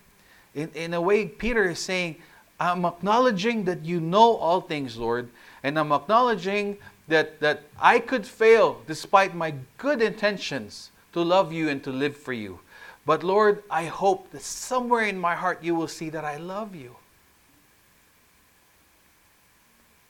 In, 0.54 0.70
in 0.74 0.94
a 0.94 1.00
way, 1.00 1.26
Peter 1.26 1.70
is 1.70 1.78
saying, 1.78 2.16
I'm 2.58 2.84
acknowledging 2.84 3.64
that 3.64 3.84
you 3.84 4.00
know 4.00 4.36
all 4.36 4.60
things, 4.60 4.96
Lord, 4.96 5.28
and 5.62 5.78
I'm 5.78 5.92
acknowledging 5.92 6.78
that, 7.08 7.40
that 7.40 7.64
I 7.80 7.98
could 7.98 8.26
fail 8.26 8.80
despite 8.86 9.34
my 9.34 9.54
good 9.76 10.00
intentions 10.00 10.90
to 11.12 11.20
love 11.20 11.52
you 11.52 11.68
and 11.68 11.82
to 11.84 11.90
live 11.90 12.16
for 12.16 12.32
you. 12.32 12.60
But 13.04 13.22
Lord, 13.22 13.62
I 13.70 13.86
hope 13.86 14.30
that 14.30 14.42
somewhere 14.42 15.04
in 15.04 15.18
my 15.18 15.34
heart 15.34 15.62
you 15.62 15.74
will 15.74 15.88
see 15.88 16.08
that 16.10 16.24
I 16.24 16.38
love 16.38 16.74
you. 16.74 16.96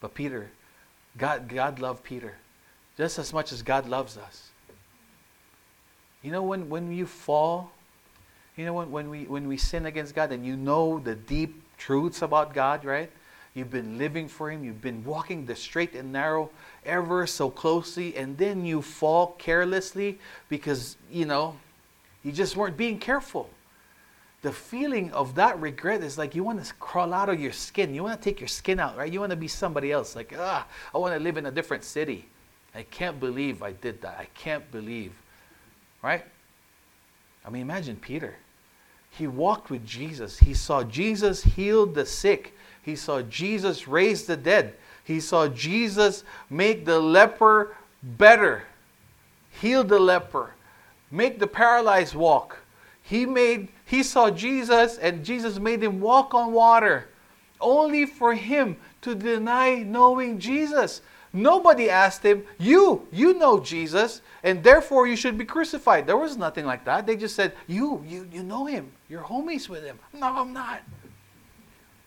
But 0.01 0.15
Peter, 0.15 0.51
God, 1.17 1.49
God 1.49 1.81
loved 1.81 2.05
Peter 2.05 2.37
just 2.97 3.19
as 3.19 3.33
much 3.33 3.53
as 3.53 3.63
God 3.63 3.89
loves 3.89 4.17
us. 4.17 4.51
You 6.23 6.33
know, 6.33 6.43
when, 6.43 6.69
when 6.71 6.93
you 6.93 7.07
fall, 7.07 7.71
you 8.57 8.65
know, 8.65 8.73
when, 8.73 8.91
when, 8.91 9.11
we, 9.11 9.25
when 9.25 9.47
we 9.49 9.57
sin 9.57 9.87
against 9.87 10.15
God 10.15 10.33
and 10.33 10.45
you 10.45 10.57
know 10.57 10.99
the 10.99 11.15
deep 11.15 11.63
truths 11.77 12.23
about 12.23 12.55
God, 12.55 12.85
right? 12.85 13.11
You've 13.55 13.71
been 13.71 13.99
living 13.99 14.27
for 14.27 14.51
Him, 14.51 14.65
you've 14.65 14.81
been 14.81 15.05
walking 15.05 15.47
the 15.47 15.55
straight 15.55 15.95
and 15.95 16.13
narrow 16.13 16.51
ever 16.85 17.27
so 17.27 17.51
closely, 17.51 18.17
and 18.17 18.37
then 18.37 18.65
you 18.65 18.83
fall 18.83 19.37
carelessly 19.39 20.19
because, 20.49 20.97
you 21.11 21.25
know, 21.25 21.57
you 22.25 22.33
just 22.33 22.57
weren't 22.57 22.77
being 22.77 22.99
careful. 22.99 23.51
The 24.43 24.53
feeling 24.53 25.13
of 25.13 25.37
that 25.37 25.61
regret 25.61 26.03
is 26.03 26.19
like 26.19 26.35
you 26.35 26.43
want 26.43 26.65
to 26.65 26.75
crawl 26.75 27.15
out 27.15 27.29
of 27.29 27.41
your 27.41 27.53
skin. 27.53 27.95
You 27.95 28.03
want 28.03 28.21
to 28.21 28.25
take 28.25 28.41
your 28.41 28.49
skin 28.49 28.81
out, 28.81 28.97
right? 28.97 29.11
You 29.11 29.21
want 29.21 29.31
to 29.31 29.37
be 29.37 29.49
somebody 29.49 29.93
else. 29.93 30.17
Like, 30.17 30.35
ah, 30.37 30.67
I 30.95 30.99
want 30.99 31.15
to 31.15 31.21
live 31.21 31.37
in 31.37 31.47
a 31.47 31.51
different 31.51 31.85
city. 31.85 32.29
I 32.75 32.83
can't 32.83 33.21
believe 33.21 33.63
I 33.63 33.73
did 33.73 34.03
that. 34.03 34.17
I 34.19 34.27
can't 34.35 34.69
believe. 34.71 35.13
Right? 36.03 36.25
I 37.45 37.51
mean, 37.51 37.63
imagine 37.63 37.97
Peter. 37.97 38.37
He 39.11 39.27
walked 39.27 39.71
with 39.71 39.87
Jesus. 39.87 40.39
He 40.39 40.55
saw 40.55 40.83
Jesus 40.83 41.43
heal 41.45 41.87
the 41.87 42.05
sick. 42.05 42.57
He 42.83 42.97
saw 42.97 43.23
Jesus 43.23 43.87
raise 43.87 44.25
the 44.25 44.37
dead. 44.37 44.75
He 45.05 45.21
saw 45.21 45.49
Jesus 45.49 46.25
make 46.51 46.85
the 46.85 46.99
leper 46.99 47.77
better, 48.03 48.65
heal 49.61 49.85
the 49.85 49.99
leper, 49.99 50.55
make 51.11 51.39
the 51.39 51.47
paralyzed 51.47 52.15
walk. 52.15 52.59
He 53.03 53.27
made 53.27 53.69
he 53.85 54.03
saw 54.03 54.31
Jesus 54.31 54.97
and 54.97 55.25
Jesus 55.25 55.59
made 55.59 55.83
him 55.83 56.01
walk 56.01 56.33
on 56.33 56.53
water 56.53 57.09
only 57.61 58.07
for 58.07 58.35
him 58.35 58.77
to 59.03 59.15
deny 59.15 59.83
knowing 59.83 60.39
Jesus. 60.39 61.03
Nobody 61.37 61.91
asked 61.91 62.23
him, 62.23 62.45
You, 62.61 63.09
you 63.11 63.35
know 63.35 63.59
Jesus, 63.59 64.23
and 64.45 64.63
therefore 64.63 65.09
you 65.09 65.17
should 65.17 65.37
be 65.37 65.45
crucified. 65.45 66.07
There 66.07 66.17
was 66.17 66.37
nothing 66.37 66.65
like 66.65 66.85
that. 66.85 67.09
They 67.09 67.17
just 67.17 67.35
said, 67.35 67.55
You, 67.67 68.05
you, 68.07 68.29
you 68.33 68.45
know 68.45 68.67
him. 68.67 68.93
You're 69.09 69.23
homies 69.23 69.69
with 69.69 69.83
him. 69.83 69.99
No, 70.13 70.29
I'm 70.29 70.53
not. 70.53 70.83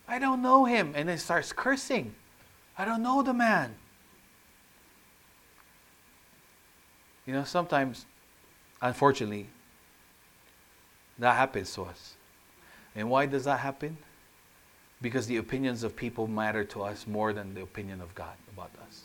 I 0.08 0.18
don't 0.18 0.40
know 0.40 0.64
him. 0.64 0.94
And 0.96 1.10
then 1.10 1.18
starts 1.18 1.52
cursing. 1.52 2.14
I 2.78 2.86
don't 2.86 3.02
know 3.02 3.22
the 3.22 3.34
man. 3.34 3.74
You 7.26 7.34
know, 7.34 7.44
sometimes, 7.44 8.06
unfortunately, 8.80 9.48
that 11.18 11.36
happens 11.36 11.74
to 11.74 11.82
us. 11.82 12.14
And 12.96 13.10
why 13.10 13.26
does 13.26 13.44
that 13.44 13.60
happen? 13.60 13.98
Because 15.02 15.26
the 15.26 15.36
opinions 15.36 15.82
of 15.82 15.94
people 15.94 16.26
matter 16.26 16.64
to 16.64 16.82
us 16.82 17.06
more 17.06 17.34
than 17.34 17.52
the 17.52 17.60
opinion 17.60 18.00
of 18.00 18.14
God 18.14 18.34
about 18.50 18.70
us. 18.86 19.02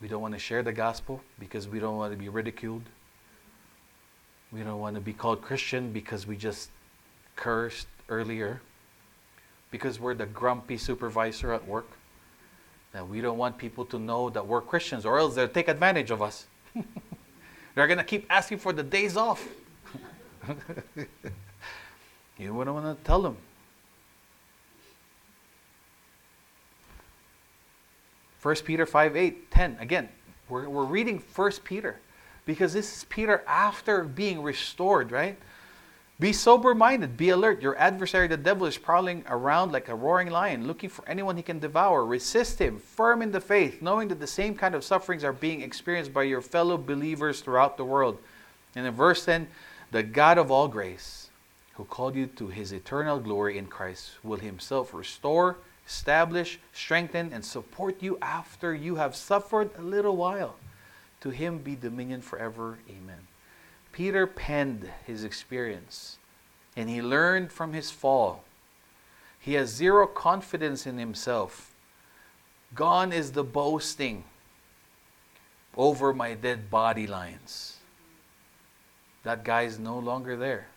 We 0.00 0.08
don't 0.08 0.22
want 0.22 0.34
to 0.34 0.40
share 0.40 0.62
the 0.62 0.72
gospel 0.72 1.20
because 1.38 1.68
we 1.68 1.78
don't 1.78 1.96
want 1.96 2.12
to 2.12 2.18
be 2.18 2.28
ridiculed. 2.28 2.82
We 4.50 4.62
don't 4.62 4.80
want 4.80 4.94
to 4.94 5.00
be 5.00 5.12
called 5.12 5.42
Christian 5.42 5.92
because 5.92 6.26
we 6.26 6.36
just 6.36 6.70
cursed 7.36 7.86
earlier. 8.08 8.60
Because 9.70 10.00
we're 10.00 10.14
the 10.14 10.26
grumpy 10.26 10.78
supervisor 10.78 11.52
at 11.52 11.66
work. 11.68 11.88
That 12.92 13.08
we 13.08 13.20
don't 13.20 13.38
want 13.38 13.58
people 13.58 13.84
to 13.86 13.98
know 13.98 14.30
that 14.30 14.46
we're 14.46 14.62
Christians 14.62 15.04
or 15.04 15.18
else 15.18 15.34
they'll 15.34 15.48
take 15.48 15.68
advantage 15.68 16.10
of 16.10 16.22
us. 16.22 16.46
They're 17.74 17.86
going 17.86 17.98
to 17.98 18.04
keep 18.04 18.26
asking 18.28 18.58
for 18.58 18.72
the 18.72 18.82
days 18.82 19.16
off. 19.16 19.46
you 22.36 22.52
wouldn't 22.52 22.74
want 22.74 22.98
to 22.98 23.04
tell 23.04 23.22
them. 23.22 23.36
First 28.40 28.64
Peter 28.64 28.86
5 28.86 29.16
8, 29.16 29.50
10. 29.50 29.76
Again, 29.80 30.08
we're, 30.48 30.68
we're 30.68 30.84
reading 30.84 31.18
First 31.18 31.62
Peter 31.62 32.00
because 32.46 32.72
this 32.72 32.96
is 32.96 33.04
Peter 33.04 33.44
after 33.46 34.02
being 34.02 34.42
restored, 34.42 35.12
right? 35.12 35.38
Be 36.18 36.32
sober 36.32 36.74
minded, 36.74 37.16
be 37.16 37.30
alert. 37.30 37.62
Your 37.62 37.76
adversary, 37.78 38.28
the 38.28 38.36
devil, 38.38 38.66
is 38.66 38.78
prowling 38.78 39.24
around 39.28 39.72
like 39.72 39.88
a 39.88 39.94
roaring 39.94 40.30
lion, 40.30 40.66
looking 40.66 40.88
for 40.88 41.06
anyone 41.08 41.36
he 41.36 41.42
can 41.42 41.58
devour. 41.58 42.04
Resist 42.04 42.58
him, 42.58 42.78
firm 42.78 43.20
in 43.20 43.30
the 43.30 43.40
faith, 43.40 43.82
knowing 43.82 44.08
that 44.08 44.20
the 44.20 44.26
same 44.26 44.54
kind 44.54 44.74
of 44.74 44.84
sufferings 44.84 45.22
are 45.22 45.32
being 45.32 45.60
experienced 45.60 46.12
by 46.12 46.22
your 46.22 46.42
fellow 46.42 46.78
believers 46.78 47.40
throughout 47.40 47.76
the 47.76 47.84
world. 47.84 48.18
And 48.74 48.86
in 48.86 48.94
verse 48.94 49.24
10, 49.24 49.48
the 49.90 50.02
God 50.02 50.38
of 50.38 50.50
all 50.50 50.68
grace, 50.68 51.28
who 51.74 51.84
called 51.84 52.14
you 52.14 52.26
to 52.26 52.48
his 52.48 52.72
eternal 52.72 53.18
glory 53.18 53.58
in 53.58 53.66
Christ, 53.66 54.12
will 54.22 54.38
himself 54.38 54.94
restore 54.94 55.58
establish, 55.90 56.60
strengthen, 56.72 57.32
and 57.32 57.44
support 57.44 58.00
you 58.00 58.16
after 58.22 58.72
you 58.72 58.94
have 58.94 59.16
suffered 59.16 59.70
a 59.76 59.82
little 59.82 60.16
while. 60.16 60.54
To 61.22 61.30
him 61.30 61.58
be 61.58 61.74
dominion 61.74 62.22
forever. 62.22 62.78
Amen. 62.88 63.26
Peter 63.92 64.26
penned 64.26 64.88
his 65.04 65.24
experience 65.24 66.18
and 66.76 66.88
he 66.88 67.02
learned 67.02 67.50
from 67.50 67.72
his 67.72 67.90
fall. 67.90 68.44
He 69.40 69.54
has 69.54 69.68
zero 69.68 70.06
confidence 70.06 70.86
in 70.86 70.96
himself. 70.96 71.74
Gone 72.74 73.12
is 73.12 73.32
the 73.32 73.42
boasting 73.42 74.24
over 75.76 76.14
my 76.14 76.34
dead 76.34 76.70
body 76.70 77.08
lines. 77.08 77.78
That 79.24 79.44
guy 79.44 79.62
is 79.62 79.78
no 79.78 79.98
longer 79.98 80.36
there. 80.36 80.68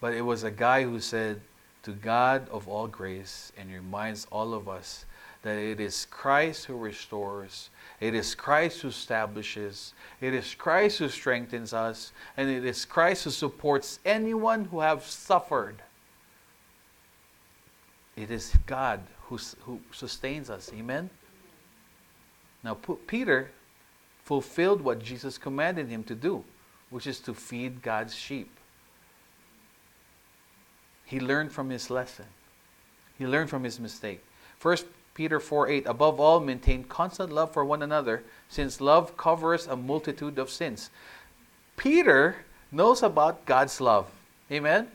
But 0.00 0.14
it 0.14 0.22
was 0.22 0.42
a 0.42 0.50
guy 0.50 0.84
who 0.84 1.00
said, 1.00 1.42
to 1.82 1.92
God 1.92 2.48
of 2.50 2.68
all 2.68 2.86
grace 2.86 3.52
and 3.56 3.72
reminds 3.72 4.26
all 4.30 4.54
of 4.54 4.68
us 4.68 5.04
that 5.42 5.56
it 5.56 5.80
is 5.80 6.06
Christ 6.10 6.66
who 6.66 6.76
restores, 6.76 7.70
it 7.98 8.14
is 8.14 8.34
Christ 8.34 8.82
who 8.82 8.88
establishes, 8.88 9.94
it 10.20 10.34
is 10.34 10.54
Christ 10.54 10.98
who 10.98 11.08
strengthens 11.08 11.72
us, 11.72 12.12
and 12.36 12.50
it 12.50 12.64
is 12.64 12.84
Christ 12.84 13.24
who 13.24 13.30
supports 13.30 14.00
anyone 14.04 14.66
who 14.66 14.80
have 14.80 15.02
suffered. 15.04 15.82
It 18.16 18.30
is 18.30 18.52
God 18.66 19.00
who, 19.22 19.38
who 19.62 19.80
sustains 19.92 20.50
us. 20.50 20.70
Amen? 20.74 21.08
Now, 22.62 22.74
Peter 23.06 23.50
fulfilled 24.24 24.82
what 24.82 25.02
Jesus 25.02 25.38
commanded 25.38 25.88
him 25.88 26.04
to 26.04 26.14
do, 26.14 26.44
which 26.90 27.06
is 27.06 27.18
to 27.20 27.32
feed 27.32 27.80
God's 27.80 28.14
sheep. 28.14 28.54
He 31.10 31.18
learned 31.18 31.50
from 31.50 31.70
his 31.70 31.90
lesson. 31.90 32.26
He 33.18 33.26
learned 33.26 33.50
from 33.50 33.64
his 33.64 33.80
mistake. 33.80 34.24
1 34.62 34.76
Peter 35.12 35.40
4 35.40 35.68
8, 35.68 35.86
above 35.86 36.20
all, 36.20 36.38
maintain 36.38 36.84
constant 36.84 37.32
love 37.32 37.52
for 37.52 37.64
one 37.64 37.82
another, 37.82 38.22
since 38.48 38.80
love 38.80 39.16
covers 39.16 39.66
a 39.66 39.74
multitude 39.74 40.38
of 40.38 40.50
sins. 40.50 40.88
Peter 41.76 42.36
knows 42.70 43.02
about 43.02 43.44
God's 43.44 43.80
love. 43.80 44.08
Amen? 44.52 44.86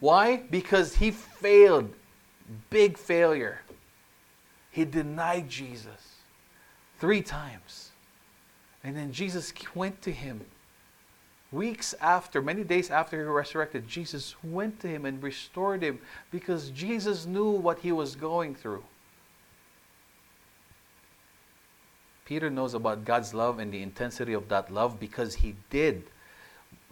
Why? 0.00 0.38
Because 0.50 0.94
he 0.96 1.10
failed. 1.10 1.92
Big 2.70 2.96
failure. 2.96 3.60
He 4.70 4.86
denied 4.86 5.50
Jesus 5.50 6.14
three 6.98 7.20
times. 7.20 7.90
And 8.82 8.96
then 8.96 9.12
Jesus 9.12 9.52
went 9.74 10.00
to 10.00 10.12
him 10.12 10.46
Weeks 11.50 11.94
after, 12.00 12.42
many 12.42 12.62
days 12.62 12.90
after 12.90 13.16
he 13.16 13.22
resurrected, 13.22 13.88
Jesus 13.88 14.34
went 14.44 14.80
to 14.80 14.88
him 14.88 15.06
and 15.06 15.22
restored 15.22 15.82
him 15.82 15.98
because 16.30 16.70
Jesus 16.70 17.24
knew 17.24 17.50
what 17.50 17.78
he 17.78 17.90
was 17.90 18.16
going 18.16 18.54
through. 18.54 18.84
Peter 22.26 22.50
knows 22.50 22.74
about 22.74 23.06
God's 23.06 23.32
love 23.32 23.58
and 23.58 23.72
the 23.72 23.82
intensity 23.82 24.34
of 24.34 24.50
that 24.50 24.70
love 24.70 25.00
because 25.00 25.36
he 25.36 25.54
did. 25.70 26.04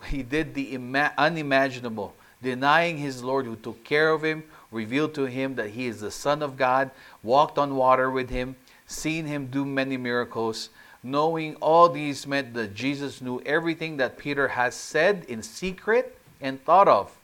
He 0.06 0.22
did 0.22 0.54
the 0.54 0.72
ima- 0.72 1.12
unimaginable, 1.18 2.14
denying 2.42 2.96
his 2.96 3.22
Lord 3.22 3.44
who 3.44 3.56
took 3.56 3.84
care 3.84 4.10
of 4.10 4.24
him, 4.24 4.44
revealed 4.70 5.14
to 5.16 5.24
him 5.24 5.54
that 5.56 5.70
he 5.70 5.86
is 5.86 6.00
the 6.00 6.10
Son 6.10 6.42
of 6.42 6.56
God, 6.56 6.90
walked 7.22 7.58
on 7.58 7.76
water 7.76 8.10
with 8.10 8.30
him, 8.30 8.56
seen 8.86 9.26
him 9.26 9.48
do 9.48 9.66
many 9.66 9.98
miracles 9.98 10.70
Knowing 11.06 11.54
all 11.60 11.88
these 11.88 12.26
meant 12.26 12.52
that 12.52 12.74
Jesus 12.74 13.22
knew 13.22 13.40
everything 13.46 13.96
that 13.98 14.18
Peter 14.18 14.48
has 14.48 14.74
said 14.74 15.24
in 15.28 15.40
secret 15.40 16.18
and 16.40 16.60
thought 16.64 16.88
of. 16.88 17.16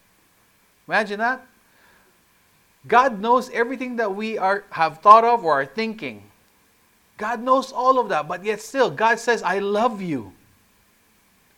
Imagine 0.87 1.19
that. 1.19 1.45
God 2.87 3.19
knows 3.19 3.51
everything 3.51 3.97
that 3.97 4.15
we 4.15 4.39
are 4.39 4.63
have 4.71 4.99
thought 4.99 5.25
of 5.25 5.45
or 5.45 5.63
are 5.63 5.67
thinking. 5.67 6.23
God 7.17 7.43
knows 7.43 7.73
all 7.73 7.99
of 7.99 8.09
that, 8.11 8.29
but 8.29 8.45
yet 8.45 8.61
still, 8.61 8.89
God 8.89 9.19
says, 9.19 9.43
I 9.43 9.59
love 9.59 10.01
you. 10.01 10.33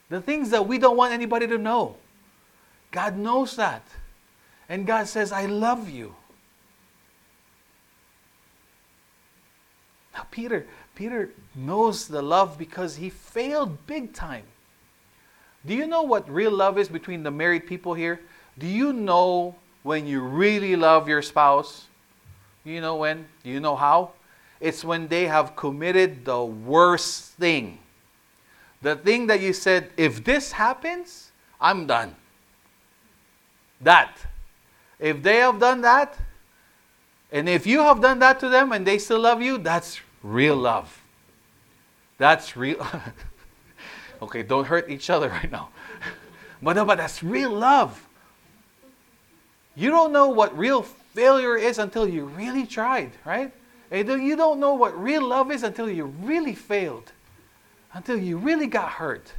The 0.08 0.22
things 0.22 0.48
that 0.48 0.66
we 0.66 0.78
don't 0.78 0.96
want 0.96 1.12
anybody 1.12 1.46
to 1.46 1.58
know. 1.58 1.96
God 2.90 3.18
knows 3.18 3.54
that. 3.56 3.82
And 4.70 4.86
God 4.86 5.08
says, 5.08 5.30
I 5.30 5.44
love 5.44 5.90
you. 5.90 6.14
Peter, 10.34 10.66
Peter 10.96 11.30
knows 11.54 12.08
the 12.08 12.20
love 12.20 12.58
because 12.58 12.96
he 12.96 13.08
failed 13.08 13.86
big 13.86 14.12
time. 14.12 14.42
Do 15.64 15.74
you 15.74 15.86
know 15.86 16.02
what 16.02 16.28
real 16.28 16.50
love 16.50 16.76
is 16.76 16.88
between 16.88 17.22
the 17.22 17.30
married 17.30 17.68
people 17.68 17.94
here? 17.94 18.20
Do 18.58 18.66
you 18.66 18.92
know 18.92 19.54
when 19.84 20.08
you 20.08 20.20
really 20.20 20.74
love 20.74 21.08
your 21.08 21.22
spouse? 21.22 21.86
You 22.64 22.80
know 22.80 22.96
when? 22.96 23.28
Do 23.44 23.50
you 23.50 23.60
know 23.60 23.76
how? 23.76 24.10
It's 24.58 24.84
when 24.84 25.06
they 25.06 25.26
have 25.28 25.54
committed 25.54 26.24
the 26.24 26.44
worst 26.44 27.34
thing. 27.34 27.78
The 28.82 28.96
thing 28.96 29.28
that 29.28 29.40
you 29.40 29.52
said, 29.52 29.92
if 29.96 30.24
this 30.24 30.50
happens, 30.50 31.30
I'm 31.60 31.86
done. 31.86 32.16
That. 33.80 34.18
If 34.98 35.22
they 35.22 35.36
have 35.36 35.60
done 35.60 35.82
that, 35.82 36.18
and 37.30 37.48
if 37.48 37.68
you 37.68 37.84
have 37.84 38.00
done 38.00 38.18
that 38.18 38.40
to 38.40 38.48
them 38.48 38.72
and 38.72 38.84
they 38.84 38.98
still 38.98 39.20
love 39.20 39.40
you, 39.40 39.58
that's 39.58 40.00
real 40.24 40.56
love. 40.56 41.00
That's 42.18 42.56
real. 42.56 42.84
okay, 44.22 44.42
don't 44.42 44.66
hurt 44.66 44.90
each 44.90 45.10
other 45.10 45.28
right 45.28 45.50
now. 45.50 45.68
but 46.62 46.74
no, 46.74 46.84
but 46.84 46.98
that's 46.98 47.22
real 47.22 47.50
love. 47.50 48.04
You 49.76 49.90
don't 49.90 50.12
know 50.12 50.28
what 50.28 50.56
real 50.56 50.82
failure 50.82 51.56
is 51.56 51.78
until 51.78 52.08
you 52.08 52.24
really 52.24 52.66
tried, 52.66 53.12
right? 53.24 53.52
You 53.92 54.34
don't 54.34 54.58
know 54.58 54.74
what 54.74 55.00
real 55.00 55.22
love 55.22 55.52
is 55.52 55.62
until 55.62 55.88
you 55.88 56.06
really 56.06 56.54
failed, 56.54 57.12
until 57.92 58.18
you 58.18 58.38
really 58.38 58.66
got 58.66 58.88
hurt. 58.88 59.32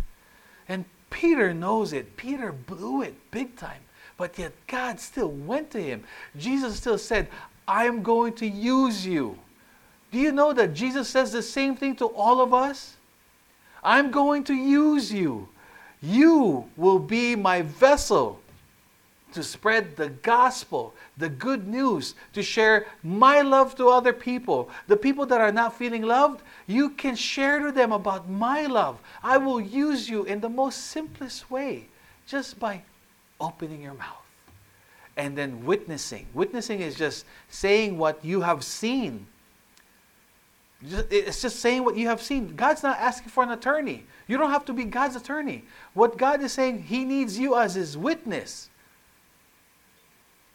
And 0.70 0.86
Peter 1.10 1.54
knows 1.54 1.94
it. 1.94 2.16
Peter 2.16 2.52
blew 2.52 3.02
it 3.02 3.16
big 3.32 3.56
time. 3.56 3.82
But 4.18 4.38
yet 4.40 4.54
God 4.68 5.00
still 5.00 5.30
went 5.30 5.72
to 5.72 5.82
him. 5.82 6.04
Jesus 6.38 6.78
still 6.78 6.98
said, 6.98 7.28
I 7.68 7.86
am 7.86 8.04
going 8.04 8.34
to 8.36 8.48
use 8.48 9.06
you. 9.06 9.38
Do 10.16 10.22
you 10.22 10.32
know 10.32 10.53
that 10.53 10.74
Jesus 10.74 11.09
says 11.09 11.34
the 11.34 11.41
same 11.41 11.76
thing 11.76 11.93
to 11.97 12.05
all 12.05 12.39
of 12.39 12.53
us? 12.53 12.95
I'm 13.84 14.11
going 14.11 14.45
to 14.45 14.53
use 14.53 15.11
you. 15.11 15.49
You 16.01 16.70
will 16.78 16.99
be 16.99 17.36
my 17.36 17.63
vessel 17.63 18.39
to 19.34 19.43
spread 19.43 19.97
the 19.97 20.07
gospel, 20.07 20.93
the 21.18 21.28
good 21.28 21.68
news, 21.68 22.16
to 22.32 22.41
share 22.41 22.88
my 23.03 23.41
love 23.41 23.76
to 23.76 23.89
other 23.89 24.13
people. 24.13 24.70
The 24.88 24.95
people 24.95 25.26
that 25.26 25.41
are 25.41 25.51
not 25.51 25.78
feeling 25.78 26.03
loved, 26.03 26.43
you 26.66 26.91
can 26.91 27.18
share 27.18 27.59
to 27.59 27.74
them 27.74 27.91
about 27.91 28.30
my 28.30 28.68
love. 28.68 29.01
I 29.22 29.36
will 29.36 29.59
use 29.59 30.07
you 30.07 30.24
in 30.24 30.39
the 30.39 30.47
most 30.47 30.86
simplest 30.86 31.51
way, 31.51 31.88
just 32.26 32.57
by 32.57 32.84
opening 33.41 33.82
your 33.82 33.95
mouth 33.95 34.24
and 35.18 35.38
then 35.38 35.66
witnessing. 35.66 36.26
Witnessing 36.34 36.80
is 36.80 36.95
just 36.95 37.26
saying 37.49 37.97
what 37.97 38.24
you 38.24 38.39
have 38.39 38.63
seen. 38.63 39.28
It's 41.10 41.42
just 41.42 41.60
saying 41.60 41.84
what 41.84 41.98
you 41.98 42.08
have 42.08 42.22
seen. 42.22 42.56
God's 42.56 42.84
not 42.84 43.00
asking 43.00 43.30
for 43.30 43.44
an 43.44 43.52
attorney. 43.52 44.06
You 44.28 44.38
don't 44.38 44.52
have 44.52 44.66
to 44.66 44.74
be 44.74 44.84
God's 44.86 45.16
attorney. 45.16 45.66
What 45.94 46.18
God 46.18 46.42
is 46.42 46.52
saying, 46.52 46.84
He 46.84 47.06
needs 47.06 47.38
you 47.38 47.56
as 47.58 47.76
His 47.76 47.98
witness. 47.98 48.70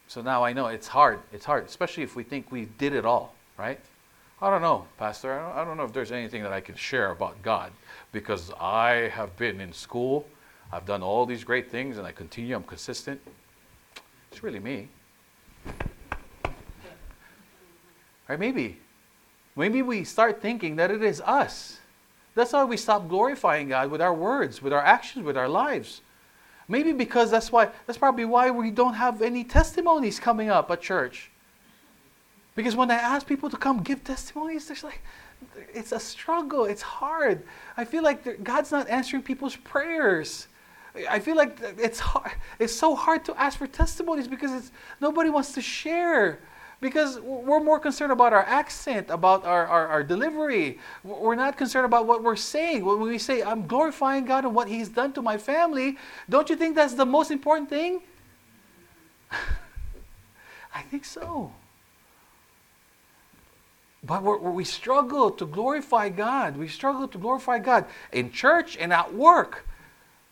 So 0.07 0.21
now 0.21 0.43
I 0.43 0.53
know 0.53 0.67
it's 0.67 0.87
hard. 0.87 1.19
It's 1.31 1.45
hard, 1.45 1.65
especially 1.65 2.03
if 2.03 2.15
we 2.15 2.23
think 2.23 2.51
we 2.51 2.65
did 2.77 2.93
it 2.93 3.05
all, 3.05 3.33
right? 3.57 3.79
I 4.41 4.49
don't 4.49 4.61
know, 4.61 4.87
Pastor. 4.97 5.33
I 5.33 5.47
don't, 5.47 5.57
I 5.57 5.65
don't 5.65 5.77
know 5.77 5.83
if 5.83 5.93
there's 5.93 6.11
anything 6.11 6.43
that 6.43 6.51
I 6.51 6.61
can 6.61 6.75
share 6.75 7.11
about 7.11 7.41
God 7.41 7.71
because 8.11 8.51
I 8.59 9.09
have 9.13 9.35
been 9.37 9.61
in 9.61 9.71
school 9.71 10.25
I've 10.73 10.85
done 10.85 11.03
all 11.03 11.25
these 11.25 11.43
great 11.43 11.69
things 11.69 11.97
and 11.97 12.07
I 12.07 12.11
continue, 12.11 12.55
I'm 12.55 12.63
consistent. 12.63 13.19
It's 14.31 14.41
really 14.41 14.59
me. 14.59 14.87
Right? 18.27 18.39
Maybe. 18.39 18.79
Maybe 19.55 19.81
we 19.81 20.03
start 20.03 20.41
thinking 20.41 20.77
that 20.77 20.91
it 20.91 21.03
is 21.03 21.21
us. 21.21 21.79
That's 22.35 22.53
why 22.53 22.63
we 22.63 22.77
stop 22.77 23.09
glorifying 23.09 23.69
God 23.69 23.91
with 23.91 24.01
our 24.01 24.13
words, 24.13 24.61
with 24.61 24.71
our 24.71 24.83
actions, 24.83 25.25
with 25.25 25.37
our 25.37 25.49
lives. 25.49 26.01
Maybe 26.67 26.93
because 26.93 27.29
that's 27.31 27.51
why 27.51 27.69
that's 27.85 27.99
probably 27.99 28.23
why 28.23 28.49
we 28.49 28.71
don't 28.71 28.93
have 28.93 29.21
any 29.21 29.43
testimonies 29.43 30.19
coming 30.19 30.49
up 30.49 30.71
at 30.71 30.81
church. 30.81 31.29
Because 32.55 32.75
when 32.75 32.89
I 32.89 32.95
ask 32.95 33.27
people 33.27 33.49
to 33.49 33.57
come 33.57 33.83
give 33.83 34.03
testimonies, 34.03 34.67
there's 34.67 34.83
like 34.83 35.01
it's 35.73 35.91
a 35.91 35.99
struggle. 35.99 36.65
It's 36.65 36.81
hard. 36.81 37.43
I 37.75 37.83
feel 37.83 38.03
like 38.03 38.43
God's 38.43 38.71
not 38.71 38.87
answering 38.87 39.23
people's 39.23 39.57
prayers. 39.57 40.47
I 41.09 41.19
feel 41.19 41.35
like 41.35 41.57
it's 41.77 41.99
hard, 41.99 42.33
it's 42.59 42.73
so 42.73 42.95
hard 42.95 43.23
to 43.25 43.35
ask 43.41 43.57
for 43.57 43.67
testimonies 43.67 44.27
because 44.27 44.51
it's 44.51 44.71
nobody 44.99 45.29
wants 45.29 45.53
to 45.53 45.61
share 45.61 46.39
because 46.81 47.19
we're 47.19 47.63
more 47.63 47.79
concerned 47.79 48.11
about 48.11 48.33
our 48.33 48.43
accent, 48.43 49.09
about 49.09 49.45
our, 49.45 49.65
our, 49.67 49.87
our, 49.87 50.03
delivery. 50.03 50.79
We're 51.03 51.35
not 51.35 51.55
concerned 51.55 51.85
about 51.85 52.07
what 52.07 52.23
we're 52.23 52.35
saying. 52.35 52.83
When 52.83 52.99
we 52.99 53.17
say, 53.17 53.43
I'm 53.43 53.67
glorifying 53.67 54.25
God 54.25 54.43
and 54.45 54.53
what 54.53 54.67
He's 54.67 54.89
done 54.89 55.13
to 55.13 55.21
my 55.21 55.37
family, 55.37 55.97
don't 56.29 56.49
you 56.49 56.55
think 56.55 56.75
that's 56.75 56.95
the 56.95 57.05
most 57.05 57.31
important 57.31 57.69
thing? 57.69 58.01
I 59.31 60.81
think 60.81 61.05
so. 61.05 61.53
But 64.03 64.23
we 64.23 64.63
struggle 64.63 65.29
to 65.31 65.45
glorify 65.45 66.09
God. 66.09 66.57
We 66.57 66.67
struggle 66.67 67.07
to 67.07 67.17
glorify 67.17 67.59
God 67.59 67.85
in 68.11 68.31
church 68.31 68.75
and 68.75 68.91
at 68.91 69.13
work 69.13 69.65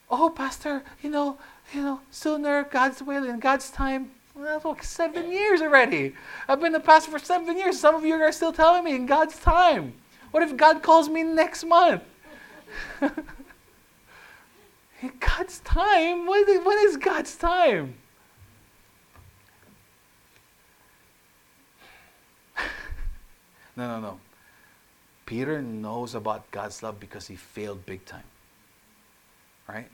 oh, 0.10 0.30
Pastor, 0.30 0.84
you 1.02 1.10
know, 1.10 1.38
you 1.74 1.82
know, 1.82 2.02
sooner, 2.10 2.64
God's 2.64 3.02
will, 3.02 3.24
in 3.24 3.40
God's 3.40 3.70
time. 3.70 4.12
That's 4.42 4.66
like 4.66 4.84
seven 4.84 5.32
years 5.32 5.62
already. 5.62 6.14
I've 6.48 6.62
been 6.62 6.72
the 6.72 6.80
pastor 6.80 7.12
for 7.12 7.20
seven 7.20 7.58
years. 7.58 7.80
Some 7.80 7.96
of 7.96 8.06
you 8.06 8.16
are 8.16 8.32
still 8.32 8.54
telling 8.54 8.84
me 8.84 8.96
in 8.96 9.06
God's 9.06 9.38
time. 9.40 9.94
What 10.32 10.44
if 10.44 10.56
God 10.56 10.82
calls 10.82 11.10
me 11.10 11.24
next 11.24 11.66
month? 11.66 12.04
God's 15.20 15.60
time? 15.60 16.26
When 16.28 16.78
is 16.88 16.98
God's 16.98 17.36
time? 17.36 17.96
no, 23.76 23.88
no, 23.88 24.00
no. 24.00 24.20
Peter 25.26 25.62
knows 25.62 26.16
about 26.16 26.50
God's 26.52 26.82
love 26.82 27.00
because 27.00 27.28
he 27.28 27.36
failed 27.36 27.86
big 27.86 28.06
time. 28.06 28.24
Right? 29.68 29.88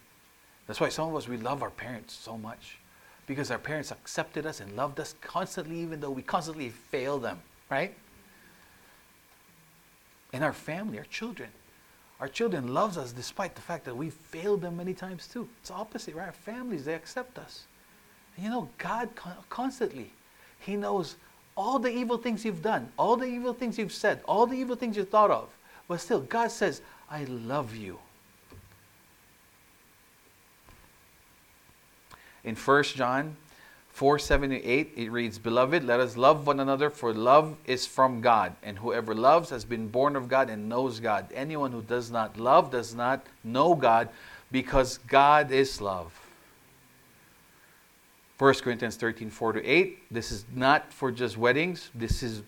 That's 0.67 0.79
why 0.79 0.89
some 0.89 1.09
of 1.09 1.15
us, 1.15 1.27
we 1.27 1.37
love 1.37 1.61
our 1.63 1.71
parents 1.71 2.13
so 2.13 2.37
much 2.37 2.77
because 3.27 3.51
our 3.51 3.57
parents 3.57 3.91
accepted 3.91 4.45
us 4.45 4.59
and 4.59 4.75
loved 4.75 4.99
us 4.99 5.15
constantly, 5.21 5.77
even 5.79 5.99
though 5.99 6.11
we 6.11 6.21
constantly 6.21 6.69
fail 6.69 7.17
them, 7.17 7.39
right? 7.69 7.95
And 10.31 10.43
our 10.43 10.53
family, 10.53 10.97
our 10.99 11.05
children. 11.05 11.49
Our 12.19 12.27
children 12.27 12.73
loves 12.73 12.97
us 12.97 13.11
despite 13.11 13.55
the 13.55 13.61
fact 13.61 13.85
that 13.85 13.95
we 13.95 14.09
failed 14.09 14.61
them 14.61 14.77
many 14.77 14.93
times 14.93 15.27
too. 15.27 15.49
It's 15.61 15.71
opposite, 15.71 16.15
right? 16.15 16.27
Our 16.27 16.31
families, 16.33 16.85
they 16.85 16.93
accept 16.93 17.37
us. 17.37 17.65
And 18.35 18.45
you 18.45 18.51
know, 18.51 18.69
God 18.77 19.09
constantly, 19.49 20.11
He 20.59 20.75
knows 20.75 21.15
all 21.57 21.79
the 21.79 21.89
evil 21.89 22.17
things 22.17 22.45
you've 22.45 22.61
done, 22.61 22.91
all 22.97 23.15
the 23.15 23.25
evil 23.25 23.53
things 23.53 23.77
you've 23.77 23.93
said, 23.93 24.21
all 24.25 24.45
the 24.45 24.57
evil 24.57 24.75
things 24.75 24.97
you 24.97 25.05
thought 25.05 25.31
of. 25.31 25.49
But 25.87 26.01
still, 26.01 26.21
God 26.21 26.51
says, 26.51 26.81
I 27.09 27.23
love 27.25 27.75
you. 27.75 27.99
In 32.45 32.55
1 32.55 32.83
John 32.83 33.35
4 33.89 34.19
7 34.19 34.49
to 34.51 34.63
8, 34.63 34.93
it 34.95 35.11
reads, 35.11 35.39
Beloved, 35.39 35.83
let 35.83 35.99
us 35.99 36.15
love 36.15 36.47
one 36.47 36.59
another, 36.59 36.89
for 36.89 37.13
love 37.13 37.57
is 37.65 37.85
from 37.85 38.21
God. 38.21 38.55
And 38.61 38.77
whoever 38.77 39.15
loves 39.15 39.49
has 39.49 39.65
been 39.65 39.87
born 39.87 40.15
of 40.15 40.27
God 40.29 40.49
and 40.49 40.69
knows 40.69 40.99
God. 40.99 41.27
Anyone 41.33 41.71
who 41.71 41.81
does 41.81 42.11
not 42.11 42.37
love 42.37 42.71
does 42.71 42.93
not 42.93 43.25
know 43.43 43.73
God, 43.73 44.09
because 44.51 44.99
God 44.99 45.51
is 45.51 45.81
love. 45.81 46.13
1 48.37 48.53
Corinthians 48.55 48.97
13 48.97 49.29
4 49.29 49.53
to 49.53 49.65
8, 49.65 50.11
this 50.11 50.31
is 50.31 50.45
not 50.53 50.91
for 50.91 51.11
just 51.11 51.37
weddings, 51.37 51.89
this 51.95 52.21
is 52.21 52.41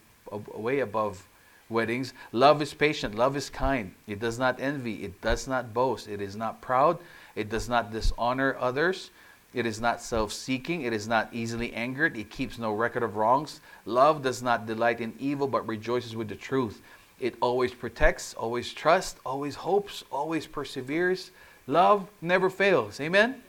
way 0.54 0.80
above 0.80 1.26
weddings. 1.70 2.14
Love 2.34 2.62
is 2.62 2.74
patient, 2.74 3.16
love 3.16 3.38
is 3.38 3.50
kind. 3.50 3.94
It 4.06 4.20
does 4.20 4.38
not 4.38 4.60
envy, 4.60 5.06
it 5.06 5.22
does 5.22 5.48
not 5.48 5.74
boast, 5.74 6.10
it 6.10 6.22
is 6.22 6.36
not 6.36 6.62
proud, 6.62 7.00
it 7.36 7.50
does 7.50 7.70
not 7.70 7.92
dishonor 7.92 8.58
others. 8.60 9.12
It 9.58 9.66
is 9.66 9.82
not 9.82 10.04
self 10.04 10.32
seeking. 10.32 10.84
It 10.84 10.94
is 10.94 11.08
not 11.08 11.30
easily 11.34 11.74
angered. 11.74 12.16
It 12.16 12.30
keeps 12.30 12.60
no 12.60 12.74
record 12.74 13.02
of 13.02 13.16
wrongs. 13.16 13.60
Love 13.86 14.22
does 14.22 14.44
not 14.44 14.68
delight 14.68 15.02
in 15.02 15.16
evil, 15.18 15.48
but 15.48 15.68
rejoices 15.68 16.16
with 16.16 16.28
the 16.28 16.36
truth. 16.36 16.84
It 17.20 17.36
always 17.42 17.74
protects, 17.74 18.36
always 18.36 18.72
trusts, 18.72 19.20
always 19.26 19.56
hopes, 19.56 20.04
always 20.12 20.46
perseveres. 20.46 21.32
Love 21.66 22.08
never 22.22 22.52
fails. 22.52 23.00
Amen? 23.00 23.30
Amen? 23.32 23.42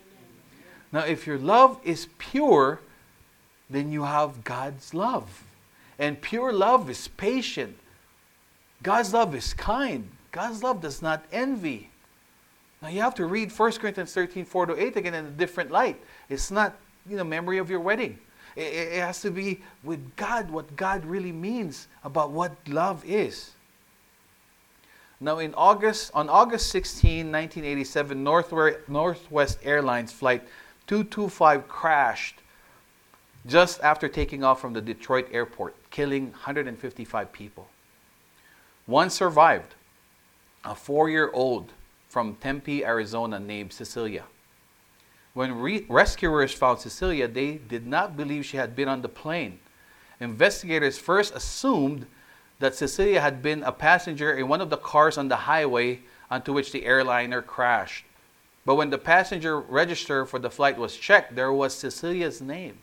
Now, 0.93 1.01
if 1.01 1.27
your 1.27 1.37
love 1.37 1.79
is 1.85 2.09
pure, 2.17 2.81
then 3.69 3.93
you 3.93 4.05
have 4.05 4.45
God's 4.45 4.95
love. 4.95 5.45
And 5.99 6.23
pure 6.23 6.55
love 6.55 6.89
is 6.89 7.09
patient. 7.09 7.77
God's 8.83 9.13
love 9.13 9.35
is 9.35 9.53
kind. 9.53 10.09
God's 10.33 10.63
love 10.63 10.81
does 10.81 11.03
not 11.03 11.27
envy. 11.33 11.91
Now 12.81 12.89
you 12.89 13.01
have 13.01 13.15
to 13.17 13.27
read 13.27 13.51
1 13.51 13.73
Corinthians 13.73 14.13
13, 14.13 14.45
4 14.45 14.67
to 14.67 14.81
8 14.81 14.97
again 14.97 15.15
in 15.15 15.27
a 15.27 15.31
different 15.31 15.71
light. 15.71 16.01
It's 16.29 16.51
not, 16.51 16.77
you 17.09 17.17
know, 17.17 17.25
memory 17.25 17.59
of 17.59 17.71
your 17.71 17.81
wedding. 17.81 18.19
It, 18.55 18.73
it 18.73 19.01
has 19.01 19.21
to 19.23 19.31
be 19.31 19.63
with 19.83 20.17
God, 20.17 20.51
what 20.51 20.77
God 20.77 21.05
really 21.05 21.33
means 21.33 21.89
about 22.05 22.31
what 22.31 22.53
love 22.69 23.05
is. 23.05 23.53
Now, 25.21 25.39
in 25.39 25.53
August, 25.55 26.13
on 26.15 26.29
August 26.29 26.71
16, 26.71 27.33
1987, 27.33 28.23
Northwest 28.23 29.59
Airlines 29.65 30.13
flight 30.13 30.43
225 30.87 31.67
crashed 31.67 32.37
just 33.47 33.81
after 33.81 34.09
taking 34.09 34.45
off 34.45 34.61
from 34.61 34.75
the 34.75 34.81
Detroit 34.81 35.29
airport, 35.33 35.75
killing 35.91 36.31
155 36.31 37.33
people. 37.33 37.69
One 38.87 39.11
survived, 39.11 39.75
a 40.65 40.75
four 40.75 41.11
year 41.11 41.31
old 41.33 41.73
from 42.09 42.37
Tempe, 42.37 42.85
Arizona, 42.85 43.39
named 43.39 43.73
Cecilia. 43.73 44.25
When 45.35 45.59
re- 45.59 45.87
rescuers 45.89 46.53
found 46.53 46.81
Cecilia, 46.81 47.29
they 47.29 47.57
did 47.57 47.87
not 47.87 48.17
believe 48.17 48.45
she 48.45 48.57
had 48.57 48.75
been 48.75 48.89
on 48.89 49.03
the 49.03 49.09
plane. 49.09 49.61
Investigators 50.21 50.99
first 50.99 51.35
assumed 51.35 52.07
that 52.59 52.75
Cecilia 52.75 53.21
had 53.21 53.41
been 53.41 53.63
a 53.63 53.71
passenger 53.71 54.33
in 54.33 54.49
one 54.49 54.61
of 54.61 54.71
the 54.71 54.77
cars 54.77 55.17
on 55.17 55.29
the 55.29 55.37
highway 55.37 56.01
onto 56.31 56.53
which 56.53 56.73
the 56.73 56.85
airliner 56.85 57.41
crashed. 57.41 58.05
But 58.65 58.75
when 58.75 58.91
the 58.91 58.99
passenger 58.99 59.61
register 59.61 60.27
for 60.27 60.39
the 60.39 60.51
flight 60.51 60.77
was 60.77 60.97
checked, 60.97 61.35
there 61.35 61.53
was 61.53 61.75
Cecilia's 61.75 62.43
name. 62.43 62.79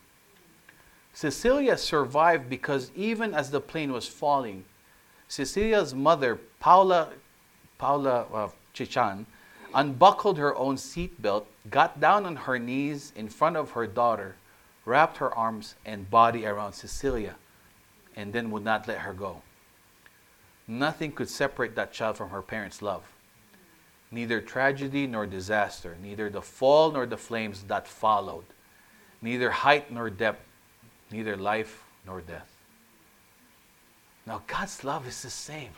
Cecilia 1.12 1.76
survived 1.76 2.50
because 2.50 2.90
even 2.94 3.34
as 3.34 3.50
the 3.50 3.60
plane 3.60 3.92
was 3.92 4.08
falling, 4.08 4.64
Cecilia's 5.28 5.94
mother, 5.94 6.38
Paula, 6.60 7.10
Paula 7.78 8.26
uh, 8.32 8.48
Cichan, 8.76 9.24
unbuckled 9.74 10.38
her 10.38 10.54
own 10.56 10.76
seatbelt, 10.76 11.46
got 11.70 12.00
down 12.00 12.26
on 12.26 12.36
her 12.36 12.58
knees 12.58 13.12
in 13.16 13.28
front 13.28 13.56
of 13.56 13.70
her 13.72 13.86
daughter, 13.86 14.36
wrapped 14.84 15.16
her 15.16 15.34
arms 15.34 15.74
and 15.84 16.10
body 16.10 16.46
around 16.46 16.74
Cecilia, 16.74 17.36
and 18.14 18.32
then 18.32 18.50
would 18.50 18.64
not 18.64 18.86
let 18.86 18.98
her 18.98 19.12
go. 19.12 19.42
Nothing 20.68 21.12
could 21.12 21.28
separate 21.28 21.74
that 21.76 21.92
child 21.92 22.16
from 22.16 22.30
her 22.30 22.42
parents' 22.42 22.82
love. 22.82 23.04
Neither 24.10 24.40
tragedy 24.40 25.06
nor 25.06 25.26
disaster, 25.26 25.96
neither 26.02 26.30
the 26.30 26.42
fall 26.42 26.92
nor 26.92 27.06
the 27.06 27.16
flames 27.16 27.62
that 27.64 27.88
followed, 27.88 28.44
neither 29.20 29.50
height 29.50 29.90
nor 29.90 30.10
depth, 30.10 30.44
neither 31.10 31.36
life 31.36 31.84
nor 32.06 32.20
death. 32.20 32.50
Now, 34.26 34.42
God's 34.46 34.82
love 34.84 35.06
is 35.06 35.22
the 35.22 35.30
same. 35.30 35.70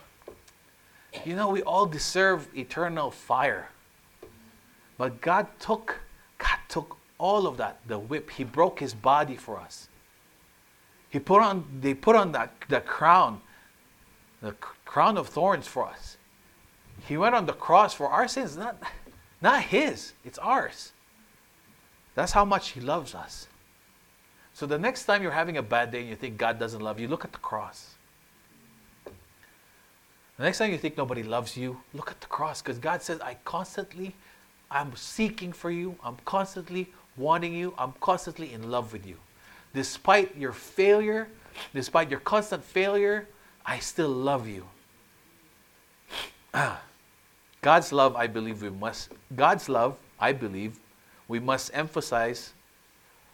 You 1.25 1.35
know, 1.35 1.49
we 1.49 1.61
all 1.63 1.85
deserve 1.85 2.47
eternal 2.55 3.11
fire. 3.11 3.69
But 4.97 5.21
God 5.21 5.47
took, 5.59 5.99
God 6.37 6.59
took 6.67 6.97
all 7.17 7.47
of 7.47 7.57
that, 7.57 7.79
the 7.87 7.97
whip. 7.97 8.29
He 8.31 8.43
broke 8.43 8.79
his 8.79 8.93
body 8.93 9.35
for 9.35 9.59
us. 9.59 9.87
He 11.09 11.19
put 11.19 11.41
on, 11.41 11.65
they 11.81 11.93
put 11.93 12.15
on 12.15 12.31
that, 12.33 12.53
the 12.69 12.81
crown 12.81 13.41
the 14.41 14.53
crown 14.85 15.17
of 15.17 15.27
thorns 15.27 15.67
for 15.67 15.85
us. 15.85 16.17
He 17.07 17.17
went 17.17 17.35
on 17.35 17.45
the 17.45 17.53
cross 17.53 17.93
for 17.93 18.07
our 18.07 18.27
sins, 18.27 18.57
not, 18.57 18.81
not 19.41 19.63
his, 19.63 20.13
it's 20.23 20.37
ours. 20.39 20.91
That's 22.15 22.31
how 22.31 22.45
much 22.45 22.69
he 22.69 22.81
loves 22.81 23.15
us. 23.15 23.47
So 24.53 24.65
the 24.65 24.77
next 24.77 25.05
time 25.05 25.21
you're 25.21 25.31
having 25.31 25.57
a 25.57 25.63
bad 25.63 25.91
day 25.91 26.01
and 26.01 26.09
you 26.09 26.15
think 26.15 26.37
God 26.37 26.59
doesn't 26.59 26.81
love 26.81 26.99
you, 26.99 27.07
look 27.07 27.23
at 27.23 27.31
the 27.31 27.39
cross. 27.39 27.95
The 30.39 30.45
next 30.45 30.59
time 30.59 30.71
you 30.71 30.77
think 30.77 30.97
nobody 30.97 31.21
loves 31.21 31.57
you, 31.57 31.81
look 31.93 32.09
at 32.09 32.21
the 32.21 32.27
cross 32.27 32.61
because 32.61 32.79
God 32.79 33.01
says, 33.01 33.19
I 33.19 33.35
constantly, 33.43 34.15
I'm 34.71 34.95
seeking 34.95 35.51
for 35.51 35.69
you, 35.69 35.97
I'm 36.01 36.15
constantly 36.23 36.87
wanting 37.17 37.53
you, 37.53 37.73
I'm 37.77 37.91
constantly 37.99 38.53
in 38.53 38.71
love 38.71 38.93
with 38.93 39.05
you. 39.05 39.17
Despite 39.73 40.37
your 40.37 40.53
failure, 40.53 41.27
despite 41.73 42.09
your 42.09 42.21
constant 42.21 42.63
failure, 42.63 43.27
I 43.65 43.79
still 43.79 44.07
love 44.07 44.47
you. 44.47 44.65
Ah. 46.53 46.83
God's 47.61 47.91
love, 47.91 48.15
I 48.15 48.27
believe 48.27 48.61
we 48.61 48.69
must, 48.69 49.11
God's 49.35 49.67
love, 49.67 49.97
I 50.21 50.31
believe, 50.31 50.79
we 51.27 51.41
must 51.41 51.69
emphasize, 51.73 52.53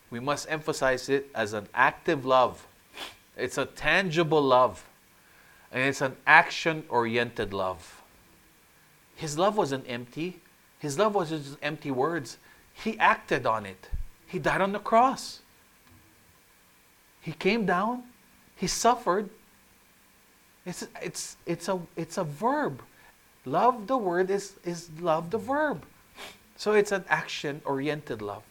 we 0.09 0.19
must 0.19 0.49
emphasize 0.49 1.09
it 1.09 1.29
as 1.35 1.53
an 1.53 1.67
active 1.75 2.25
love. 2.25 2.65
It's 3.37 3.59
a 3.59 3.65
tangible 3.67 4.41
love. 4.41 4.83
And 5.75 5.83
it's 5.83 5.99
an 5.99 6.15
action 6.25 6.85
oriented 6.87 7.53
love. 7.53 8.01
His 9.13 9.37
love 9.37 9.57
wasn't 9.57 9.83
empty. 9.89 10.39
His 10.79 10.97
love 10.97 11.13
wasn't 11.13 11.43
just 11.43 11.57
empty 11.61 11.91
words. 11.91 12.37
He 12.73 12.97
acted 12.97 13.45
on 13.45 13.65
it. 13.65 13.89
He 14.25 14.39
died 14.39 14.61
on 14.61 14.71
the 14.71 14.79
cross. 14.79 15.41
He 17.19 17.33
came 17.33 17.65
down. 17.65 18.03
He 18.55 18.67
suffered. 18.67 19.29
It's, 20.65 20.87
it's, 21.01 21.35
it's, 21.45 21.67
a, 21.67 21.81
it's 21.97 22.17
a 22.17 22.23
verb. 22.23 22.81
Love, 23.43 23.87
the 23.87 23.97
word, 23.97 24.29
is, 24.29 24.53
is 24.63 24.89
love, 25.01 25.29
the 25.29 25.37
verb. 25.37 25.85
So 26.55 26.71
it's 26.71 26.93
an 26.93 27.03
action 27.09 27.61
oriented 27.65 28.21
love. 28.21 28.43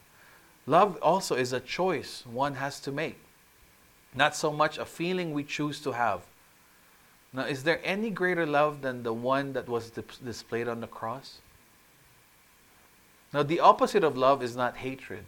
Love 0.67 0.99
also 1.01 1.37
is 1.37 1.55
a 1.55 1.61
choice 1.61 2.23
one 2.27 2.57
has 2.57 2.81
to 2.81 2.93
make, 2.93 3.19
not 4.15 4.37
so 4.37 4.53
much 4.53 4.77
a 4.77 4.85
feeling 4.85 5.33
we 5.33 5.43
choose 5.43 5.81
to 5.81 5.93
have. 5.93 6.21
Now, 7.35 7.45
is 7.45 7.65
there 7.65 7.81
any 7.85 8.11
greater 8.11 8.47
love 8.47 8.81
than 8.81 9.03
the 9.03 9.13
one 9.13 9.53
that 9.55 9.69
was 9.69 9.91
displayed 9.91 10.69
on 10.69 10.81
the 10.81 10.87
cross? 10.87 11.39
Now, 13.33 13.43
the 13.43 13.61
opposite 13.61 14.05
of 14.05 14.17
love 14.17 14.43
is 14.43 14.55
not 14.55 14.77
hatred, 14.77 15.25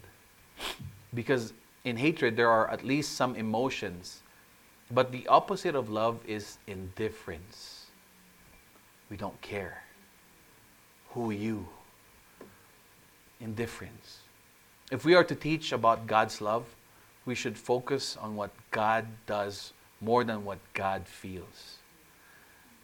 because 1.13 1.53
in 1.85 1.97
hatred 1.97 2.37
there 2.37 2.49
are 2.49 2.71
at 2.71 2.85
least 2.85 3.15
some 3.15 3.35
emotions 3.35 4.23
but 4.91 5.11
the 5.11 5.27
opposite 5.27 5.75
of 5.75 5.91
love 5.91 6.21
is 6.27 6.59
indifference. 6.67 7.87
We 9.11 9.17
don't 9.17 9.41
care. 9.41 9.83
Who 11.11 11.31
you? 11.31 11.67
Indifference. 13.41 14.19
If 14.93 15.05
we 15.05 15.15
are 15.15 15.25
to 15.25 15.35
teach 15.35 15.73
about 15.73 16.07
God's 16.07 16.41
love, 16.41 16.65
we 17.25 17.35
should 17.35 17.59
focus 17.59 18.17
on 18.17 18.37
what 18.37 18.51
God 18.71 19.07
does 19.27 19.73
more 20.01 20.23
than 20.23 20.45
what 20.45 20.59
God 20.75 21.07
feels. 21.07 21.79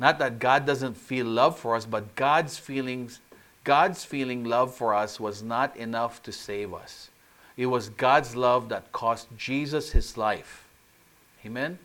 Not 0.03 0.19
that 0.19 0.41
God 0.41 0.67
doesn't 0.67 0.97
feel 0.97 1.27
love 1.27 1.57
for 1.57 1.77
us, 1.77 1.87
but 1.87 2.17
God's 2.17 2.59
feelings, 2.59 3.21
God's 3.63 4.05
feeling 4.05 4.43
love 4.43 4.75
for 4.75 4.97
us 4.97 5.21
was 5.21 5.45
not 5.45 5.77
enough 5.77 6.21
to 6.25 6.33
save 6.33 6.75
us. 6.75 7.09
It 7.57 7.67
was 7.67 7.89
God's 7.89 8.35
love 8.35 8.69
that 8.71 8.91
cost 8.91 9.29
Jesus 9.39 9.93
his 9.93 10.17
life. 10.17 10.67
Amen? 11.47 11.79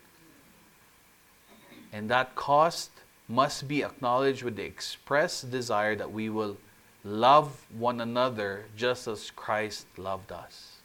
And 1.92 2.10
that 2.10 2.34
cost 2.34 2.90
must 3.28 3.68
be 3.68 3.84
acknowledged 3.84 4.42
with 4.42 4.56
the 4.56 4.64
express 4.64 5.42
desire 5.42 5.94
that 5.94 6.10
we 6.10 6.28
will 6.28 6.56
love 7.04 7.66
one 7.72 8.00
another 8.00 8.64
just 8.76 9.06
as 9.06 9.30
Christ 9.30 9.86
loved 9.96 10.32
us. 10.32 10.78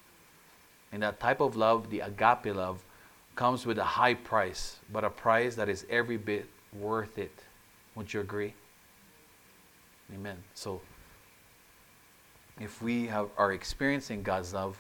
And 0.92 1.02
that 1.02 1.20
type 1.20 1.42
of 1.42 1.56
love, 1.56 1.90
the 1.90 2.02
agape 2.02 2.56
love, 2.56 2.84
comes 3.36 3.66
with 3.66 3.80
a 3.80 3.84
high 3.84 4.14
price, 4.14 4.78
but 4.92 5.04
a 5.04 5.10
price 5.10 5.56
that 5.56 5.68
is 5.68 5.88
every 5.90 6.18
bit 6.18 6.48
worth 6.80 7.18
it. 7.18 7.34
Would 7.96 8.14
you 8.14 8.22
agree? 8.22 8.54
Amen. 10.14 10.38
So, 10.54 10.82
if 12.60 12.82
we 12.82 13.08
have, 13.08 13.30
are 13.38 13.52
experiencing 13.52 14.24
God's 14.24 14.54
love, 14.54 14.78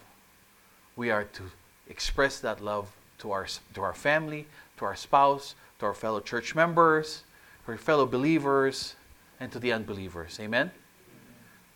we 0.95 1.09
are 1.09 1.23
to 1.23 1.43
express 1.89 2.39
that 2.39 2.61
love 2.61 2.91
to 3.19 3.31
our, 3.31 3.47
to 3.73 3.81
our 3.81 3.93
family, 3.93 4.45
to 4.77 4.85
our 4.85 4.95
spouse, 4.95 5.55
to 5.79 5.85
our 5.85 5.93
fellow 5.93 6.19
church 6.19 6.55
members, 6.55 7.23
to 7.65 7.71
our 7.71 7.77
fellow 7.77 8.05
believers, 8.05 8.95
and 9.39 9.51
to 9.51 9.59
the 9.59 9.71
unbelievers. 9.71 10.39
Amen? 10.39 10.71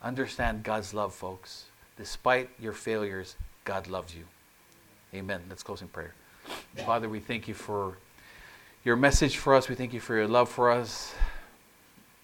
Understand 0.01 0.63
God's 0.63 0.93
love, 0.93 1.13
folks. 1.13 1.65
Despite 1.97 2.49
your 2.59 2.73
failures, 2.73 3.35
God 3.63 3.87
loves 3.87 4.15
you. 4.15 4.25
Amen. 5.13 5.41
Let's 5.49 5.63
close 5.63 5.81
in 5.81 5.87
prayer. 5.87 6.13
Father, 6.85 7.09
we 7.09 7.19
thank 7.19 7.47
you 7.47 7.53
for 7.53 7.97
your 8.83 8.95
message 8.95 9.37
for 9.37 9.55
us. 9.55 9.69
We 9.69 9.75
thank 9.75 9.93
you 9.93 9.99
for 9.99 10.15
your 10.15 10.27
love 10.27 10.49
for 10.49 10.71
us 10.71 11.13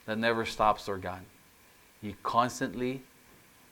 that 0.05 0.17
never 0.17 0.45
stops, 0.45 0.87
Lord 0.87 1.01
God. 1.01 1.21
You 2.01 2.15
constantly 2.23 3.01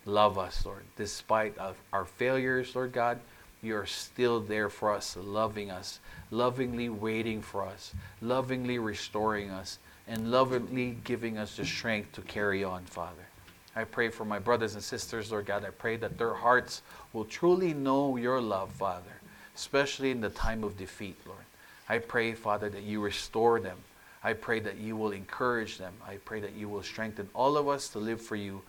love 0.06 0.38
us, 0.38 0.66
Lord, 0.66 0.84
despite 0.96 1.56
our 1.94 2.06
failures, 2.06 2.76
Lord 2.76 2.92
God 2.92 3.20
you 3.62 3.76
are 3.76 3.86
still 3.86 4.40
there 4.40 4.70
for 4.70 4.94
us, 4.94 5.16
loving 5.16 5.70
us, 5.70 6.00
lovingly 6.32 6.90
waiting 6.90 7.42
for 7.42 7.66
us, 7.66 7.94
lovingly 8.22 8.80
restoring 8.80 9.52
us, 9.52 9.80
and 10.08 10.32
lovingly 10.32 10.98
giving 11.04 11.38
us 11.38 11.58
the 11.58 11.66
strength 11.66 12.12
to 12.14 12.22
carry 12.22 12.64
on, 12.64 12.84
Father. 12.86 13.28
I 13.76 13.84
pray 13.84 14.10
for 14.10 14.26
my 14.26 14.40
brothers 14.40 14.74
and 14.74 14.84
sisters, 14.84 15.32
Lord 15.32 15.46
God. 15.46 15.64
I 15.64 15.70
pray 15.70 15.96
that 15.98 16.18
their 16.18 16.34
hearts 16.34 16.82
will 17.14 17.26
truly 17.26 17.74
know 17.74 18.18
your 18.18 18.42
love, 18.42 18.72
Father, 18.72 19.22
especially 19.56 20.12
in 20.12 20.22
the 20.22 20.30
time 20.30 20.64
of 20.64 20.76
defeat, 20.76 21.18
Lord. 21.26 21.46
I 21.92 21.98
pray, 21.98 22.34
Father, 22.36 22.70
that 22.70 22.84
you 22.84 23.02
restore 23.02 23.60
them. 23.60 23.78
I 24.24 24.32
pray 24.32 24.62
that 24.62 24.78
you 24.78 24.96
will 24.96 25.12
encourage 25.12 25.78
them. 25.78 25.92
I 26.08 26.20
pray 26.24 26.40
that 26.40 26.54
you 26.54 26.70
will 26.70 26.84
strengthen 26.84 27.28
all 27.34 27.58
of 27.58 27.68
us 27.68 27.90
to 27.90 28.00
live 28.00 28.22
for 28.22 28.38
you 28.38 28.62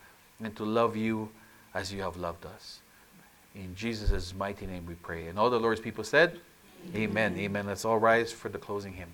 and 0.43 0.53
to 0.57 0.65
love 0.65 0.97
you 0.97 1.29
as 1.73 1.93
you 1.93 2.01
have 2.01 2.17
loved 2.17 2.45
us. 2.45 2.81
In 3.55 3.73
Jesus' 3.75 4.33
mighty 4.35 4.65
name 4.65 4.85
we 4.85 4.95
pray. 4.95 5.27
And 5.27 5.39
all 5.39 5.49
the 5.49 5.57
Lord's 5.57 5.79
people 5.79 6.03
said, 6.03 6.37
Amen. 6.93 7.37
Amen. 7.37 7.65
Let's 7.65 7.85
all 7.85 7.97
rise 7.97 8.33
for 8.33 8.49
the 8.49 8.57
closing 8.57 8.91
hymn. 8.91 9.13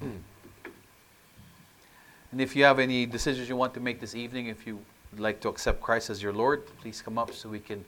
And 2.32 2.40
if 2.40 2.54
you 2.54 2.64
have 2.64 2.78
any 2.78 3.06
decisions 3.06 3.48
you 3.48 3.56
want 3.56 3.72
to 3.74 3.80
make 3.80 3.98
this 3.98 4.14
evening, 4.14 4.48
if 4.48 4.66
you 4.66 4.78
would 5.10 5.20
like 5.20 5.40
to 5.40 5.48
accept 5.48 5.80
Christ 5.80 6.10
as 6.10 6.22
your 6.22 6.34
Lord, 6.34 6.66
please 6.80 7.00
come 7.00 7.16
up 7.16 7.32
so 7.32 7.48
we 7.48 7.60
can 7.60 7.82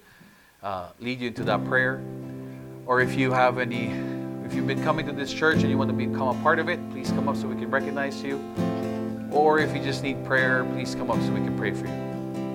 uh, 0.62 0.88
lead 1.00 1.20
you 1.20 1.28
into 1.28 1.44
that 1.44 1.64
prayer. 1.66 2.00
Or 2.88 3.02
if 3.02 3.16
you 3.16 3.30
have 3.32 3.58
any, 3.58 3.90
if 4.46 4.54
you've 4.54 4.66
been 4.66 4.82
coming 4.82 5.04
to 5.04 5.12
this 5.12 5.30
church 5.30 5.58
and 5.58 5.68
you 5.68 5.76
want 5.76 5.90
to 5.90 5.94
become 5.94 6.28
a 6.28 6.42
part 6.42 6.58
of 6.58 6.70
it, 6.70 6.80
please 6.90 7.10
come 7.10 7.28
up 7.28 7.36
so 7.36 7.46
we 7.46 7.54
can 7.54 7.70
recognize 7.70 8.22
you. 8.22 8.42
Or 9.30 9.58
if 9.58 9.76
you 9.76 9.82
just 9.82 10.02
need 10.02 10.24
prayer, 10.24 10.64
please 10.64 10.94
come 10.94 11.10
up 11.10 11.20
so 11.20 11.30
we 11.32 11.40
can 11.40 11.54
pray 11.58 11.74
for 11.74 11.86
you. 11.86 12.07